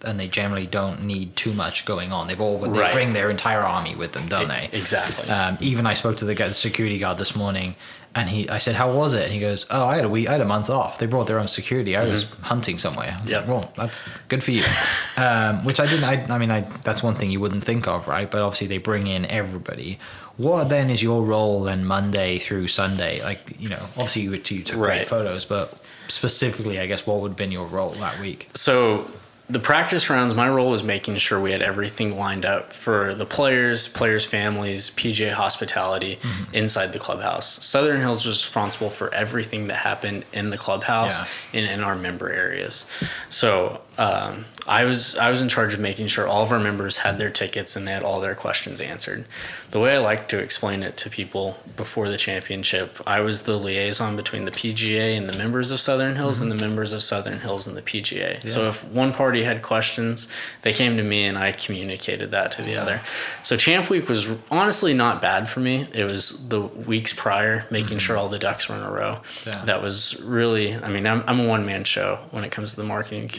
and 0.02 0.18
they 0.18 0.26
generally 0.26 0.66
don't 0.66 1.02
need 1.04 1.36
too 1.36 1.52
much 1.52 1.84
going 1.84 2.12
on. 2.12 2.26
They've 2.28 2.40
all 2.40 2.58
they 2.58 2.68
Right. 2.80 2.92
bring 2.92 3.12
their 3.12 3.30
entire 3.30 3.60
army 3.60 3.94
with 3.94 4.12
them, 4.12 4.26
don't 4.26 4.48
they? 4.48 4.70
Exactly. 4.72 5.28
Um, 5.28 5.58
even 5.60 5.86
I 5.86 5.92
spoke 5.94 6.16
to 6.18 6.24
the, 6.24 6.34
guy, 6.34 6.48
the 6.48 6.54
security 6.54 6.98
guard 6.98 7.18
this 7.18 7.36
morning, 7.36 7.76
and 8.14 8.28
he 8.28 8.48
I 8.48 8.58
said, 8.58 8.74
"How 8.74 8.92
was 8.92 9.12
it?" 9.14 9.24
And 9.24 9.32
he 9.32 9.40
goes, 9.40 9.64
"Oh, 9.70 9.86
I 9.86 9.96
had 9.96 10.04
a 10.04 10.08
week, 10.08 10.28
I 10.28 10.32
had 10.32 10.40
a 10.40 10.44
month 10.46 10.68
off. 10.70 10.98
They 10.98 11.06
brought 11.06 11.26
their 11.26 11.38
own 11.38 11.48
security. 11.48 11.96
I 11.96 12.04
was 12.04 12.24
hunting 12.42 12.78
somewhere." 12.78 13.16
I 13.18 13.22
was 13.22 13.32
Yep. 13.32 13.40
like, 13.40 13.48
"Well, 13.50 13.72
that's 13.76 14.00
good 14.28 14.42
for 14.44 14.50
you." 14.52 14.64
um, 15.16 15.64
which 15.64 15.80
I 15.80 15.86
didn't. 15.86 16.04
I, 16.04 16.34
I 16.34 16.38
mean, 16.38 16.50
I 16.50 16.60
that's 16.84 17.02
one 17.02 17.14
thing 17.14 17.30
you 17.30 17.40
wouldn't 17.40 17.64
think 17.64 17.86
of, 17.88 18.08
right? 18.08 18.30
But 18.30 18.42
obviously 18.42 18.66
they 18.66 18.78
bring 18.78 19.06
in 19.06 19.24
everybody. 19.26 19.98
What 20.36 20.68
then 20.70 20.88
is 20.90 21.02
your 21.02 21.22
role 21.22 21.62
then 21.62 21.84
Monday 21.84 22.38
through 22.38 22.68
Sunday? 22.68 23.22
Like 23.22 23.40
you 23.58 23.68
know, 23.68 23.82
obviously 23.96 24.22
you, 24.22 24.32
you 24.32 24.62
took 24.62 24.78
great 24.78 25.06
photos, 25.06 25.44
but 25.44 25.78
specifically, 26.08 26.80
I 26.80 26.86
guess 26.86 27.06
what 27.06 27.20
would 27.20 27.30
have 27.32 27.36
been 27.36 27.52
your 27.52 27.66
role 27.66 27.90
that 28.00 28.18
week? 28.20 28.48
So 28.54 29.08
the 29.50 29.58
practice 29.58 30.08
rounds, 30.08 30.34
my 30.34 30.48
role 30.48 30.70
was 30.70 30.82
making 30.82 31.16
sure 31.16 31.38
we 31.38 31.52
had 31.52 31.60
everything 31.62 32.16
lined 32.16 32.46
up 32.46 32.72
for 32.72 33.12
the 33.14 33.26
players, 33.26 33.86
players' 33.88 34.24
families, 34.24 34.90
PGA 34.90 35.32
hospitality 35.32 36.16
Mm-hmm. 36.22 36.54
inside 36.54 36.92
the 36.92 36.98
clubhouse. 36.98 37.64
Southern 37.64 38.00
Hills 38.00 38.24
was 38.24 38.36
responsible 38.36 38.88
for 38.88 39.12
everything 39.12 39.66
that 39.66 39.76
happened 39.78 40.24
in 40.32 40.50
the 40.50 40.56
clubhouse 40.58 41.18
Yeah. 41.52 41.60
and 41.60 41.70
in 41.70 41.82
our 41.82 41.96
member 41.96 42.30
areas. 42.32 42.86
So 43.28 43.80
um, 43.98 44.46
I 44.66 44.84
was 44.84 45.16
I 45.18 45.28
was 45.28 45.40
in 45.40 45.48
charge 45.48 45.74
of 45.74 45.80
making 45.80 46.06
sure 46.06 46.26
all 46.26 46.42
of 46.42 46.52
our 46.52 46.58
members 46.58 46.98
had 46.98 47.18
their 47.18 47.30
tickets 47.30 47.74
and 47.74 47.86
they 47.86 47.92
had 47.92 48.02
all 48.02 48.20
their 48.20 48.34
questions 48.34 48.80
answered. 48.80 49.26
The 49.70 49.80
way 49.80 49.94
I 49.94 49.98
like 49.98 50.28
to 50.28 50.38
explain 50.38 50.82
it 50.82 50.96
to 50.98 51.10
people 51.10 51.56
before 51.76 52.08
the 52.08 52.16
championship, 52.16 53.00
I 53.06 53.20
was 53.20 53.42
the 53.42 53.56
liaison 53.56 54.16
between 54.16 54.44
the 54.44 54.50
PGA 54.50 55.16
and 55.16 55.28
the 55.28 55.36
members 55.36 55.72
of 55.72 55.80
Southern 55.80 56.16
Hills 56.16 56.40
and 56.40 56.50
the 56.50 56.56
members 56.56 56.92
of 56.92 57.02
Southern 57.02 57.40
Hills 57.40 57.66
and 57.66 57.76
the 57.76 57.82
PGA. 57.82 58.46
So 58.48 58.68
if 58.68 58.84
one 58.84 59.12
party 59.12 59.42
had 59.44 59.62
questions, 59.62 60.28
they 60.62 60.72
came 60.72 60.96
to 60.96 61.02
me 61.02 61.24
and 61.24 61.36
I 61.36 61.52
communicated 61.52 62.30
that 62.30 62.52
to 62.52 62.62
the 62.62 62.76
other. 62.76 63.00
So 63.42 63.56
Champ 63.56 63.90
Week 63.90 64.08
was 64.08 64.28
honestly 64.50 64.94
not 64.94 65.20
bad 65.20 65.48
for 65.48 65.60
me. 65.60 65.88
It 65.92 66.04
was 66.04 66.48
the 66.48 66.60
weeks 66.60 67.12
prior, 67.12 67.66
making 67.70 67.98
sure 67.98 68.16
all 68.16 68.28
the 68.28 68.38
ducks 68.38 68.68
were 68.68 68.76
in 68.76 68.82
a 68.82 68.90
row. 68.90 69.22
Yeah. 69.46 69.64
That 69.64 69.82
was 69.82 70.20
really, 70.22 70.74
I 70.74 70.88
mean, 70.88 71.06
I'm, 71.06 71.24
I'm 71.26 71.40
a 71.40 71.46
one 71.48 71.66
man 71.66 71.84
show 71.84 72.18
when 72.30 72.44
it 72.44 72.52
comes 72.52 72.74
to 72.74 72.76
the 72.80 72.86
marketing 72.86 73.22
and 73.22 73.30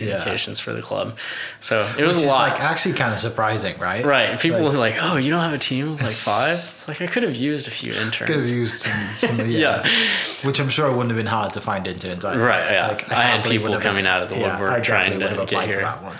for 0.60 0.74
the 0.74 0.82
club. 0.82 1.18
So 1.60 1.90
it 1.98 2.04
was 2.04 2.18
Which 2.18 2.26
a 2.26 2.28
lot. 2.30 2.50
like 2.52 2.60
actually 2.62 2.96
kind 2.96 3.14
of 3.14 3.20
surprising, 3.20 3.78
right? 3.80 4.06
Right. 4.06 4.40
People 4.40 4.62
Like- 4.62 4.72
were 4.74 4.80
like, 4.80 4.96
oh, 5.02 5.16
you 5.18 5.32
don't 5.32 5.42
have 5.42 5.54
a 5.54 5.58
team 5.58 5.94
of 5.94 6.02
like 6.02 6.16
five? 6.16 6.58
It's 6.74 6.88
like, 6.88 7.02
I 7.02 7.08
could 7.08 7.24
have 7.24 7.36
used 7.36 7.68
a 7.68 7.72
few 7.72 7.94
interns. 7.94 8.28
Could 8.30 8.38
have 8.38 8.48
used 8.48 8.80
some, 8.82 9.08
some 9.38 9.40
yeah. 9.50 9.84
Yeah. 9.86 9.88
Which 10.44 10.60
I'm 10.60 10.70
sure 10.70 10.88
it 10.88 10.92
wouldn't 10.92 11.10
have 11.10 11.18
been 11.18 11.26
hard 11.26 11.54
to 11.54 11.62
find 11.62 11.88
interns. 11.88 12.26
either. 12.26 12.40
Right, 12.40 12.72
yeah. 12.72 13.00
I 13.10 13.22
had 13.24 13.46
people 13.46 13.80
coming 13.80 14.06
out 14.06 14.22
of 14.22 14.30
the 14.30 14.36
woodwork 14.36 14.72
I 14.74 14.80
trying 14.82 15.20
to 15.20 15.46
get 15.48 15.66
here. 15.66 15.82
that 15.82 16.04
one. 16.04 16.16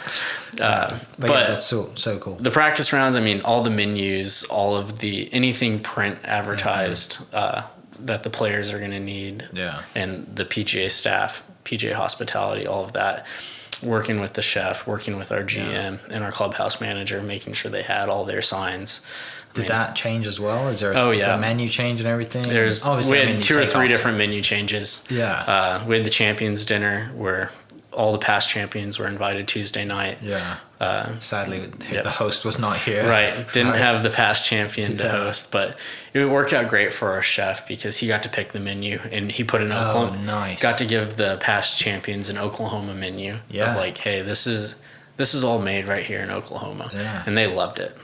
Uh, 0.62 0.90
But, 1.18 1.28
but 1.28 1.30
yeah, 1.32 1.48
that's 1.48 1.66
so 1.66 1.92
so 1.96 2.20
cool. 2.20 2.36
the 2.36 2.52
practice 2.52 2.94
rounds, 2.94 3.16
I 3.16 3.22
mean, 3.22 3.42
all 3.42 3.64
the 3.64 3.72
menus, 3.72 4.44
all 4.46 4.76
of 4.76 5.00
the 5.00 5.28
anything 5.34 5.80
print 5.80 6.20
advertised 6.24 7.18
uh, 7.34 7.64
that 8.00 8.22
the 8.24 8.30
players 8.30 8.72
are 8.72 8.78
going 8.78 8.92
to 8.92 9.00
need, 9.00 9.48
Yeah. 9.52 9.82
and 9.96 10.28
the 10.36 10.46
PGA 10.46 10.90
staff, 10.92 11.42
PGA 11.66 11.94
hospitality, 11.94 12.68
all 12.68 12.84
of 12.86 12.94
that. 12.94 13.26
Working 13.84 14.20
with 14.22 14.34
the 14.34 14.42
chef, 14.42 14.88
working 14.88 15.18
with 15.18 15.32
our 15.32 15.44
GM 15.44 16.00
and 16.10 16.24
our 16.24 16.32
clubhouse 16.32 16.80
manager, 16.82 17.22
making 17.22 17.54
sure 17.54 17.70
they 17.72 17.84
had 17.84 18.10
all 18.10 18.26
their 18.26 18.42
signs. 18.42 19.02
I 19.52 19.56
Did 19.56 19.62
mean, 19.64 19.68
that 19.70 19.96
change 19.96 20.26
as 20.26 20.40
well? 20.40 20.68
Is 20.70 20.80
there 20.80 20.94
a 20.94 20.96
Oh, 21.00 21.12
yeah. 21.12 21.36
menu 21.38 21.70
change 21.70 22.00
and 22.00 22.08
everything? 22.08 22.42
There's 22.44 22.86
Obviously, 22.88 23.20
we 23.20 23.26
had 23.34 23.44
two 23.44 23.60
or 23.60 23.66
three 23.66 23.84
off- 23.86 23.88
different 23.90 24.18
menu 24.18 24.42
changes. 24.42 25.04
Yeah. 25.10 25.32
Uh, 25.34 25.84
we 25.86 25.96
had 25.98 26.06
the 26.06 26.10
champions 26.10 26.66
dinner 26.66 27.12
where 27.16 27.52
all 27.92 28.12
the 28.12 28.18
past 28.18 28.50
champions 28.50 28.98
were 28.98 29.06
invited 29.08 29.48
Tuesday 29.48 29.86
night. 29.86 30.18
Yeah. 30.24 30.56
Uh, 30.84 31.20
Sadly, 31.20 31.72
yeah. 31.92 32.02
the 32.02 32.10
host 32.10 32.44
was 32.46 32.60
not 32.60 32.78
here. 32.78 33.08
Right. 33.08 33.52
Didn't 33.54 33.76
have 33.76 34.04
the 34.04 34.10
past 34.10 34.46
champion 34.46 34.98
to 34.98 35.04
Yeah. 35.04 35.12
host, 35.12 35.52
but 35.52 35.78
it 36.14 36.26
worked 36.26 36.52
out 36.54 36.68
great 36.68 36.92
for 36.92 37.12
our 37.12 37.22
chef 37.22 37.68
because 37.68 37.98
he 37.98 38.08
got 38.08 38.24
to 38.24 38.30
pick 38.30 38.52
the 38.52 38.60
menu 38.60 39.00
and 39.12 39.32
he 39.32 39.44
put 39.44 39.62
an 39.62 39.72
Oh, 39.72 39.88
Oklahoma. 39.88 40.18
nice. 40.24 40.62
Got 40.62 40.78
to 40.80 40.86
give 40.86 41.16
the 41.16 41.38
past 41.38 41.78
champions 41.80 42.30
an 42.30 42.38
Oklahoma 42.38 42.94
menu 42.94 43.38
Yeah. 43.50 43.72
of 43.72 43.78
like, 43.78 43.98
hey, 43.98 44.22
this 44.22 44.46
is 44.48 44.76
this 45.16 45.34
is 45.36 45.44
all 45.44 45.60
made 45.60 45.88
right 45.88 46.04
here 46.04 46.20
in 46.22 46.32
Oklahoma, 46.32 46.90
Yeah. 46.92 47.22
and 47.28 47.38
they 47.38 47.46
loved 47.48 47.80
it. 47.80 47.96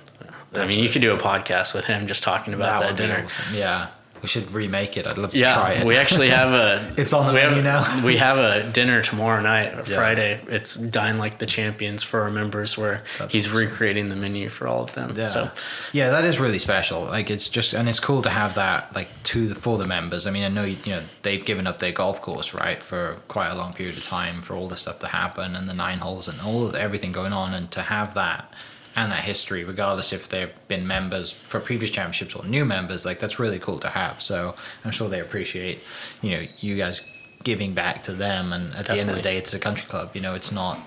I 0.56 0.66
mean, 0.66 0.78
you 0.84 0.90
could 0.90 1.02
do 1.02 1.12
a 1.14 1.18
podcast 1.18 1.74
with 1.74 1.86
him 1.86 2.08
just 2.08 2.24
talking 2.24 2.54
about 2.54 2.82
that, 2.82 2.96
be 2.96 3.04
dinner. 3.04 3.24
awesome. 3.26 3.46
Yeah. 3.56 3.88
We 4.22 4.28
should 4.28 4.54
remake 4.54 4.98
it. 4.98 5.08
I'd 5.08 5.18
love 5.18 5.32
to 5.34 5.40
Yeah, 5.40 5.54
try 5.54 5.72
it. 5.74 5.86
we 5.86 5.96
actually 5.96 6.30
have 6.42 6.52
a. 6.52 6.94
It's 6.98 7.14
on 7.14 7.26
the 7.28 7.34
we 7.34 7.40
menu 7.40 7.62
have, 7.64 7.98
now? 7.98 8.06
We 8.06 8.18
have 8.18 8.38
a 8.38 8.70
dinner 8.72 9.02
tomorrow 9.02 9.42
night, 9.42 9.74
Yeah. 9.74 9.84
Friday. 9.96 10.42
It's 10.48 10.76
dine 10.76 11.18
like 11.18 11.38
the 11.40 11.46
champions 11.46 12.04
for 12.04 12.22
our 12.24 12.30
members, 12.32 12.78
where 12.78 13.04
That's 13.18 13.32
he's 13.34 13.46
awesome. 13.48 13.58
recreating 13.58 14.10
the 14.10 14.16
menu 14.16 14.50
for 14.50 14.68
all 14.68 14.84
of 14.84 14.94
them. 14.94 15.14
Yeah. 15.18 15.26
So 15.26 15.52
yeah, 15.94 16.10
that 16.10 16.24
is 16.26 16.40
really 16.40 16.60
special. 16.60 17.04
Like 17.06 17.30
it's 17.30 17.48
just 17.50 17.74
and 17.74 17.88
it's 17.88 18.00
cool 18.00 18.22
to 18.24 18.30
have 18.30 18.56
that 18.56 18.94
like 18.96 19.10
to 19.24 19.48
the 19.48 19.56
for 19.56 19.78
the 19.78 19.88
members. 19.88 20.28
I 20.28 20.32
mean, 20.32 20.44
I 20.44 20.50
know 20.50 20.64
you 20.66 20.78
know 20.88 21.02
they've 21.22 21.44
given 21.44 21.68
up 21.68 21.80
their 21.80 21.92
golf 21.92 22.22
course 22.22 22.54
right 22.54 22.82
for 22.84 23.18
quite 23.28 23.50
a 23.50 23.56
long 23.56 23.74
period 23.74 23.98
of 23.98 24.04
time 24.04 24.42
for 24.42 24.56
all 24.56 24.68
the 24.68 24.76
stuff 24.76 25.00
to 25.00 25.08
happen 25.08 25.56
and 25.56 25.68
the 25.68 25.74
nine 25.74 26.00
holes 26.00 26.28
and 26.28 26.40
all 26.42 26.66
of 26.66 26.76
everything 26.76 27.12
going 27.12 27.34
on, 27.34 27.54
and 27.54 27.70
to 27.72 27.82
have 27.82 28.14
that 28.16 28.52
and 29.00 29.12
that 29.14 29.24
history, 29.24 29.64
regardless 29.64 30.12
if 30.12 30.28
they've 30.28 30.52
been 30.68 30.86
members 30.86 31.32
for 31.32 31.60
previous 31.62 31.90
championships 31.90 32.36
or 32.36 32.44
new 32.46 32.66
members, 32.66 33.06
like 33.06 33.20
that's 33.22 33.40
really 33.40 33.60
cool 33.60 33.80
to 33.80 33.88
have. 33.90 34.22
So 34.22 34.56
I'm 34.84 34.92
sure 34.92 35.08
they 35.10 35.22
appreciate 35.22 35.80
you 36.22 36.32
know 36.32 36.44
you 36.60 36.76
guys 36.76 37.02
giving 37.44 37.74
back 37.74 38.04
to 38.04 38.14
them. 38.14 38.52
And 38.52 38.76
at 38.76 38.86
the 38.88 38.94
end 39.00 39.10
of 39.10 39.16
the 39.16 39.22
day, 39.22 39.38
it's 39.38 39.54
a 39.54 39.60
country 39.60 39.88
club. 39.88 40.12
You 40.14 40.22
know, 40.22 40.36
it's 40.36 40.52
not 40.52 40.80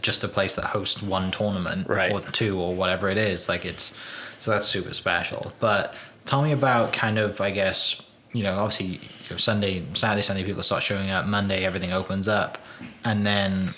just 0.00 0.22
a 0.22 0.28
place 0.28 0.54
that 0.54 0.66
hosts 0.66 1.02
one 1.02 1.32
tournament 1.32 1.88
Right. 1.88 2.12
or 2.12 2.20
two 2.20 2.60
or 2.60 2.74
whatever 2.74 3.08
it 3.10 3.18
is. 3.18 3.48
Like 3.48 3.64
it's 3.64 3.92
so 4.38 4.52
that's 4.52 4.66
super 4.68 4.94
special. 4.94 5.52
But 5.58 5.94
tell 6.26 6.42
me 6.42 6.52
about 6.52 6.92
kind 6.92 7.18
of 7.18 7.40
I 7.40 7.50
guess 7.50 8.00
you 8.32 8.44
know 8.44 8.54
obviously 8.54 8.86
you 8.86 9.30
know, 9.32 9.36
Sunday, 9.38 9.82
Saturday, 9.94 10.22
Sunday 10.22 10.44
people 10.44 10.62
start 10.62 10.84
showing 10.84 11.10
up. 11.10 11.26
Monday 11.26 11.64
everything 11.64 11.92
opens 11.92 12.28
up, 12.28 12.58
and 13.04 13.26
then 13.26 13.74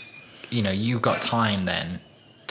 you 0.50 0.60
know 0.60 0.70
you've 0.70 1.00
got 1.00 1.22
time 1.22 1.64
then 1.64 2.00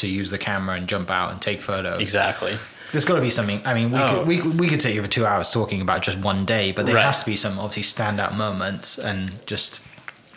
to 0.01 0.07
use 0.07 0.29
the 0.29 0.37
camera 0.37 0.75
and 0.75 0.87
jump 0.87 1.09
out 1.09 1.31
and 1.31 1.41
take 1.41 1.61
photos. 1.61 2.01
Exactly. 2.01 2.57
There's 2.91 3.05
got 3.05 3.15
to 3.15 3.21
be 3.21 3.29
something. 3.29 3.61
I 3.65 3.73
mean, 3.73 3.91
we, 3.91 3.99
Oh. 3.99 4.09
could, 4.19 4.27
we 4.27 4.41
we 4.41 4.67
could 4.67 4.81
sit 4.81 4.91
here 4.93 5.01
for 5.01 5.07
two 5.07 5.25
hours 5.25 5.49
talking 5.49 5.81
about 5.81 6.01
just 6.01 6.17
one 6.17 6.43
day, 6.45 6.73
but 6.73 6.85
there 6.85 6.95
Right. 6.95 7.05
has 7.05 7.19
to 7.21 7.25
be 7.25 7.35
some 7.37 7.57
obviously 7.57 7.83
standout 8.03 8.35
moments 8.35 8.97
and 8.99 9.45
just 9.47 9.79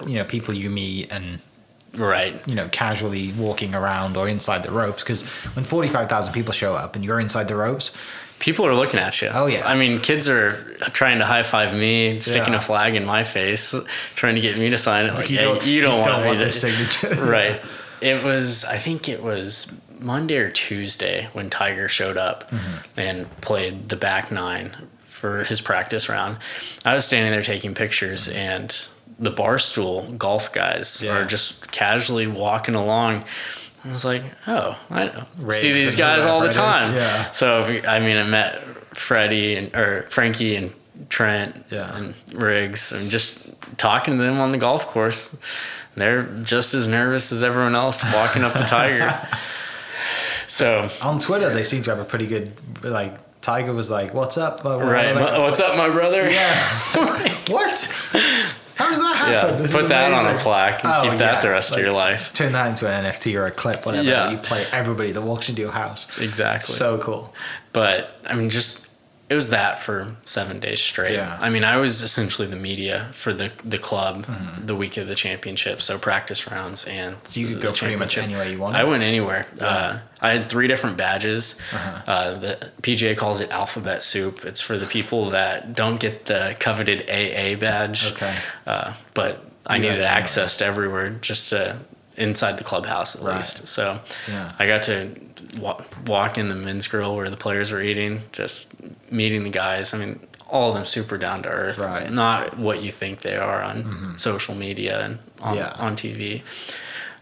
you 0.06 0.14
know 0.14 0.24
people 0.24 0.54
you 0.54 0.70
meet 0.70 1.10
and 1.10 1.40
Right. 1.96 2.40
you 2.46 2.54
know 2.54 2.68
casually 2.70 3.32
walking 3.36 3.74
around 3.74 4.16
or 4.16 4.28
inside 4.28 4.62
the 4.62 4.70
ropes. 4.70 5.02
Because 5.02 5.22
when 5.56 5.64
forty 5.64 5.88
five 5.88 6.08
thousand 6.08 6.32
people 6.32 6.52
show 6.52 6.74
up 6.74 6.94
and 6.94 7.04
you're 7.04 7.20
inside 7.20 7.48
the 7.48 7.56
ropes, 7.56 7.90
People 8.40 8.66
are 8.66 8.74
looking 8.74 8.98
at 9.00 9.22
you. 9.22 9.28
Oh, 9.32 9.46
yeah. 9.46 9.62
I 9.66 9.74
mean, 9.76 10.00
kids 10.00 10.28
are 10.28 10.76
trying 10.92 11.20
to 11.20 11.24
high 11.24 11.44
five 11.44 11.72
me, 11.72 12.18
sticking 12.18 12.52
Yeah. 12.52 12.58
a 12.58 12.60
flag 12.60 12.94
in 12.96 13.06
my 13.06 13.22
face, 13.22 13.72
trying 14.16 14.34
to 14.34 14.40
get 14.40 14.58
me 14.58 14.68
to 14.70 14.76
sign 14.76 15.06
it. 15.06 15.14
Like, 15.14 15.30
you 15.30 15.38
hey, 15.38 15.44
don't- 15.44 15.64
you 15.64 15.80
don't 15.80 15.92
you 15.92 15.96
want, 15.98 16.08
don't 16.08 16.20
me 16.22 16.26
want 16.26 16.38
to- 16.40 16.44
this 16.44 16.60
signature. 16.60 17.14
right. 17.24 17.60
It 18.00 18.22
was. 18.24 18.64
I 18.64 18.78
think 18.78 19.08
it 19.08 19.22
was 19.22 19.72
Monday 20.00 20.36
or 20.36 20.50
Tuesday 20.50 21.28
when 21.32 21.50
Tiger 21.50 21.88
showed 21.88 22.16
up 22.16 22.50
Mm-hmm. 22.50 23.00
and 23.00 23.40
played 23.40 23.88
the 23.88 23.96
back 23.96 24.30
nine 24.30 24.76
for 25.06 25.44
his 25.44 25.60
practice 25.60 26.08
round. 26.08 26.38
I 26.84 26.94
was 26.94 27.04
standing 27.04 27.30
there 27.32 27.42
taking 27.42 27.74
pictures 27.74 28.28
and. 28.28 28.88
The 29.16 29.30
barstool 29.30 30.18
golf 30.18 30.52
guys 30.52 31.00
Yeah. 31.00 31.16
are 31.18 31.24
just 31.24 31.70
casually 31.70 32.26
walking 32.26 32.74
along. 32.74 33.22
I 33.84 33.88
was 33.88 34.04
like, 34.04 34.24
oh, 34.48 34.76
I 34.90 35.04
know. 35.04 35.50
See 35.52 35.72
these 35.72 35.94
guys 35.94 36.24
all 36.24 36.40
the 36.40 36.48
whoever 36.48 36.66
it 36.66 36.74
is. 36.74 36.80
time. 36.82 36.94
Yeah. 36.96 37.30
So 37.30 37.62
I 37.86 38.00
mean, 38.00 38.16
I 38.16 38.24
met 38.24 38.58
Freddie 38.58 39.54
and 39.54 39.72
or 39.76 40.02
Frankie 40.10 40.56
and 40.56 40.74
Trent 41.10 41.64
Yeah. 41.70 41.96
and 41.96 42.14
Riggs, 42.32 42.90
and 42.90 43.08
just 43.08 43.48
talking 43.76 44.18
to 44.18 44.22
them 44.24 44.40
on 44.40 44.50
the 44.50 44.58
golf 44.58 44.84
course. 44.88 45.36
They're 45.96 46.24
just 46.42 46.74
as 46.74 46.88
nervous 46.88 47.30
as 47.32 47.42
everyone 47.42 47.74
else 47.74 48.02
walking 48.12 48.42
up 48.44 48.52
to 48.54 48.64
Tiger. 48.64 49.28
So 50.46 50.88
on 51.02 51.18
Twitter 51.18 51.50
they 51.50 51.64
seem 51.64 51.82
to 51.84 51.90
have 51.90 51.98
a 51.98 52.04
pretty 52.04 52.26
good 52.26 52.52
like. 52.84 53.18
Tiger 53.40 53.72
was 53.74 53.90
like, 53.90 54.14
"What's 54.14 54.38
up?" 54.38 54.64
Uh, 54.64 54.78
right, 54.78 55.14
like, 55.14 55.32
"My- 55.32 55.38
what's 55.38 55.60
up, 55.60 55.76
my 55.76 55.90
brother? 55.90 56.30
Yeah. 56.30 56.58
what? 57.48 57.94
How 58.76 58.88
does 58.90 59.00
that 59.00 59.16
happen? 59.16 59.32
Yeah, 59.54 59.60
This 59.60 59.72
put 59.72 59.88
that 59.88 60.12
on 60.14 60.34
a 60.34 60.38
plaque 60.38 60.82
and 60.84 60.92
Oh, 60.94 61.02
keep 61.10 61.18
that 61.18 61.34
yeah, 61.34 61.40
the 61.42 61.48
rest 61.50 61.70
like- 61.70 61.80
of 61.80 61.84
your 61.84 61.94
life. 61.94 62.32
Turn 62.32 62.52
that 62.52 62.68
into 62.68 62.88
an 62.88 63.04
NFT 63.04 63.38
or 63.38 63.44
a 63.46 63.50
clip, 63.50 63.84
whatever. 63.84 64.08
Yeah. 64.08 64.30
You 64.30 64.38
play 64.38 64.64
everybody 64.72 65.12
that 65.12 65.20
walks 65.20 65.48
into 65.50 65.60
your 65.60 65.72
house. 65.72 66.06
Exactly. 66.18 66.74
So 66.74 66.98
cool. 66.98 67.34
but 67.72 68.18
I 68.26 68.34
mean, 68.34 68.48
just 68.48 68.88
it 69.30 69.34
was 69.34 69.48
that 69.50 69.78
for 69.78 70.16
seven 70.26 70.60
days 70.60 70.80
straight. 70.80 71.14
Yeah. 71.14 71.38
I 71.40 71.48
mean, 71.48 71.64
I 71.64 71.78
was 71.78 72.02
essentially 72.02 72.46
the 72.46 72.56
media 72.56 73.08
for 73.12 73.32
the 73.32 73.50
the 73.64 73.78
club 73.78 74.26
the 74.66 74.76
week 74.76 74.96
of 74.98 75.06
the 75.08 75.14
championship, 75.14 75.80
so 75.80 75.98
practice 75.98 76.50
rounds 76.50 76.84
and 76.84 77.16
So 77.24 77.40
you 77.40 77.48
could 77.48 77.60
go 77.62 77.72
pretty 77.72 77.96
much 77.96 78.18
anywhere 78.18 78.46
you 78.48 78.58
wanted? 78.58 78.78
I 78.78 78.84
went 78.84 79.02
anywhere. 79.02 79.46
Uh, 79.60 80.00
I 80.20 80.34
had 80.34 80.50
three 80.50 80.66
different 80.68 80.96
badges. 80.98 81.56
uh 82.06 82.34
the 82.38 82.70
PGA 82.82 83.16
calls 83.16 83.40
it 83.40 83.50
alphabet 83.50 84.02
soup. 84.02 84.44
It's 84.44 84.60
for 84.60 84.76
the 84.76 84.86
people 84.86 85.30
that 85.30 85.74
don't 85.74 85.98
get 85.98 86.26
the 86.26 86.54
coveted 86.60 87.02
AA 87.08 87.56
badge. 87.58 88.12
Okay. 88.12 88.34
Uh, 88.66 88.92
but 89.14 89.42
I 89.66 89.76
You 89.76 89.82
needed 89.82 90.02
access 90.02 90.58
to 90.58 90.66
everywhere, 90.66 91.08
just 91.22 91.48
to, 91.50 91.78
inside 92.18 92.58
the 92.58 92.64
clubhouse 92.64 93.16
at 93.16 93.22
Right. 93.22 93.36
least. 93.36 93.66
So 93.66 93.98
Yeah. 94.28 94.52
I 94.58 94.66
got 94.66 94.82
to 94.84 95.08
wa- 95.58 95.80
walk 96.06 96.38
in 96.38 96.48
the 96.48 96.54
men's 96.54 96.86
grill 96.86 97.14
where 97.16 97.30
the 97.30 97.36
players 97.36 97.72
were 97.72 97.80
eating, 97.82 98.22
just 98.32 98.66
meeting 99.10 99.42
the 99.44 99.50
guys. 99.50 99.92
I 99.94 99.98
mean, 99.98 100.20
all 100.48 100.68
of 100.70 100.74
them 100.74 100.84
super 100.84 101.16
down 101.18 101.42
to 101.42 101.48
earth, 101.48 101.78
Right. 101.78 102.04
Mm-hmm. 102.06 102.14
not 102.14 102.58
what 102.58 102.82
you 102.82 102.92
think 102.92 103.20
they 103.22 103.36
are 103.36 103.62
on 103.62 104.14
social 104.18 104.54
media 104.54 105.00
and 105.04 105.18
on, 105.40 105.56
Yeah. 105.56 105.72
on 105.78 105.96
TV. 105.96 106.42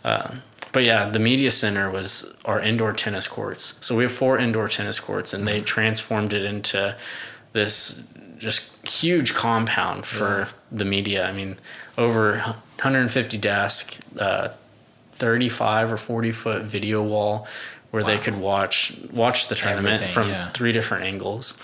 Uh, 0.04 0.34
but 0.72 0.84
yeah, 0.84 1.08
the 1.08 1.18
media 1.18 1.50
center 1.50 1.90
was 1.90 2.32
our 2.44 2.58
indoor 2.60 2.92
tennis 2.92 3.28
courts. 3.28 3.74
So 3.80 3.94
we 3.96 4.02
have 4.04 4.12
four 4.12 4.38
indoor 4.38 4.68
tennis 4.68 4.98
courts, 5.00 5.32
and 5.34 5.46
they 5.46 5.56
Mm-hmm. 5.58 5.64
transformed 5.64 6.32
it 6.32 6.44
into 6.44 6.96
this 7.52 8.02
just 8.38 8.70
huge 8.86 9.34
compound 9.34 10.04
for 10.06 10.40
Yeah. 10.40 10.48
the 10.72 10.84
media. 10.84 11.26
I 11.28 11.32
mean, 11.32 11.58
over 11.96 12.56
150 12.78 13.38
desks, 13.38 13.98
uh, 14.18 14.48
35 15.12 15.92
or 15.92 15.96
40 15.96 16.32
foot 16.32 16.62
video 16.62 17.00
wall 17.02 17.46
where 17.92 18.02
they 18.02 18.18
could 18.18 18.38
watch 18.38 18.94
watch 19.12 19.48
the 19.48 19.54
tournament 19.54 19.94
Everything, 20.02 20.14
from 20.14 20.28
yeah. 20.30 20.50
three 20.50 20.72
different 20.72 21.04
angles. 21.04 21.56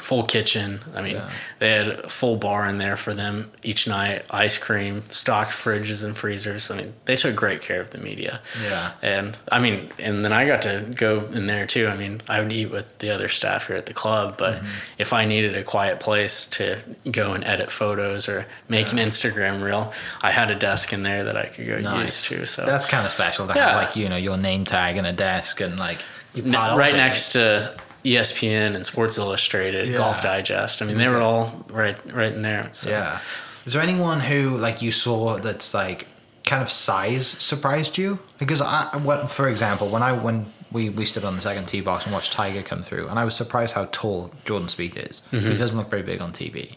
Full 0.00 0.24
kitchen. 0.24 0.80
I 0.94 1.02
mean, 1.02 1.14
Yeah. 1.16 1.30
they 1.60 1.70
had 1.70 1.88
a 1.88 2.08
full 2.08 2.36
bar 2.36 2.66
in 2.66 2.78
there 2.78 2.96
for 2.96 3.14
them 3.14 3.50
each 3.62 3.86
night. 3.86 4.24
Ice 4.30 4.58
cream, 4.58 5.04
stocked 5.08 5.52
fridges 5.52 6.02
and 6.04 6.16
freezers. 6.16 6.70
I 6.70 6.76
mean, 6.76 6.94
they 7.04 7.14
took 7.16 7.36
great 7.36 7.62
care 7.62 7.80
of 7.80 7.90
the 7.90 7.98
media. 7.98 8.40
Yeah. 8.64 8.90
And 9.02 9.38
I 9.52 9.60
mean, 9.60 9.90
and 9.98 10.24
then 10.24 10.32
I 10.32 10.46
got 10.46 10.62
to 10.62 10.84
go 10.96 11.20
in 11.32 11.46
there 11.46 11.64
too. 11.66 11.86
I 11.88 11.96
mean, 11.96 12.20
I 12.28 12.40
would 12.40 12.52
eat 12.52 12.66
with 12.72 12.98
the 12.98 13.10
other 13.10 13.28
staff 13.28 13.68
here 13.68 13.76
at 13.76 13.86
the 13.86 13.94
club, 13.94 14.36
but 14.36 14.54
Mm-hmm. 14.56 14.66
if 14.98 15.12
I 15.12 15.24
needed 15.24 15.56
a 15.56 15.62
quiet 15.62 16.00
place 16.00 16.46
to 16.48 16.78
go 17.10 17.32
and 17.32 17.44
edit 17.44 17.70
photos 17.70 18.28
or 18.28 18.46
make 18.68 18.90
an 18.92 18.98
Instagram 18.98 19.62
reel, 19.62 19.92
I 20.22 20.32
had 20.32 20.50
a 20.50 20.54
desk 20.56 20.92
in 20.92 21.02
there 21.04 21.24
that 21.24 21.36
I 21.36 21.46
could 21.46 21.66
go 21.66 21.76
use 22.02 22.22
too. 22.22 22.46
So 22.46 22.66
that's 22.66 22.84
kind 22.86 23.06
of 23.06 23.12
special 23.12 23.46
to 23.46 23.54
Yeah. 23.54 23.66
have 23.70 23.76
like 23.88 23.96
you 23.96 24.08
know 24.08 24.16
your 24.16 24.36
name 24.36 24.64
tag 24.64 24.96
and 24.96 25.06
a 25.06 25.12
desk 25.12 25.60
and 25.60 25.78
like 25.78 26.00
Ne- 26.34 26.76
right 26.76 26.96
next 26.96 27.28
to 27.32 27.72
ESPN 28.04 28.74
and 28.74 28.84
Sports 28.84 29.18
Illustrated, 29.18 29.86
Yeah. 29.86 29.98
Golf 29.98 30.20
Digest. 30.22 30.82
I 30.82 30.86
mean, 30.86 30.98
they 30.98 31.08
were 31.08 31.20
all 31.20 31.64
right, 31.70 31.96
right 32.12 32.32
in 32.32 32.42
there. 32.42 32.70
So. 32.72 32.90
Yeah. 32.90 33.18
Is 33.64 33.72
there 33.72 33.82
anyone 33.82 34.20
who 34.20 34.56
like 34.58 34.82
you 34.82 34.90
saw 34.90 35.38
that's 35.38 35.72
like 35.72 36.06
kind 36.44 36.62
of 36.62 36.70
size 36.70 37.26
surprised 37.26 37.96
you? 37.96 38.18
Because 38.38 38.60
I, 38.60 38.96
what, 38.98 39.30
for 39.30 39.48
example, 39.48 39.88
when 39.88 40.02
I 40.02 40.12
when 40.12 40.52
we 40.70 40.90
we 40.90 41.06
stood 41.06 41.24
on 41.24 41.34
the 41.34 41.40
second 41.40 41.66
tee 41.66 41.80
box 41.80 42.04
and 42.04 42.12
watched 42.12 42.32
Tiger 42.32 42.62
come 42.62 42.82
through, 42.82 43.08
and 43.08 43.18
I 43.18 43.24
was 43.24 43.34
surprised 43.34 43.74
how 43.74 43.88
tall 43.90 44.30
Jordan 44.44 44.68
Spieth 44.68 44.96
is. 45.10 45.22
Mm-hmm. 45.32 45.50
He 45.50 45.58
doesn't 45.58 45.76
look 45.76 45.88
very 45.88 46.02
big 46.02 46.20
on 46.20 46.32
TV. 46.32 46.76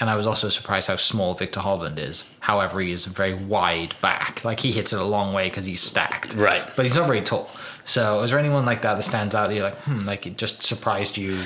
And 0.00 0.10
I 0.10 0.16
was 0.16 0.26
also 0.26 0.48
surprised 0.48 0.88
how 0.88 0.96
small 0.96 1.34
Viktor 1.34 1.60
Hovland 1.60 2.00
is. 2.00 2.24
However, 2.40 2.80
he 2.80 2.90
is 2.90 3.04
very 3.04 3.32
wide 3.32 3.94
back. 4.02 4.44
Like 4.44 4.58
he 4.58 4.72
hits 4.72 4.92
it 4.92 4.98
a 4.98 5.04
long 5.04 5.32
way 5.32 5.48
because 5.48 5.66
he's 5.66 5.80
stacked. 5.80 6.34
Right. 6.34 6.68
But 6.74 6.84
he's 6.84 6.96
not 6.96 7.06
very 7.06 7.20
tall. 7.20 7.48
So 7.84 8.22
is 8.22 8.30
there 8.30 8.38
anyone 8.40 8.64
like 8.64 8.82
that 8.82 8.94
that 8.94 9.02
stands 9.02 9.34
out 9.34 9.48
that 9.48 9.54
you're 9.54 9.64
like, 9.64 9.78
hmm, 9.82 10.04
like 10.06 10.26
it 10.26 10.36
just 10.38 10.62
surprised 10.62 11.16
you? 11.16 11.38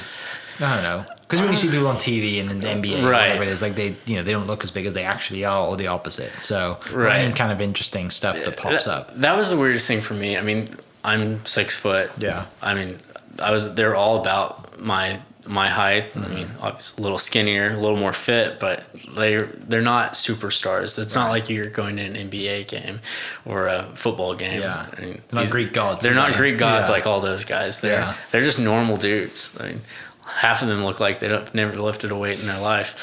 I 0.61 0.75
don't 0.75 0.83
know. 0.83 1.05
Because 1.23 1.41
when 1.43 1.51
you 1.51 1.57
see 1.57 1.71
people 1.71 1.87
on 1.89 1.97
TV 1.97 2.41
and 2.41 2.51
in 2.51 2.59
the 2.61 2.67
NBA, 2.67 3.05
or 3.05 3.11
Right. 3.11 3.27
whatever 3.29 3.43
it 3.45 3.49
is, 3.49 3.61
like 3.63 3.75
they, 3.75 3.95
you 4.07 4.17
know, 4.17 4.23
they 4.23 4.33
don't 4.33 4.47
look 4.47 4.65
as 4.65 4.71
big 4.71 4.87
as 4.87 4.95
they 4.95 5.05
actually 5.05 5.45
are, 5.45 5.67
or 5.67 5.77
the 5.77 5.87
opposite. 5.89 6.33
So, 6.41 6.79
Right. 6.91 7.19
any 7.21 7.35
kind 7.35 7.53
of 7.53 7.61
interesting 7.61 8.11
stuff 8.11 8.43
that 8.45 8.57
pops 8.57 8.87
that, 8.87 8.93
up. 8.93 9.21
That 9.21 9.37
was 9.37 9.51
the 9.51 9.57
weirdest 9.59 9.87
thing 9.87 10.01
for 10.01 10.15
me. 10.15 10.37
I 10.39 10.41
mean, 10.43 10.69
I'm 11.05 11.45
six 11.45 11.77
foot. 11.77 12.11
Yeah. 12.19 12.47
I 12.63 12.75
mean, 12.75 12.97
I 13.43 13.51
was. 13.53 13.75
They're 13.75 13.95
all 13.95 14.21
about 14.21 14.81
my 14.81 15.21
my 15.49 15.69
height. 15.69 16.13
Mm-hmm. 16.13 16.25
I 16.25 16.29
mean, 16.35 16.47
obviously 16.61 17.01
a 17.01 17.03
little 17.03 17.19
skinnier, 17.19 17.71
a 17.75 17.77
little 17.79 17.97
more 17.97 18.13
fit, 18.13 18.61
but 18.61 18.85
they 19.17 19.37
they're 19.39 19.81
not 19.83 20.13
superstars. 20.13 20.99
It's 20.99 21.15
not 21.15 21.31
like 21.31 21.49
you're 21.49 21.71
going 21.71 21.97
to 21.97 22.03
an 22.03 22.15
NBA 22.31 22.69
game 22.69 23.01
or 23.47 23.67
a 23.67 23.89
football 23.95 24.35
game. 24.35 24.61
Yeah. 24.61 24.87
I 24.97 25.01
mean, 25.01 25.23
They're 25.29 25.43
not 25.43 25.51
Greek 25.51 25.73
gods, 25.73 26.03
They're 26.03 26.15
not. 26.15 26.35
Greek 26.35 26.59
gods 26.59 26.89
Yeah. 26.89 26.95
like 26.95 27.07
all 27.07 27.21
those 27.21 27.45
guys. 27.45 27.81
They're 27.81 28.01
Yeah. 28.01 28.15
they're 28.31 28.43
just 28.43 28.59
normal 28.61 28.97
dudes. 28.97 29.57
I 29.59 29.69
mean, 29.69 29.81
half 30.27 30.61
of 30.63 30.69
them 30.69 30.85
look 30.85 31.01
like 31.01 31.19
they 31.21 31.29
don't 31.29 31.53
never 31.55 31.75
lifted 31.81 32.11
a 32.11 32.17
weight 32.17 32.39
in 32.41 32.47
their 32.47 32.61
life. 32.61 32.95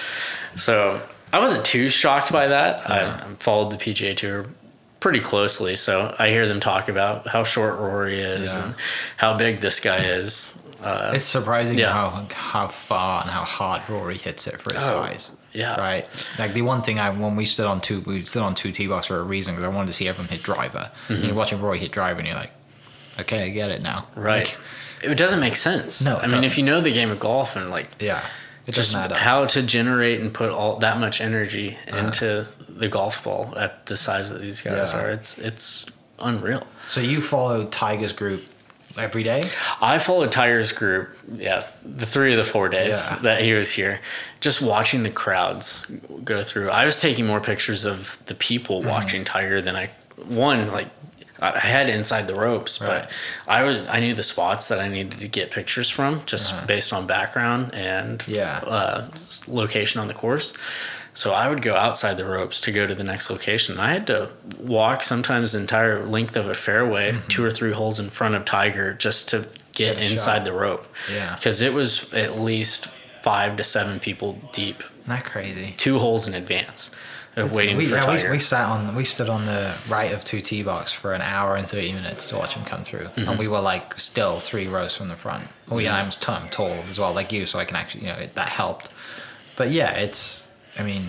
So 0.55 1.01
I 1.33 1.39
wasn't 1.39 1.65
too 1.65 1.89
shocked 1.89 2.31
by 2.31 2.47
that. 2.47 2.89
I, 2.89 2.99
I 3.05 3.35
followed 3.39 3.71
the 3.71 3.77
PGA 3.77 4.15
Tour 4.15 4.45
pretty 4.99 5.19
closely, 5.19 5.75
so 5.75 6.15
I 6.17 6.29
hear 6.29 6.47
them 6.47 6.59
talk 6.59 6.87
about 6.89 7.27
how 7.27 7.43
short 7.43 7.77
Rory 7.79 8.21
is 8.21 8.55
Yeah. 8.55 8.63
and 8.65 8.75
how 9.17 9.35
big 9.35 9.61
this 9.61 9.79
guy 9.79 9.97
is. 9.97 10.57
Uh, 10.85 11.11
It's 11.15 11.25
surprising 11.25 11.77
Yeah. 11.77 11.91
how 11.91 12.27
how 12.33 12.67
far 12.67 13.21
and 13.23 13.29
how 13.31 13.43
hard 13.43 13.81
Rory 13.89 14.17
hits 14.17 14.47
it 14.47 14.61
for 14.61 14.73
his 14.73 14.83
Oh, 14.83 14.87
size. 15.03 15.31
yeah. 15.53 15.75
Right. 15.79 16.05
Like 16.37 16.53
the 16.53 16.61
one 16.61 16.81
thing 16.83 16.99
I 16.99 17.09
when 17.09 17.35
we 17.35 17.45
stood 17.45 17.65
on 17.65 17.81
two 17.81 18.01
we 18.01 18.23
stood 18.25 18.43
on 18.43 18.53
two 18.55 18.71
tee 18.71 18.87
box 18.87 19.07
for 19.07 19.17
a 19.19 19.23
reason 19.23 19.55
because 19.55 19.65
I 19.65 19.75
wanted 19.75 19.87
to 19.87 19.93
see 19.93 20.07
everyone 20.07 20.29
hit 20.29 20.43
driver. 20.43 20.91
And 21.09 21.23
you're 21.23 21.33
watching 21.35 21.59
Rory 21.61 21.79
hit 21.79 21.91
driver 21.91 22.19
and 22.19 22.27
you're 22.27 22.37
like, 22.37 22.51
okay, 23.19 23.43
I 23.45 23.49
get 23.49 23.71
it 23.71 23.81
now. 23.81 23.99
Mm-hmm. 24.11 24.21
right. 24.21 24.45
Like, 25.01 25.11
it 25.11 25.17
doesn't 25.17 25.39
make 25.39 25.55
sense. 25.55 26.03
No, 26.03 26.17
I 26.17 26.21
mean, 26.27 26.35
if 26.37 26.41
doesn't. 26.43 26.57
you 26.57 26.63
know 26.65 26.81
the 26.81 26.91
game 26.93 27.11
of 27.11 27.19
golf 27.19 27.55
and 27.55 27.69
like 27.69 27.87
yeah. 27.99 28.21
It 28.67 28.71
just 28.73 28.93
doesn't 28.93 29.05
add 29.05 29.11
up. 29.11 29.17
how 29.19 29.45
to 29.45 29.61
generate 29.61 30.21
and 30.21 30.33
put 30.33 30.49
all 30.51 30.77
that 30.77 30.97
much 30.99 31.21
energy 31.21 31.77
Uh-huh. 31.87 31.97
into 32.05 32.47
the 32.67 32.87
golf 32.87 33.23
ball 33.23 33.53
at 33.57 33.85
the 33.85 33.95
size 33.95 34.31
that 34.31 34.41
these 34.41 34.61
guys 34.61 34.91
Yeah. 34.91 34.99
are, 35.01 35.09
it's 35.11 35.37
it's 35.37 35.85
unreal. 36.19 36.63
So 36.87 36.99
you 37.01 37.21
followed 37.21 37.71
Tiger's 37.71 38.13
group 38.13 38.41
every 38.97 39.23
day. 39.23 39.43
I 39.81 39.99
followed 39.99 40.31
Tiger's 40.31 40.71
group, 40.71 41.09
yeah, 41.35 41.65
the 41.83 42.05
three 42.05 42.31
of 42.33 42.37
the 42.37 42.49
four 42.49 42.69
days 42.69 43.07
Yeah. 43.09 43.17
that 43.19 43.41
he 43.41 43.53
was 43.53 43.71
here, 43.71 43.99
just 44.39 44.61
watching 44.61 45.03
the 45.03 45.09
crowds 45.11 45.85
go 46.23 46.43
through. 46.43 46.69
I 46.69 46.85
was 46.85 46.99
taking 47.01 47.25
more 47.25 47.39
pictures 47.39 47.85
of 47.85 48.17
the 48.25 48.35
people 48.35 48.79
Mm-hmm. 48.79 48.89
watching 48.89 49.23
Tiger 49.25 49.61
than 49.61 49.75
I 49.75 49.89
one 50.27 50.71
like 50.71 50.87
I 51.39 51.59
had 51.59 51.89
inside 51.89 52.27
the 52.27 52.35
ropes, 52.35 52.79
Right. 52.81 53.03
but 53.03 53.11
I 53.47 53.63
would 53.63 53.87
I 53.87 53.99
knew 53.99 54.13
the 54.13 54.23
spots 54.23 54.69
that 54.69 54.79
I 54.79 54.87
needed 54.87 55.19
to 55.19 55.27
get 55.27 55.51
pictures 55.51 55.89
from 55.89 56.21
just 56.25 56.65
based 56.65 56.93
on 56.93 57.05
background 57.07 57.75
and 57.75 58.21
Uh-huh. 58.21 58.31
Yeah. 58.31 58.57
uh, 58.65 59.07
location 59.47 59.99
on 59.99 60.07
the 60.07 60.13
course. 60.13 60.53
So 61.15 61.31
I 61.31 61.47
would 61.49 61.61
go 61.61 61.75
outside 61.75 62.17
the 62.17 62.25
ropes 62.25 62.59
to 62.61 62.71
go 62.71 62.85
to 62.85 62.93
the 62.93 63.03
next 63.03 63.29
location. 63.29 63.79
I 63.79 63.91
had 63.93 64.05
to 64.07 64.29
walk 64.59 65.01
sometimes 65.01 65.53
the 65.53 65.59
entire 65.59 66.03
length 66.05 66.35
of 66.35 66.47
a 66.47 66.53
fairway, 66.53 67.17
two 67.29 67.43
or 67.43 67.49
three 67.51 67.71
holes 67.71 67.99
in 67.99 68.09
front 68.11 68.35
of 68.35 68.45
Tiger, 68.45 68.93
just 68.93 69.29
to 69.29 69.37
get 69.39 69.47
Mm-hmm. 69.95 70.01
Get 70.01 70.11
inside 70.11 70.37
shot. 70.39 70.45
the 70.45 70.53
rope. 70.53 70.87
Yeah. 71.13 71.35
because 71.35 71.61
it 71.61 71.73
was 71.73 72.13
at 72.13 72.39
least 72.39 72.87
five 73.23 73.57
to 73.57 73.63
seven 73.63 73.99
people 73.99 74.39
deep, 74.53 74.83
Isn't 75.07 75.23
crazy? 75.25 75.73
two 75.77 75.99
holes 75.99 76.27
in 76.27 76.33
advance 76.33 76.91
of 77.35 77.51
waiting 77.51 77.75
we, 77.75 77.85
for 77.85 77.95
yeah, 77.95 78.01
Tiger. 78.01 78.29
we, 78.29 78.37
we 78.37 78.39
sat 78.39 78.69
on 78.69 78.95
we 78.95 79.03
stood 79.03 79.27
on 79.27 79.45
the 79.45 79.75
right 79.89 80.13
of 80.13 80.23
two 80.23 80.39
tee 80.39 80.63
box 80.63 80.93
for 80.93 81.13
an 81.13 81.21
hour 81.21 81.57
and 81.57 81.67
30 81.67 81.91
minutes 81.91 82.29
to 82.29 82.37
watch 82.37 82.53
him 82.53 82.63
come 82.63 82.85
through 82.85 83.07
Mm-hmm. 83.07 83.27
and 83.29 83.37
we 83.39 83.49
were 83.49 83.59
like 83.59 83.99
still 83.99 84.39
three 84.39 84.67
rows 84.67 84.95
from 84.95 85.09
the 85.09 85.17
front 85.17 85.49
oh 85.69 85.77
yeah 85.79 85.95
i'm, 85.97 86.09
t- 86.11 86.31
I'm 86.31 86.47
tall 86.47 86.69
as 86.89 86.97
well 86.97 87.11
like 87.13 87.33
you 87.33 87.45
so 87.45 87.59
i 87.59 87.65
can 87.65 87.75
actually 87.75 88.05
you 88.05 88.07
know 88.13 88.19
it, 88.19 88.35
that 88.35 88.47
helped 88.47 88.87
but 89.57 89.69
yeah 89.69 89.91
it's 89.91 90.44
i 90.77 90.83
mean 90.83 91.03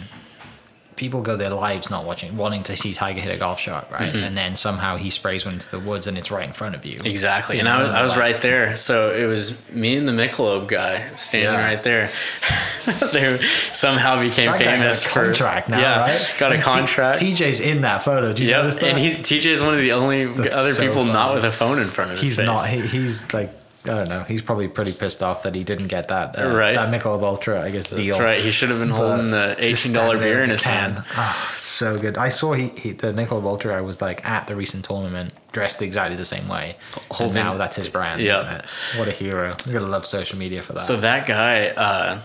people 0.96 1.20
go 1.20 1.36
their 1.36 1.50
lives 1.50 1.90
not 1.90 2.06
watching 2.06 2.34
wanting 2.38 2.62
to 2.62 2.74
see 2.74 2.94
tiger 2.94 3.20
hit 3.20 3.30
a 3.34 3.36
golf 3.36 3.60
shot 3.60 3.90
right 3.92 4.12
Mm-hmm. 4.14 4.24
and 4.24 4.38
then 4.38 4.56
somehow 4.56 4.96
he 4.96 5.10
sprays 5.10 5.44
one 5.44 5.52
into 5.54 5.70
the 5.70 5.78
woods 5.78 6.06
and 6.06 6.16
it's 6.16 6.30
right 6.30 6.46
in 6.46 6.54
front 6.54 6.74
of 6.74 6.86
you 6.86 6.96
Exactly, 7.04 7.56
You 7.56 7.60
and 7.60 7.68
I 7.68 7.82
was, 7.82 7.90
I 7.90 8.00
was 8.02 8.16
right 8.16 8.40
there. 8.40 8.76
So 8.76 9.14
it 9.14 9.26
was 9.26 9.60
me 9.70 9.96
and 9.98 10.08
the 10.08 10.12
Michelob 10.12 10.68
guy 10.68 11.12
standing 11.12 11.52
Yeah. 11.52 11.66
right 11.66 11.82
there. 11.82 12.08
they 13.12 13.36
somehow 13.72 14.22
became 14.22 14.52
That 14.52 14.58
guy 14.60 14.64
got 14.64 14.80
famous 14.80 15.04
a 15.04 15.08
for 15.10 15.24
contract 15.24 15.68
now, 15.68 15.80
yeah, 15.80 16.00
right? 16.02 16.34
got 16.38 16.52
a 16.52 16.54
And 16.54 16.62
T- 16.64 16.70
contract. 16.70 17.20
TJ's 17.20 17.60
in 17.60 17.82
that 17.82 18.02
photo. 18.02 18.32
Do 18.32 18.42
you 18.44 18.50
Yep, 18.50 18.58
notice 18.58 18.76
that? 18.76 18.84
and 18.88 18.98
he 18.98 19.10
TJ 19.16 19.46
is 19.46 19.62
one 19.62 19.74
of 19.74 19.80
the 19.80 19.92
only 19.92 20.24
That's 20.24 20.56
other 20.56 20.72
so 20.72 20.80
people 20.80 21.04
not 21.04 21.34
with 21.34 21.44
a 21.44 21.50
phone 21.50 21.78
in 21.78 21.88
front 21.88 22.12
of 22.12 22.18
his 22.20 22.28
he's 22.30 22.36
face. 22.36 22.46
not. 22.46 22.66
He, 22.68 22.80
he's 22.80 23.30
like 23.34 23.50
I 23.88 23.94
don't 23.98 24.08
know. 24.08 24.22
He's 24.24 24.42
probably 24.42 24.68
pretty 24.68 24.92
pissed 24.92 25.22
off 25.22 25.42
that 25.44 25.54
he 25.54 25.64
didn't 25.64 25.88
get 25.88 26.08
that 26.08 26.38
uh, 26.38 26.50
Right. 26.54 26.74
that 26.74 26.92
Michelob 26.92 27.22
Ultra. 27.22 27.62
I 27.62 27.70
guess 27.70 27.86
deal. 27.88 28.14
That's 28.16 28.20
right. 28.20 28.40
He 28.40 28.50
should 28.50 28.70
have 28.70 28.78
been 28.78 28.90
holding 28.90 29.30
the 29.30 29.54
But 29.56 29.62
eighteen 29.64 29.92
dollar 29.92 30.18
beer 30.18 30.42
in 30.42 30.50
his 30.50 30.62
can. 30.62 30.92
hand. 30.94 31.04
Oh, 31.16 31.54
so 31.56 31.96
good. 31.96 32.18
I 32.18 32.28
saw 32.28 32.52
he, 32.54 32.68
he 32.70 32.92
the 32.92 33.12
Michelob 33.12 33.44
Ultra. 33.44 33.76
I 33.76 33.80
was 33.80 34.00
like 34.02 34.24
at 34.24 34.46
the 34.46 34.56
recent 34.56 34.84
tournament, 34.84 35.32
dressed 35.52 35.82
exactly 35.82 36.16
the 36.16 36.24
same 36.24 36.48
way. 36.48 36.76
Holding- 37.10 37.36
and 37.38 37.46
now 37.46 37.56
that's 37.56 37.76
his 37.76 37.88
brand. 37.88 38.20
Yeah. 38.20 38.62
What 38.96 39.08
a 39.08 39.12
hero. 39.12 39.56
You 39.66 39.72
gotta 39.72 39.86
love 39.86 40.06
social 40.06 40.38
media 40.38 40.62
for 40.62 40.72
that. 40.74 40.78
So 40.80 40.96
that 40.98 41.26
guy, 41.26 41.68
uh, 41.68 42.20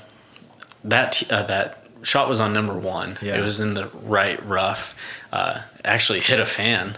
that 0.86 1.24
uh, 1.32 1.44
that 1.44 1.86
shot 2.04 2.28
was 2.28 2.40
on 2.40 2.54
number 2.54 2.78
one. 2.78 3.18
Yeah. 3.22 3.38
It 3.38 3.42
was 3.42 3.62
in 3.62 3.74
the 3.76 3.88
right 4.04 4.44
rough. 4.46 4.96
Uh, 5.32 5.62
actually 5.86 6.20
hit 6.20 6.40
a 6.40 6.46
fan. 6.46 6.98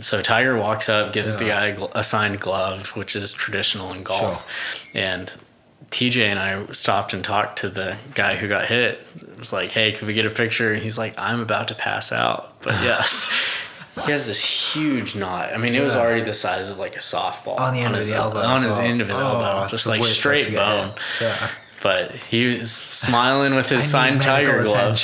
So 0.00 0.20
Tiger 0.22 0.56
walks 0.56 0.88
up, 0.88 1.12
gives 1.12 1.36
the 1.36 1.46
Yeah. 1.46 1.60
guy 1.60 1.66
a 1.68 1.76
gl- 1.76 1.92
a 1.94 2.02
signed 2.04 2.40
glove, 2.40 2.88
which 2.96 3.14
is 3.16 3.32
traditional 3.32 3.92
in 3.92 4.02
golf, 4.02 4.44
Sure. 4.92 5.02
and 5.02 5.30
TJ 5.90 6.26
and 6.26 6.38
I 6.40 6.72
stopped 6.72 7.12
and 7.12 7.22
talked 7.22 7.58
to 7.60 7.68
the 7.68 7.96
guy 8.14 8.34
who 8.36 8.48
got 8.48 8.66
hit. 8.66 9.06
It 9.20 9.38
was 9.38 9.52
like, 9.52 9.70
"Hey, 9.70 9.92
can 9.92 10.06
we 10.08 10.12
get 10.14 10.26
a 10.26 10.30
picture?" 10.30 10.72
And 10.72 10.82
he's 10.82 10.98
like, 10.98 11.14
"I'm 11.18 11.40
about 11.40 11.68
to 11.68 11.74
pass 11.74 12.10
out," 12.12 12.60
but 12.62 12.74
yes. 12.82 13.30
He 14.04 14.10
has 14.10 14.26
this 14.26 14.40
huge 14.74 15.14
knot. 15.14 15.52
I 15.54 15.56
mean, 15.56 15.72
it 15.76 15.80
was 15.84 15.94
already 15.94 16.22
the 16.22 16.32
size 16.32 16.68
of 16.68 16.78
like 16.80 16.96
a 16.96 16.98
softball 16.98 17.60
on 17.60 17.74
the 17.74 17.80
end 17.80 17.94
of 17.94 18.00
his 18.00 18.08
the 18.10 18.16
elbow. 18.16 18.40
On 18.40 18.60
his 18.60 18.80
end 18.80 19.00
of 19.00 19.06
his 19.08 19.16
Oh, 19.16 19.38
elbow, 19.40 19.68
just 19.68 19.86
like 19.86 20.02
straight 20.04 20.52
bone. 20.52 20.94
Yeah. 21.20 21.48
But 21.84 22.14
he 22.14 22.46
was 22.46 22.72
smiling 22.72 23.54
with 23.54 23.68
his 23.68 23.84
signed 23.84 24.22
Tiger 24.22 24.62
glove. 24.62 24.98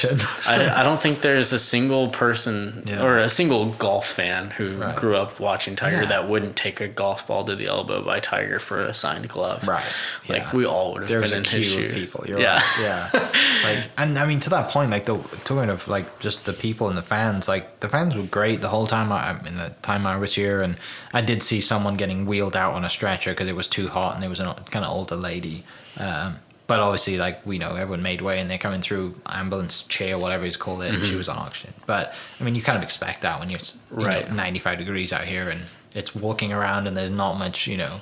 I, 0.46 0.80
I 0.80 0.82
don't 0.82 0.98
think 0.98 1.20
there's 1.20 1.52
a 1.52 1.58
single 1.58 2.08
person 2.08 2.84
Yeah. 2.86 3.02
or 3.04 3.18
a 3.18 3.28
single 3.28 3.66
golf 3.66 4.06
fan 4.08 4.48
who 4.48 4.70
Right. 4.78 4.96
grew 4.96 5.14
up 5.18 5.38
watching 5.38 5.76
Tiger 5.76 6.00
Yeah. 6.04 6.08
that 6.08 6.28
wouldn't 6.30 6.56
take 6.56 6.80
a 6.80 6.88
golf 6.88 7.26
ball 7.26 7.44
to 7.44 7.54
the 7.54 7.66
elbow 7.66 8.00
by 8.02 8.18
Tiger 8.18 8.58
for 8.58 8.80
a 8.80 8.94
signed 8.94 9.28
glove. 9.28 9.68
Right. 9.68 9.84
Like 10.26 10.44
yeah. 10.44 10.50
we 10.56 10.64
all 10.64 10.94
would 10.94 11.02
have 11.02 11.10
There's 11.10 11.32
been 11.32 11.40
a 11.40 11.42
in 11.42 11.44
his 11.44 11.66
shoes. 11.66 11.92
people. 12.08 12.24
You're 12.26 12.40
yeah. 12.40 12.54
right. 12.54 12.78
Yeah. 12.80 13.10
like, 13.64 13.84
and 13.98 14.18
I 14.18 14.24
mean, 14.24 14.40
to 14.40 14.50
that 14.50 14.70
point, 14.70 14.90
like 14.90 15.04
the 15.04 15.18
talking 15.44 15.68
of 15.68 15.86
like 15.86 16.18
just 16.18 16.46
the 16.46 16.54
people 16.54 16.88
and 16.88 16.96
the 16.96 17.02
fans, 17.02 17.46
like 17.46 17.80
the 17.80 17.90
fans 17.90 18.16
were 18.16 18.22
great 18.22 18.62
the 18.62 18.68
whole 18.68 18.86
time. 18.86 19.12
I, 19.12 19.32
I 19.32 19.42
mean, 19.42 19.58
the 19.58 19.74
time 19.82 20.06
I 20.06 20.16
was 20.16 20.34
here, 20.34 20.62
and 20.62 20.78
I 21.12 21.20
did 21.20 21.42
see 21.42 21.60
someone 21.60 21.98
getting 21.98 22.24
wheeled 22.24 22.56
out 22.56 22.72
on 22.72 22.86
a 22.86 22.88
stretcher 22.88 23.32
because 23.32 23.50
it 23.50 23.54
was 23.56 23.68
too 23.68 23.88
hot, 23.88 24.14
and 24.14 24.22
there 24.22 24.30
was 24.30 24.40
a 24.40 24.56
kind 24.70 24.82
of 24.86 24.90
older 24.90 25.16
lady. 25.16 25.64
Um, 25.98 26.38
but 26.70 26.78
obviously, 26.78 27.16
like 27.18 27.44
we 27.44 27.58
know, 27.58 27.74
everyone 27.74 28.00
made 28.00 28.20
way, 28.22 28.38
and 28.38 28.48
they're 28.48 28.56
coming 28.66 28.80
through 28.80 29.16
ambulance 29.26 29.82
chair, 29.82 30.16
whatever 30.16 30.44
he's 30.44 30.56
called 30.56 30.82
it, 30.84 30.94
and 30.94 31.04
she 31.04 31.16
was 31.16 31.28
on 31.28 31.36
oxygen. 31.36 31.74
But 31.84 32.14
I 32.40 32.44
mean, 32.44 32.54
you 32.54 32.62
kind 32.62 32.76
of 32.78 32.84
expect 32.84 33.22
that 33.22 33.40
when 33.40 33.48
you're 33.50 33.58
you 33.98 34.06
Right. 34.06 34.28
know, 34.28 34.34
95 34.36 34.78
degrees 34.78 35.12
out 35.12 35.24
here, 35.24 35.50
and 35.50 35.62
it's 35.96 36.14
walking 36.14 36.52
around, 36.52 36.86
and 36.86 36.96
there's 36.96 37.10
not 37.10 37.38
much, 37.38 37.66
you 37.66 37.76
know. 37.76 38.00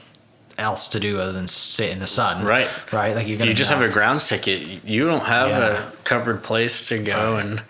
Else 0.59 0.89
to 0.89 1.01
do 1.01 1.19
other 1.21 1.33
than 1.33 1.47
sit 1.47 1.89
in 1.91 1.99
the 2.01 2.07
sun, 2.07 2.45
Right. 2.45 2.69
Right, 2.93 3.15
like 3.17 3.27
you're 3.27 3.35
If 3.35 3.39
gonna 3.39 3.51
you 3.53 3.57
just 3.57 3.71
have 3.71 3.81
a 3.81 3.89
grounds 3.89 4.29
ticket, 4.29 4.85
you 4.85 5.07
don't 5.07 5.25
have 5.25 5.49
Yeah. 5.49 5.59
a 5.89 5.91
covered 6.05 6.43
place 6.43 6.89
to 6.89 6.99
go 6.99 7.35
Right. 7.35 7.45
and 7.45 7.63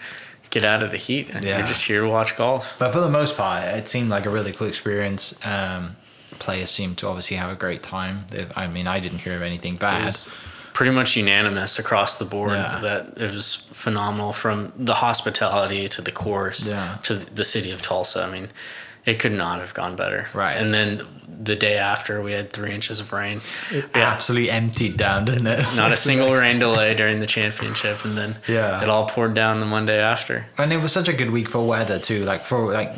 get 0.51 0.65
out 0.65 0.83
of 0.83 0.91
the 0.91 0.97
heat. 0.97 1.29
Yeah. 1.43 1.59
You're 1.59 1.67
just 1.67 1.85
here 1.85 2.01
to 2.01 2.09
watch 2.09 2.37
golf. 2.37 2.75
But 2.79 2.93
for 2.93 3.01
the 3.01 3.11
most 3.11 3.37
part, 3.37 3.63
it 3.63 3.87
seemed 3.89 4.09
like 4.09 4.25
a 4.27 4.31
really 4.31 4.53
cool 4.53 4.67
experience. 4.67 5.35
Um, 5.45 5.97
players 6.39 6.71
seemed 6.71 6.97
to 6.99 7.09
obviously 7.09 7.37
have 7.37 7.51
a 7.51 7.55
great 7.55 7.83
time. 7.83 8.25
I 8.57 8.67
mean, 8.67 8.87
I 8.87 9.01
didn't 9.01 9.19
hear 9.19 9.35
of 9.37 9.43
anything 9.43 9.75
It 9.75 9.81
bad. 9.81 10.05
was 10.07 10.31
pretty 10.79 10.93
much 10.93 11.17
unanimous 11.17 11.77
across 11.81 12.19
the 12.19 12.25
board 12.25 12.53
Yeah. 12.53 12.79
that 12.89 13.03
it 13.21 13.33
was 13.35 13.67
phenomenal 13.73 14.33
from 14.33 14.73
the 14.91 14.95
hospitality 14.95 15.89
to 15.89 16.01
the 16.01 16.13
course 16.13 16.61
Yeah. 16.69 16.99
to 17.03 17.15
the 17.17 17.43
city 17.43 17.73
of 17.73 17.83
Tulsa. 17.83 18.23
I 18.23 18.31
mean, 18.31 18.49
it 19.05 19.19
could 19.19 19.33
not 19.33 19.59
have 19.59 19.75
gone 19.75 19.97
better. 19.97 20.29
Right. 20.33 20.57
And 20.57 20.73
then 20.73 21.03
the 21.51 21.57
day 21.57 21.77
after, 21.79 22.23
we 22.23 22.31
had 22.31 22.53
three 22.53 22.71
inches 22.71 23.01
of 23.01 23.13
rain. 23.13 23.41
Yeah. 23.73 23.83
Absolutely 23.93 24.53
emptied 24.53 24.97
down, 24.97 25.25
didn't 25.25 25.49
it? 25.49 25.67
Not 25.75 25.91
a 25.91 25.97
single 26.09 26.33
rain 26.33 26.61
delay 26.61 26.95
during 26.95 27.19
the 27.19 27.27
championship, 27.27 28.05
and 28.05 28.17
then 28.17 28.37
Yeah. 28.47 28.81
it 28.81 28.89
all 28.89 29.07
poured 29.07 29.35
down 29.35 29.59
the 29.59 29.67
Monday 29.67 29.99
after. 30.01 30.47
And 30.57 30.73
it 30.73 30.81
was 30.81 30.93
such 30.93 31.09
a 31.09 31.13
good 31.13 31.33
week 31.33 31.51
for 31.51 31.67
weather 31.67 31.99
too. 31.99 32.25
Like 32.25 32.45
for 32.45 32.73
like, 32.73 32.93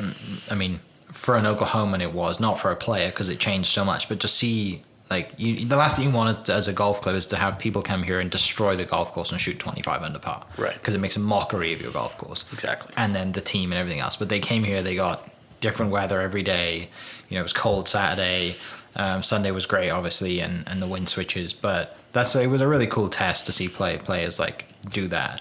I 0.51 0.55
mean, 0.55 0.81
for 1.13 1.35
an 1.39 1.47
Oklahoman, 1.47 2.03
it 2.03 2.13
was 2.13 2.41
not 2.41 2.61
for 2.61 2.71
a 2.71 2.77
player 2.77 3.09
because 3.09 3.31
it 3.31 3.39
changed 3.39 3.71
so 3.73 3.87
much. 3.87 4.07
But 4.11 4.21
to 4.21 4.29
see 4.29 4.83
like 5.11 5.33
you, 5.37 5.67
the 5.67 5.77
last 5.77 5.97
thing 5.97 6.09
you 6.09 6.15
want 6.15 6.49
as 6.49 6.69
a 6.69 6.73
golf 6.73 7.01
club 7.03 7.17
is 7.17 7.27
to 7.27 7.37
have 7.37 7.59
people 7.59 7.83
come 7.83 8.05
here 8.05 8.21
and 8.21 8.31
destroy 8.31 8.77
the 8.77 8.85
golf 8.85 9.13
course 9.13 9.33
and 9.33 9.41
shoot 9.41 9.59
25 9.59 10.03
under 10.03 10.21
par. 10.21 10.47
Right. 10.57 10.75
Because 10.75 10.95
it 10.95 10.99
makes 10.99 11.17
a 11.17 11.21
mockery 11.21 11.73
of 11.73 11.81
your 11.81 11.91
golf 11.91 12.17
course. 12.17 12.45
Exactly. 12.53 12.95
and 12.97 13.15
then 13.15 13.33
the 13.33 13.41
team 13.41 13.73
and 13.73 13.79
everything 13.79 14.01
else. 14.01 14.17
But 14.17 14.29
they 14.29 14.39
came 14.39 14.63
here, 14.63 14.83
they 14.83 14.95
got 14.95 15.29
different 15.61 15.91
weather 15.91 16.21
every 16.21 16.45
day. 16.45 16.89
You 17.29 17.35
know, 17.35 17.41
it 17.41 17.43
was 17.43 17.53
cold 17.53 17.89
Saturday. 17.89 18.57
Um, 18.97 19.23
Sunday 19.23 19.51
was 19.51 19.67
great, 19.67 19.91
obviously, 19.91 20.41
and, 20.41 20.65
and 20.69 20.81
the 20.81 20.87
wind 20.87 21.09
switches. 21.09 21.53
But 21.53 21.97
that's 22.13 22.35
it 22.37 22.47
was 22.49 22.61
a 22.61 22.69
really 22.69 22.87
cool 22.87 23.09
test 23.09 23.47
to 23.47 23.53
see 23.53 23.69
play 23.69 23.99
players 23.99 24.39
like 24.39 24.65
do 24.91 25.09
that. 25.09 25.41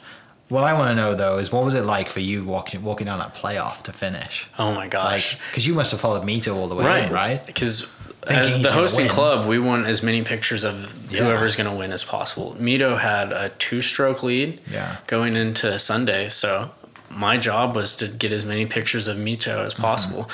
What 0.49 0.63
I 0.63 0.73
want 0.73 0.89
to 0.89 0.95
know 0.95 1.13
though 1.13 1.37
is 1.37 1.51
what 1.51 1.63
was 1.63 1.75
it 1.75 1.83
like 1.83 2.09
for 2.09 2.21
you 2.21 2.43
walking 2.43 2.81
walking 2.81 3.05
down 3.05 3.19
that 3.19 3.35
playoff 3.35 3.83
to 3.83 3.93
finish? 3.93 4.47
Oh 4.57 4.73
my 4.73 4.87
gosh. 4.87 5.35
because 5.49 5.67
you 5.67 5.75
must 5.75 5.91
have 5.91 6.01
followed 6.01 6.23
me 6.25 6.39
Mito 6.39 6.55
all 6.55 6.67
the 6.67 6.75
way 6.75 7.05
in, 7.05 7.13
right? 7.13 7.43
Because 7.45 7.87
Thinking 8.29 8.61
the 8.61 8.71
hosting 8.71 9.07
club, 9.07 9.47
we 9.47 9.59
want 9.59 9.87
as 9.87 10.01
many 10.03 10.21
pictures 10.23 10.63
of 10.63 10.95
Yeah. 11.11 11.23
whoever's 11.23 11.55
going 11.55 11.69
to 11.69 11.75
win 11.75 11.91
as 11.91 12.03
possible. 12.03 12.55
Mito 12.59 12.99
had 12.99 13.31
a 13.31 13.49
two-stroke 13.59 14.23
lead 14.23 14.61
Yeah. 14.71 14.97
going 15.07 15.35
into 15.35 15.77
Sunday, 15.79 16.29
so 16.29 16.71
my 17.09 17.37
job 17.37 17.75
was 17.75 17.95
to 17.97 18.07
get 18.07 18.31
as 18.31 18.45
many 18.45 18.65
pictures 18.65 19.07
of 19.07 19.17
Mito 19.17 19.65
as 19.65 19.73
Mm-hmm. 19.73 19.81
possible. 19.83 20.29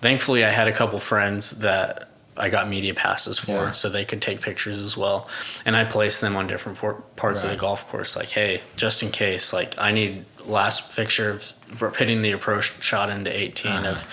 Thankfully, 0.00 0.44
I 0.44 0.50
had 0.50 0.68
a 0.68 0.72
couple 0.72 0.98
friends 0.98 1.50
that 1.60 2.08
I 2.36 2.48
got 2.48 2.68
media 2.68 2.94
passes 2.94 3.38
for, 3.38 3.66
Yeah. 3.66 3.70
so 3.70 3.88
they 3.88 4.04
could 4.04 4.20
take 4.20 4.40
pictures 4.40 4.80
as 4.80 4.96
well. 4.96 5.28
And 5.64 5.76
I 5.76 5.84
placed 5.84 6.20
them 6.20 6.34
on 6.36 6.46
different 6.48 6.78
por- 6.78 7.02
parts 7.14 7.44
of 7.44 7.50
the 7.50 7.56
golf 7.56 7.86
course. 7.88 8.16
Like, 8.16 8.30
hey, 8.30 8.62
just 8.76 9.02
in 9.04 9.10
case, 9.12 9.52
like 9.52 9.74
I 9.78 9.92
need 9.92 10.24
last 10.46 10.96
picture 10.96 11.30
of 11.30 11.52
hitting 11.96 12.22
the 12.22 12.32
approach 12.32 12.72
shot 12.80 13.08
into 13.10 13.30
18 13.34 13.72
Uh-huh. 13.72 13.90
of 13.92 14.04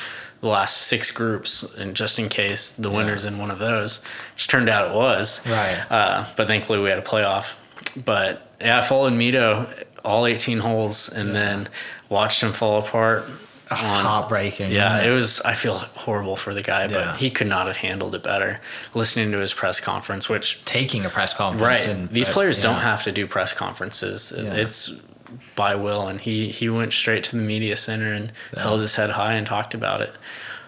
the 0.42 0.48
last 0.48 0.78
six 0.78 1.12
groups, 1.12 1.64
and 1.78 1.96
just 1.96 2.20
in 2.20 2.28
case 2.30 2.72
the 2.72 2.90
winner's 2.90 3.26
in 3.26 3.38
one 3.38 3.52
of 3.52 3.60
those, 3.60 4.04
which 4.36 4.48
turned 4.48 4.70
out 4.70 4.92
it 4.92 4.96
was. 4.96 5.46
Right. 5.48 5.84
Uh, 5.90 6.26
but 6.36 6.48
thankfully, 6.48 6.80
we 6.80 6.90
had 6.90 6.98
a 6.98 7.04
playoff. 7.04 7.54
But 8.04 8.48
yeah, 8.60 8.80
I 8.80 8.82
followed 8.82 9.14
Mito 9.14 9.68
all 10.04 10.26
18 10.26 10.60
holes, 10.60 11.10
and 11.10 11.36
then 11.36 11.70
watched 12.10 12.42
him 12.42 12.54
fall 12.54 12.80
apart. 12.80 13.24
On- 13.70 13.78
heartbreaking. 13.78 14.70
yeah, 14.72 14.98
isn't 14.98 15.12
it 15.12 15.16
was. 15.16 15.40
I 15.42 15.54
feel 15.54 15.78
horrible 15.78 16.36
for 16.36 16.54
the 16.54 16.62
guy, 16.62 16.88
Yeah. 16.88 16.94
but 16.94 17.16
he 17.18 17.30
could 17.30 17.48
not 17.48 17.68
have 17.68 17.78
handled 17.78 18.16
it 18.16 18.22
better. 18.24 18.60
Listening 18.94 19.32
to 19.32 19.38
his 19.38 19.54
press 19.54 19.80
conference, 19.80 20.28
which 20.28 20.60
taking 20.66 21.06
a 21.06 21.10
press 21.10 21.34
conference. 21.34 21.62
right, 21.80 21.88
and, 21.88 22.10
these 22.10 22.28
uh, 22.28 22.34
players 22.34 22.60
don't 22.60 22.82
have 22.82 23.04
to 23.04 23.14
do 23.14 23.28
press 23.28 23.54
conferences. 23.54 24.34
Yeah. 24.36 24.56
It's 24.56 24.90
by 25.56 25.76
will, 25.76 26.08
and 26.08 26.20
he 26.22 26.50
he 26.50 26.70
went 26.70 26.94
straight 26.94 27.24
to 27.26 27.36
the 27.36 27.42
media 27.44 27.76
center 27.76 28.12
and 28.14 28.32
Yeah. 28.56 28.64
held 28.64 28.82
his 28.82 28.96
head 28.96 29.12
high 29.12 29.34
and 29.34 29.46
talked 29.46 29.74
about 29.74 30.02
it. 30.02 30.14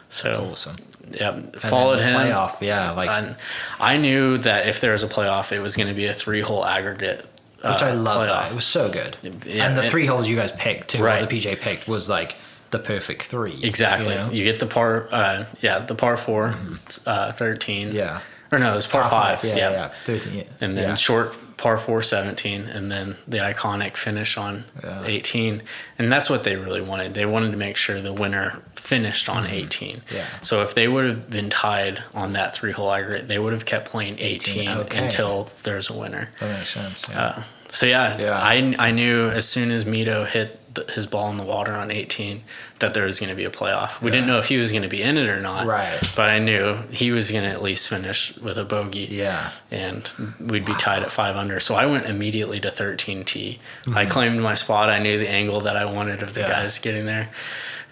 That's 0.10 0.18
So 0.38 0.50
awesome. 0.52 0.76
yeah, 1.12 1.40
followed 1.60 1.98
then 2.00 2.10
him. 2.10 2.28
the 2.30 2.34
Playoff, 2.34 2.62
yeah, 2.62 2.92
like 2.92 3.10
and 3.10 3.36
I 3.80 3.98
knew 3.98 4.38
that 4.40 4.68
if 4.68 4.80
there 4.82 4.92
was 4.92 5.04
a 5.04 5.08
playoff, 5.08 5.52
it 5.52 5.60
was 5.60 5.76
going 5.76 5.88
to 5.90 5.94
be 5.96 6.06
a 6.06 6.14
three-hole 6.14 6.66
aggregate. 6.66 7.26
which 7.66 7.82
I 7.82 7.92
uh, 7.92 7.96
love. 7.96 8.52
it 8.52 8.54
was 8.56 8.66
so 8.66 8.90
good. 8.90 9.16
Yeah, 9.46 9.66
and 9.68 9.78
the 9.78 9.86
it- 9.86 9.90
three 9.90 10.06
holes 10.06 10.28
you 10.28 10.36
guys 10.36 10.52
picked 10.52 10.90
too, 10.90 11.02
Right. 11.02 11.22
the 11.22 11.28
PGA 11.34 11.56
picked 11.58 11.88
was 11.88 12.10
like 12.10 12.36
the 12.72 12.80
perfect 12.80 13.24
three. 13.24 13.58
Exactly. 13.64 14.10
you 14.14 14.20
know? 14.20 14.30
You, 14.32 14.44
get 14.44 14.60
the 14.60 14.66
par, 14.66 15.08
uh, 15.14 15.46
yeah, 15.62 15.80
the 15.80 15.96
par 15.96 16.18
4 16.18 16.56
it's, 16.86 17.08
uh, 17.08 17.32
thirteen. 17.32 17.88
Mm-hmm. 17.90 17.98
Yeah. 17.98 18.20
Or 18.54 18.60
no, 18.60 18.72
it 18.74 18.76
was 18.76 18.88
par, 18.88 19.10
five. 19.10 19.44
Yeah, 19.44 19.56
yeah. 19.56 19.72
yeah, 19.72 19.88
13, 19.88 20.34
yeah. 20.36 20.44
And 20.62 20.78
then 20.78 20.90
yeah. 20.90 20.94
short 20.94 21.36
par 21.58 21.78
four 21.78 22.02
17, 22.02 22.64
and 22.64 22.92
then 22.92 23.16
the 23.28 23.38
iconic 23.40 23.96
finish 23.98 24.38
on 24.38 24.66
Yeah. 24.84 25.04
18. 25.06 25.64
And 25.98 26.12
that's 26.12 26.30
what 26.30 26.44
they 26.44 26.56
really 26.56 26.82
wanted. 26.82 27.14
They 27.14 27.26
wanted 27.26 27.52
to 27.52 27.58
make 27.58 27.78
sure 27.78 28.00
the 28.02 28.14
winner 28.14 28.62
finished 28.76 29.30
on 29.30 29.48
18. 29.48 29.98
Mm-hmm. 29.98 30.16
Yeah. 30.16 30.26
So 30.42 30.62
if 30.62 30.76
they 30.76 30.88
would 30.88 31.06
have 31.06 31.30
been 31.30 31.50
tied 31.50 32.04
on 32.14 32.34
that 32.34 32.54
three 32.54 32.72
hole 32.74 32.92
aggregate, 32.92 33.28
they 33.28 33.40
would 33.40 33.54
have 33.54 33.66
kept 33.66 33.88
playing 33.90 34.18
18, 34.20 34.62
18, 34.64 34.70
okay. 34.80 34.98
until 35.04 35.50
there's 35.64 35.90
a 35.90 35.94
winner. 35.98 36.30
that 36.40 36.58
makes 36.58 36.74
sense. 36.74 37.08
Yeah. 37.10 37.22
Uh, 37.22 37.44
so 37.70 37.86
yeah, 37.88 38.18
Yeah. 38.20 38.38
I, 38.38 38.76
I 38.78 38.92
knew 38.92 39.30
as 39.30 39.48
soon 39.48 39.72
as 39.72 39.86
Mito 39.86 40.28
hit 40.28 40.60
the, 40.74 40.86
his 40.92 41.06
ball 41.06 41.30
in 41.30 41.38
the 41.38 41.44
water 41.44 41.74
on 41.74 41.92
18 41.92 42.44
that 42.80 42.94
there 42.94 43.06
was 43.06 43.20
going 43.20 43.30
to 43.30 43.36
be 43.36 43.46
a 43.46 43.50
playoff. 43.50 44.02
We 44.02 44.12
didn't 44.12 44.28
know 44.28 44.40
if 44.40 44.48
he 44.48 44.58
was 44.58 44.72
going 44.72 44.84
to 44.84 44.90
be 44.90 45.02
in 45.02 45.18
it 45.18 45.30
or 45.30 45.40
not. 45.40 45.66
Right. 45.66 46.00
But 46.16 46.30
I 46.30 46.40
knew 46.40 46.78
he 46.92 47.12
was 47.12 47.32
going 47.32 47.44
to 47.44 47.50
at 47.50 47.62
least 47.62 47.90
finish 47.90 48.36
with 48.38 48.58
a 48.58 48.66
bogey. 48.66 49.08
Yeah. 49.12 49.52
And 49.72 50.10
we'd 50.40 50.66
be 50.66 50.76
tied 50.76 51.04
at 51.04 51.12
five 51.12 51.36
under. 51.36 51.60
So 51.60 51.76
I 51.76 51.86
went 51.86 52.06
immediately 52.06 52.60
to 52.62 52.72
13 52.72 53.24
tee. 53.24 53.60
I 53.86 53.90
mm-hmm. 53.90 54.12
claimed 54.12 54.42
my 54.42 54.56
spot. 54.56 54.90
I 54.90 55.00
knew 55.00 55.18
the 55.18 55.30
angle 55.30 55.62
that 55.62 55.78
I 55.78 55.86
wanted 55.86 56.24
of 56.24 56.34
the 56.34 56.42
Yeah. 56.42 56.50
guys 56.50 56.80
getting 56.80 57.06
there. 57.06 57.30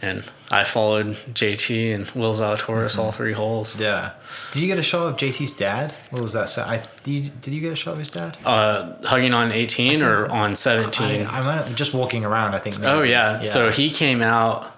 And 0.03 0.23
I 0.49 0.63
followed 0.63 1.15
JT 1.33 1.93
and 1.93 2.09
Will 2.11 2.33
Zalatoris 2.33 2.97
all 2.97 3.11
three 3.11 3.33
holes. 3.33 3.73
Mm-hmm. 3.73 3.83
Yeah. 3.83 4.11
Did 4.51 4.61
you 4.61 4.67
get 4.67 4.79
a 4.79 4.83
shot 4.83 5.07
of 5.07 5.15
JT's 5.17 5.53
dad? 5.53 5.93
What 6.09 6.21
was 6.23 6.33
that? 6.33 6.57
I 6.57 6.83
did. 7.03 7.11
You, 7.25 7.29
did 7.41 7.53
you 7.53 7.61
get 7.61 7.71
a 7.73 7.75
shot 7.75 7.93
of 7.93 7.99
his 7.99 8.09
dad? 8.09 8.35
Uh, 8.43 8.95
hugging 9.05 9.33
on 9.35 9.51
18 9.51 10.01
or 10.01 10.25
on 10.31 10.55
17? 10.55 11.27
I, 11.27 11.37
I'm 11.39 11.45
uh, 11.47 11.65
just 11.75 11.93
walking 11.93 12.25
around. 12.25 12.55
I 12.55 12.59
think. 12.59 12.79
maybe. 12.79 12.87
Oh 12.91 13.03
yeah. 13.03 13.43
So 13.43 13.69
he 13.71 13.89
came 13.91 14.21
out. 14.23 14.75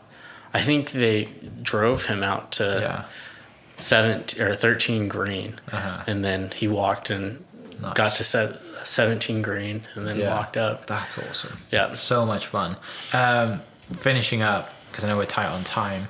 I 0.54 0.62
think 0.62 0.92
they 0.92 1.30
drove 1.62 2.06
him 2.06 2.22
out 2.22 2.52
to 2.54 2.64
Yeah. 2.82 3.06
seven 3.76 4.24
or 4.40 4.56
thirteen 4.56 5.08
green, 5.08 5.60
Uh-huh. 5.72 6.04
and 6.06 6.24
then 6.24 6.52
he 6.52 6.68
walked 6.68 7.10
and 7.10 7.44
Nice. 7.82 7.94
got 7.94 8.16
to 8.18 8.24
se- 8.24 8.58
seventeen 8.84 9.42
green, 9.42 9.84
and 9.96 10.06
then 10.08 10.20
Yeah. 10.20 10.36
walked 10.36 10.58
up. 10.58 10.86
That's 10.86 11.18
awesome. 11.18 11.58
Yeah. 11.72 11.92
So 11.94 12.26
much 12.26 12.46
fun. 12.46 12.76
Um, 13.14 13.62
finishing 13.98 14.42
up 14.44 14.70
because 14.94 15.04
I 15.04 15.10
know 15.10 15.18
we're 15.18 15.26
tight 15.26 15.48
on 15.48 15.64
time. 15.64 16.08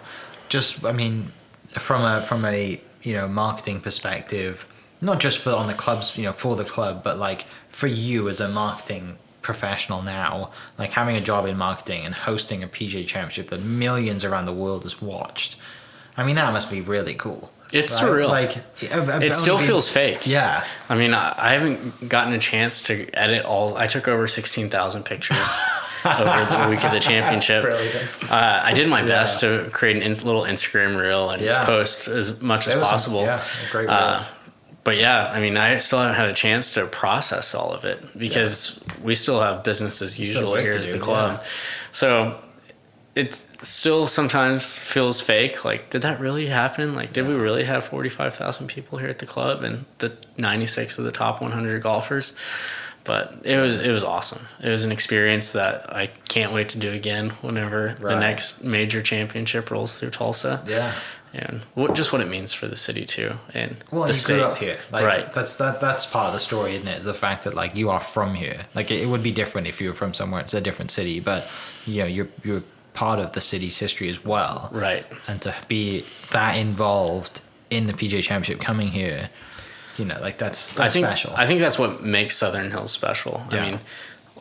Just, 0.49 0.84
I 0.86 0.91
mean, 0.91 1.31
from 1.69 2.03
a 2.03 2.21
from 2.21 2.45
a 2.45 2.79
you 3.01 3.13
know 3.13 3.27
marketing 3.27 3.81
perspective, 3.81 4.65
not 5.01 5.19
just 5.19 5.39
for 5.39 5.51
on 5.51 5.67
the 5.67 5.73
clubs, 5.73 6.17
you 6.17 6.23
know, 6.23 6.34
for 6.34 6.55
the 6.55 6.65
club, 6.65 7.03
but 7.03 7.17
like 7.17 7.45
for 7.69 7.88
you 7.88 8.29
as 8.29 8.39
a 8.39 8.47
marketing 8.47 9.17
professional 9.41 10.01
now, 10.01 10.51
like 10.77 10.93
having 10.93 11.15
a 11.15 11.21
job 11.21 11.45
in 11.45 11.57
marketing 11.57 12.05
and 12.05 12.13
hosting 12.13 12.63
a 12.63 12.67
PGA 12.67 13.05
Championship 13.05 13.49
that 13.49 13.61
millions 13.61 14.23
around 14.23 14.45
the 14.45 14.53
world 14.53 14.84
has 14.84 15.01
watched. 15.01 15.57
I 16.15 16.23
mean, 16.23 16.36
that 16.36 16.53
must 16.53 16.69
be 16.69 16.81
really 16.81 17.15
cool. 17.15 17.51
It's 17.73 17.99
surreal. 17.99 18.29
Like, 18.29 18.57
It 19.23 19.36
still 19.36 19.57
feels 19.57 19.89
fake. 19.89 20.27
Yeah. 20.27 20.63
I 20.89 20.95
mean, 20.95 21.15
I, 21.15 21.34
I 21.36 21.53
haven't 21.53 22.07
gotten 22.07 22.31
a 22.34 22.38
chance 22.38 22.84
to 22.84 23.09
edit 23.13 23.45
all. 23.45 23.75
I 23.77 23.88
took 23.88 24.07
over 24.07 24.27
sixteen 24.27 24.69
thousand 24.69 25.05
pictures 25.05 25.38
over 26.06 26.64
the 26.64 26.68
week 26.70 26.84
of 26.84 26.91
the 26.91 26.99
championship. 27.12 27.64
Uh, 28.30 28.62
I 28.64 28.74
did 28.74 28.88
my 28.88 29.01
Yeah. 29.01 29.08
best 29.08 29.39
to 29.41 29.70
create 29.72 29.95
an 29.95 30.01
ins- 30.04 30.24
little 30.24 30.43
Instagram 30.43 30.99
reel 30.99 31.30
and 31.30 31.41
Yeah. 31.41 31.66
post 31.66 32.08
as 32.08 32.41
much 32.41 32.68
as 32.68 32.76
was 32.76 32.84
some- 32.88 32.91
possible. 32.91 33.24
yeah, 33.24 33.41
great 33.72 33.89
Uh, 33.89 34.24
but 34.84 34.97
yeah, 34.97 35.32
I 35.32 35.39
mean, 35.39 35.56
I 35.58 35.78
still 35.78 35.99
haven't 35.99 36.16
had 36.16 36.28
a 36.30 36.34
chance 36.34 36.74
to 36.74 36.86
process 36.86 37.56
all 37.56 37.72
of 37.72 37.86
it 37.86 38.18
because 38.18 38.84
we 39.01 39.16
still 39.16 39.39
have 39.41 39.64
business 39.64 40.01
as 40.01 40.20
usual 40.20 40.56
here 40.56 40.72
as 40.74 40.89
the 40.89 40.99
club. 40.99 41.39
yeah. 41.41 41.47
So 41.91 42.36
it 43.16 43.36
still 43.62 44.08
sometimes 44.08 44.76
feels 44.76 45.22
fake. 45.22 45.64
Like, 45.64 45.91
did 45.91 46.01
that 46.01 46.20
really 46.20 46.47
happen? 46.47 46.95
Like, 46.95 47.14
did 47.14 47.28
we 47.28 47.36
really 47.36 47.64
have 47.64 47.84
45,000 47.86 48.66
people 48.68 48.97
here 48.97 49.08
at 49.08 49.20
the 49.20 49.26
club 49.28 49.64
and 49.64 49.86
the 49.99 50.18
96 50.38 50.97
of 50.97 51.06
the 51.06 51.12
top 51.12 51.39
100 51.39 51.82
golfers? 51.84 52.34
But 53.06 53.34
it 53.43 53.58
was 53.60 53.78
it 53.78 53.91
was 53.91 54.04
awesome. 54.04 54.47
It 54.62 54.70
was 54.70 54.84
an 54.84 54.91
experience 54.91 55.51
that 55.51 55.93
I 55.93 56.08
can't 56.30 56.54
wait 56.54 56.70
to 56.70 56.80
do 56.80 56.91
again 56.91 57.32
whenever 57.41 57.97
the 57.99 58.16
next 58.16 58.64
major 58.64 59.01
championship 59.01 59.70
rolls 59.72 59.99
through 59.99 60.12
Tulsa. 60.12 60.64
Yeah. 60.68 60.93
And 61.36 61.62
what 61.74 61.95
just 61.95 62.14
what 62.14 62.22
it 62.22 62.30
means 62.30 62.54
for 62.54 62.68
the 62.68 62.76
city 62.76 63.06
too, 63.06 63.34
and 63.56 63.78
Well, 63.91 64.04
the 64.04 64.10
you 64.10 64.14
state. 64.14 64.36
grew 64.36 64.43
up 64.43 64.58
here, 64.60 64.78
like, 64.91 65.04
right? 65.04 65.34
That's 65.34 65.56
that. 65.56 65.82
That's 65.82 66.06
part 66.06 66.28
of 66.28 66.34
the 66.34 66.39
story, 66.39 66.76
isn't 66.76 66.88
it? 66.88 66.99
Is 66.99 67.06
the 67.06 67.14
fact 67.16 67.45
that 67.45 67.56
like 67.56 67.76
you 67.76 67.89
are 67.89 67.99
from 67.99 68.36
here. 68.36 68.62
Like 68.76 68.91
it, 68.91 69.01
it 69.01 69.08
would 69.08 69.24
be 69.24 69.32
different 69.32 69.66
if 69.68 69.82
you 69.82 69.88
were 69.89 69.95
from 69.95 70.14
somewhere. 70.14 70.41
It's 70.41 70.54
a 70.54 70.62
different 70.62 70.91
city, 70.91 71.20
but 71.20 71.47
you 71.88 72.01
know 72.01 72.06
you're 72.06 72.28
you're 72.43 72.62
part 72.93 73.20
of 73.20 73.32
the 73.34 73.41
city's 73.41 73.80
history 73.80 74.10
as 74.10 74.24
well. 74.24 74.70
Right. 74.72 75.08
And 75.28 75.41
to 75.41 75.56
be 75.68 76.06
that 76.32 76.56
involved 76.56 77.41
in 77.72 77.88
the 77.88 77.93
PGA 77.93 78.22
Championship, 78.22 78.64
coming 78.64 78.89
here, 78.89 79.32
you 79.98 80.06
know, 80.06 80.18
like 80.22 80.38
that's 80.38 80.70
that's 80.74 80.80
I 80.80 80.89
think 80.94 81.06
special. 81.08 81.34
I 81.36 81.46
think 81.48 81.60
that's 81.60 81.78
what 81.80 82.04
makes 82.04 82.36
Southern 82.36 82.72
Hills 82.72 82.91
special. 82.91 83.41
Yeah. 83.52 83.58
I 83.64 83.72
mean, 83.72 83.80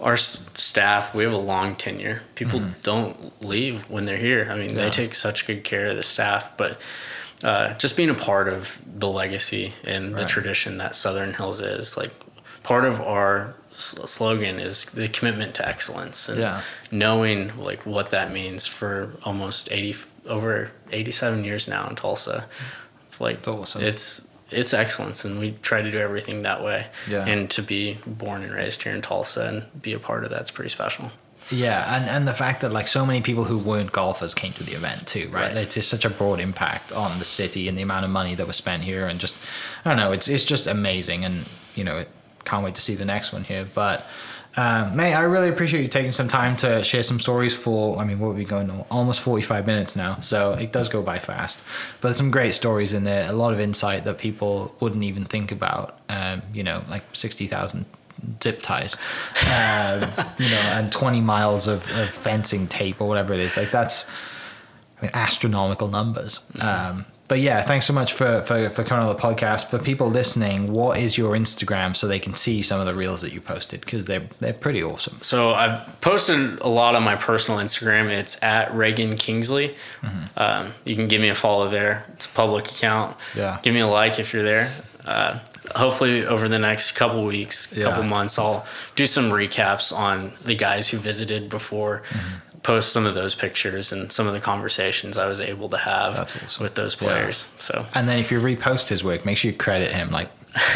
our 0.00 0.14
s- 0.14 0.48
staff 0.54 1.14
we 1.14 1.22
have 1.24 1.32
a 1.32 1.36
long 1.36 1.76
tenure. 1.76 2.22
People 2.34 2.62
don't 2.82 3.42
leave 3.42 3.82
when 3.90 4.04
they're 4.04 4.16
here. 4.16 4.48
I 4.50 4.56
mean, 4.56 4.68
Mm-hmm. 4.70 4.78
Yeah. 4.78 4.84
they 4.84 4.90
take 4.90 5.14
such 5.14 5.46
good 5.46 5.64
care 5.64 5.86
of 5.88 5.96
the 5.96 6.02
staff, 6.02 6.56
but. 6.56 6.80
Uh, 7.44 7.74
just 7.74 7.96
being 7.96 8.08
a 8.08 8.14
part 8.14 8.46
of 8.46 8.78
the 8.86 9.08
legacy 9.08 9.72
and 9.82 10.14
the 10.14 10.24
tradition 10.24 10.78
that 10.78 10.94
Southern 10.94 11.34
Hills 11.34 11.60
is, 11.60 11.96
like 11.96 12.12
part 12.62 12.84
of 12.84 13.00
our 13.00 13.56
s- 13.72 13.96
slogan 14.04 14.60
is 14.60 14.84
the 14.84 15.08
commitment 15.08 15.52
to 15.56 15.66
excellence 15.68 16.28
and 16.28 16.38
Yeah. 16.38 16.60
knowing 16.92 17.50
like 17.58 17.84
what 17.84 18.10
that 18.10 18.32
means 18.32 18.68
for 18.68 19.14
almost 19.24 19.72
80 19.72 19.96
over 20.28 20.70
87 20.92 21.42
years 21.42 21.66
now 21.66 21.88
in 21.88 21.96
Tulsa. 21.96 22.44
Like 23.18 23.38
It's 23.38 23.48
awesome. 23.48 23.82
It's 23.82 24.22
it's 24.52 24.74
excellence 24.74 25.24
and 25.24 25.38
we 25.38 25.52
try 25.62 25.82
to 25.82 25.90
do 25.90 25.98
everything 25.98 26.42
that 26.42 26.62
way. 26.62 26.86
Yeah. 27.08 27.26
And 27.26 27.50
to 27.50 27.62
be 27.62 27.98
born 28.06 28.42
and 28.42 28.52
raised 28.52 28.82
here 28.82 28.92
in 28.92 29.02
Tulsa 29.02 29.46
and 29.46 29.82
be 29.82 29.92
a 29.92 29.98
part 29.98 30.24
of 30.24 30.30
that's 30.30 30.50
pretty 30.50 30.70
special. 30.70 31.10
Yeah, 31.50 31.96
and, 31.96 32.08
and 32.08 32.28
the 32.28 32.32
fact 32.32 32.60
that 32.60 32.72
like 32.72 32.86
so 32.86 33.04
many 33.04 33.20
people 33.20 33.44
who 33.44 33.58
weren't 33.58 33.92
golfers 33.92 34.32
came 34.32 34.52
to 34.54 34.64
the 34.64 34.72
event 34.72 35.06
too, 35.06 35.28
right? 35.30 35.52
Right. 35.52 35.56
It's 35.56 35.74
just 35.74 35.88
such 35.88 36.04
a 36.04 36.10
broad 36.10 36.40
impact 36.40 36.92
on 36.92 37.18
the 37.18 37.24
city 37.24 37.68
and 37.68 37.76
the 37.76 37.82
amount 37.82 38.04
of 38.04 38.10
money 38.10 38.34
that 38.36 38.46
was 38.46 38.56
spent 38.56 38.84
here, 38.84 39.06
and 39.06 39.18
just 39.18 39.36
I 39.84 39.90
don't 39.90 39.96
know, 39.96 40.12
it's 40.12 40.28
it's 40.28 40.44
just 40.44 40.66
amazing, 40.66 41.24
and 41.24 41.46
you 41.74 41.84
know, 41.84 42.04
can't 42.44 42.64
wait 42.64 42.76
to 42.76 42.80
see 42.80 42.94
the 42.94 43.04
next 43.04 43.32
one 43.32 43.44
here. 43.44 43.66
But 43.74 44.06
um, 44.56 44.94
mate, 44.96 45.14
I 45.14 45.22
really 45.22 45.48
appreciate 45.48 45.82
you 45.82 45.88
taking 45.88 46.12
some 46.12 46.28
time 46.28 46.56
to 46.58 46.84
share 46.84 47.02
some 47.02 47.20
stories. 47.20 47.54
For 47.56 47.98
I 47.98 48.04
mean, 48.04 48.18
what 48.18 48.28
are 48.28 48.34
we 48.34 48.44
going 48.44 48.68
on? 48.70 48.84
Almost 48.90 49.20
forty 49.20 49.42
five 49.42 49.66
minutes 49.66 49.96
now, 49.96 50.18
so 50.18 50.52
it 50.52 50.72
does 50.72 50.88
go 50.88 51.02
by 51.02 51.18
fast. 51.18 51.62
But 52.00 52.08
there's 52.08 52.18
some 52.18 52.30
great 52.30 52.52
stories 52.52 52.92
in 52.92 53.04
there, 53.04 53.28
a 53.28 53.32
lot 53.32 53.54
of 53.54 53.60
insight 53.60 54.04
that 54.04 54.18
people 54.18 54.74
wouldn't 54.80 55.04
even 55.04 55.24
think 55.24 55.52
about. 55.52 55.98
Um, 56.08 56.42
you 56.52 56.62
know, 56.62 56.84
like 56.88 57.02
sixty 57.14 57.46
thousand 57.46 57.86
zip 58.42 58.60
ties, 58.60 58.96
um, 59.46 60.02
you 60.38 60.48
know, 60.48 60.62
and 60.74 60.92
20 60.92 61.20
miles 61.20 61.66
of, 61.66 61.88
of 61.90 62.08
fencing 62.10 62.68
tape 62.68 63.00
or 63.00 63.08
whatever 63.08 63.34
it 63.34 63.40
is. 63.40 63.56
Like 63.56 63.70
that's 63.70 64.04
I 64.98 65.02
mean, 65.02 65.10
astronomical 65.14 65.88
numbers. 65.88 66.40
Um, 66.60 67.06
but 67.32 67.40
yeah, 67.40 67.62
thanks 67.62 67.86
so 67.86 67.94
much 67.94 68.12
for, 68.12 68.42
for, 68.42 68.68
for 68.68 68.84
coming 68.84 69.08
on 69.08 69.16
the 69.16 69.18
podcast. 69.18 69.70
For 69.70 69.78
people 69.78 70.08
listening, 70.10 70.70
what 70.70 70.98
is 70.98 71.16
your 71.16 71.32
Instagram 71.32 71.96
so 71.96 72.06
they 72.06 72.18
can 72.18 72.34
see 72.34 72.60
some 72.60 72.78
of 72.78 72.84
the 72.84 72.94
reels 72.94 73.22
that 73.22 73.32
you 73.32 73.40
posted? 73.40 73.80
Because 73.80 74.04
they're, 74.04 74.28
they're 74.40 74.52
pretty 74.52 74.82
awesome. 74.82 75.16
So 75.22 75.54
I've 75.54 75.98
posted 76.02 76.58
a 76.60 76.68
lot 76.68 76.94
on 76.94 77.02
my 77.02 77.16
personal 77.16 77.58
Instagram. 77.58 78.10
It's 78.10 78.36
at 78.42 78.74
Reagan 78.74 79.16
Kingsley. 79.16 79.74
Mm-hmm. 80.02 80.24
Um, 80.36 80.74
you 80.84 80.94
can 80.94 81.08
give 81.08 81.22
me 81.22 81.30
a 81.30 81.34
follow 81.34 81.70
there. 81.70 82.04
It's 82.12 82.26
a 82.26 82.28
public 82.28 82.70
account. 82.70 83.16
Yeah. 83.34 83.60
Give 83.62 83.72
me 83.72 83.80
a 83.80 83.86
like 83.86 84.18
if 84.18 84.34
you're 84.34 84.42
there. 84.42 84.70
Uh, 85.06 85.38
hopefully, 85.74 86.26
over 86.26 86.50
the 86.50 86.58
next 86.58 86.92
couple 86.92 87.24
weeks, 87.24 87.72
Yeah. 87.74 87.84
couple 87.84 88.02
months, 88.02 88.38
I'll 88.38 88.66
do 88.94 89.06
some 89.06 89.30
recaps 89.30 89.90
on 89.90 90.32
the 90.44 90.54
guys 90.54 90.86
who 90.88 90.98
visited 90.98 91.48
before. 91.48 92.02
Mm-hmm. 92.10 92.51
Post 92.62 92.92
some 92.92 93.06
of 93.06 93.14
those 93.14 93.34
pictures 93.34 93.90
and 93.92 94.12
some 94.12 94.26
of 94.28 94.32
the 94.34 94.40
conversations 94.40 95.18
I 95.18 95.26
was 95.26 95.40
able 95.40 95.68
to 95.70 95.78
have 95.78 96.18
awesome. 96.18 96.62
with 96.62 96.74
those 96.76 96.94
Yeah. 97.00 97.08
players. 97.08 97.46
So 97.58 97.86
And 97.94 98.08
then 98.08 98.18
if 98.18 98.30
you 98.30 98.40
repost 98.40 98.88
his 98.88 99.02
work, 99.02 99.24
make 99.26 99.36
sure 99.36 99.50
you 99.50 99.56
credit 99.56 99.90
him 99.92 100.10
like 100.10 100.30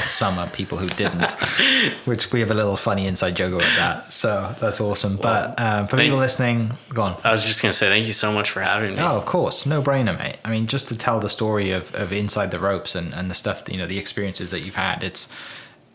some 0.07 0.39
are 0.39 0.47
people 0.49 0.78
who 0.78 0.89
didn't, 0.89 1.32
which 2.07 2.32
we 2.32 2.41
have 2.41 2.51
a 2.51 2.55
little 2.55 2.76
funny 2.76 3.07
inside 3.07 3.37
joke 3.37 3.53
about 3.55 3.76
that. 3.76 4.12
So 4.12 4.55
that's 4.59 4.80
awesome. 4.80 5.16
but 5.16 5.61
um, 5.61 5.87
for 5.87 5.97
people 5.99 6.16
listening, 6.18 6.72
go 6.95 7.03
on. 7.03 7.16
I 7.22 7.30
was 7.30 7.45
just 7.45 7.61
gonna 7.62 7.74
say 7.74 7.89
thank 7.89 8.07
you 8.07 8.14
so 8.14 8.32
much 8.32 8.51
for 8.51 8.62
having 8.62 8.97
me. 8.97 9.01
Oh, 9.03 9.16
of 9.18 9.26
course, 9.26 9.66
no 9.66 9.82
brainer, 9.82 10.18
mate. 10.18 10.39
I 10.45 10.51
mean, 10.51 10.66
just 10.66 10.89
to 10.89 10.97
tell 10.97 11.20
the 11.20 11.28
story 11.28 11.72
of, 11.72 11.95
of 11.95 12.11
inside 12.12 12.51
the 12.53 12.59
ropes 12.59 12.95
and, 12.95 13.12
and 13.14 13.30
the 13.30 13.34
stuff, 13.34 13.64
you 13.70 13.76
know, 13.76 13.87
the 13.87 13.99
experiences 13.99 14.51
that 14.51 14.61
you've 14.61 14.76
had. 14.76 15.05
It's 15.05 15.28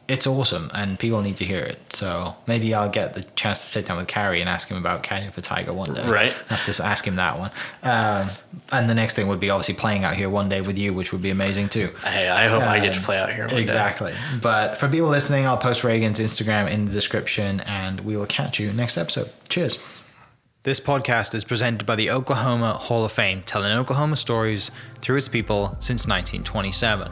it's 0.08 0.28
awesome 0.28 0.70
and 0.74 1.00
people 1.00 1.22
need 1.22 1.38
to 1.38 1.46
hear 1.46 1.60
it. 1.62 1.94
So 1.94 2.36
maybe 2.46 2.74
I'll 2.74 2.90
get 2.90 3.14
the 3.14 3.24
chance 3.36 3.62
to 3.62 3.68
sit 3.68 3.88
down 3.88 3.98
with 3.98 4.08
Kerry 4.08 4.42
and 4.42 4.50
ask 4.50 4.68
him 4.68 4.76
about 4.78 5.04
Canyon 5.04 5.32
for 5.32 5.40
Tiger 5.42 5.72
one 5.72 5.94
day. 5.94 6.06
Right. 6.10 6.34
I 6.50 6.54
have 6.56 6.76
to 6.76 6.86
ask 6.86 7.08
him 7.08 7.16
that 7.16 7.40
one. 7.40 7.52
Um, 7.82 8.30
and 8.74 8.90
the 8.90 8.94
next 8.96 9.16
thing 9.16 9.28
would 9.30 9.40
be 9.40 9.50
obviously 9.50 9.76
playing 9.76 10.04
out 10.04 10.16
here 10.16 10.30
one 10.30 10.50
day 10.50 10.60
with 10.60 10.78
you, 10.78 10.94
which 10.94 11.14
would 11.14 11.22
be 11.22 11.30
amazing 11.30 11.70
too. 11.70 11.90
Hey, 12.04 12.28
I 12.28 12.50
hope 12.50 12.62
I 12.64 12.80
get 12.80 12.94
to 12.94 13.00
Um, 13.00 13.06
play 13.06 13.20
out 13.20 13.32
here. 13.32 13.46
One 13.46 13.56
day. 13.56 13.62
Exactly. 13.62 14.14
But 14.42 14.78
for 14.78 14.90
people 14.90 15.08
listening, 15.08 15.46
I'll 15.46 15.58
post 15.58 15.84
Reagan's 15.84 16.20
Instagram 16.20 16.70
in 16.70 16.86
the 16.88 16.92
description 16.92 17.62
and 17.62 18.02
we 18.02 18.18
will 18.18 18.26
catch 18.28 18.60
you 18.60 18.74
next 18.74 18.98
episode. 18.98 19.30
Cheers. 19.48 19.78
This 20.64 20.80
podcast 20.80 21.34
is 21.34 21.44
presented 21.46 21.86
by 21.88 21.96
the 21.96 22.12
Oklahoma 22.12 22.74
Hall 22.74 23.04
of 23.06 23.12
Fame, 23.12 23.42
telling 23.46 23.72
Oklahoma 23.72 24.16
stories 24.16 24.70
through 25.02 25.18
its 25.18 25.28
people 25.28 25.70
since 25.80 26.06
1927. 26.06 27.12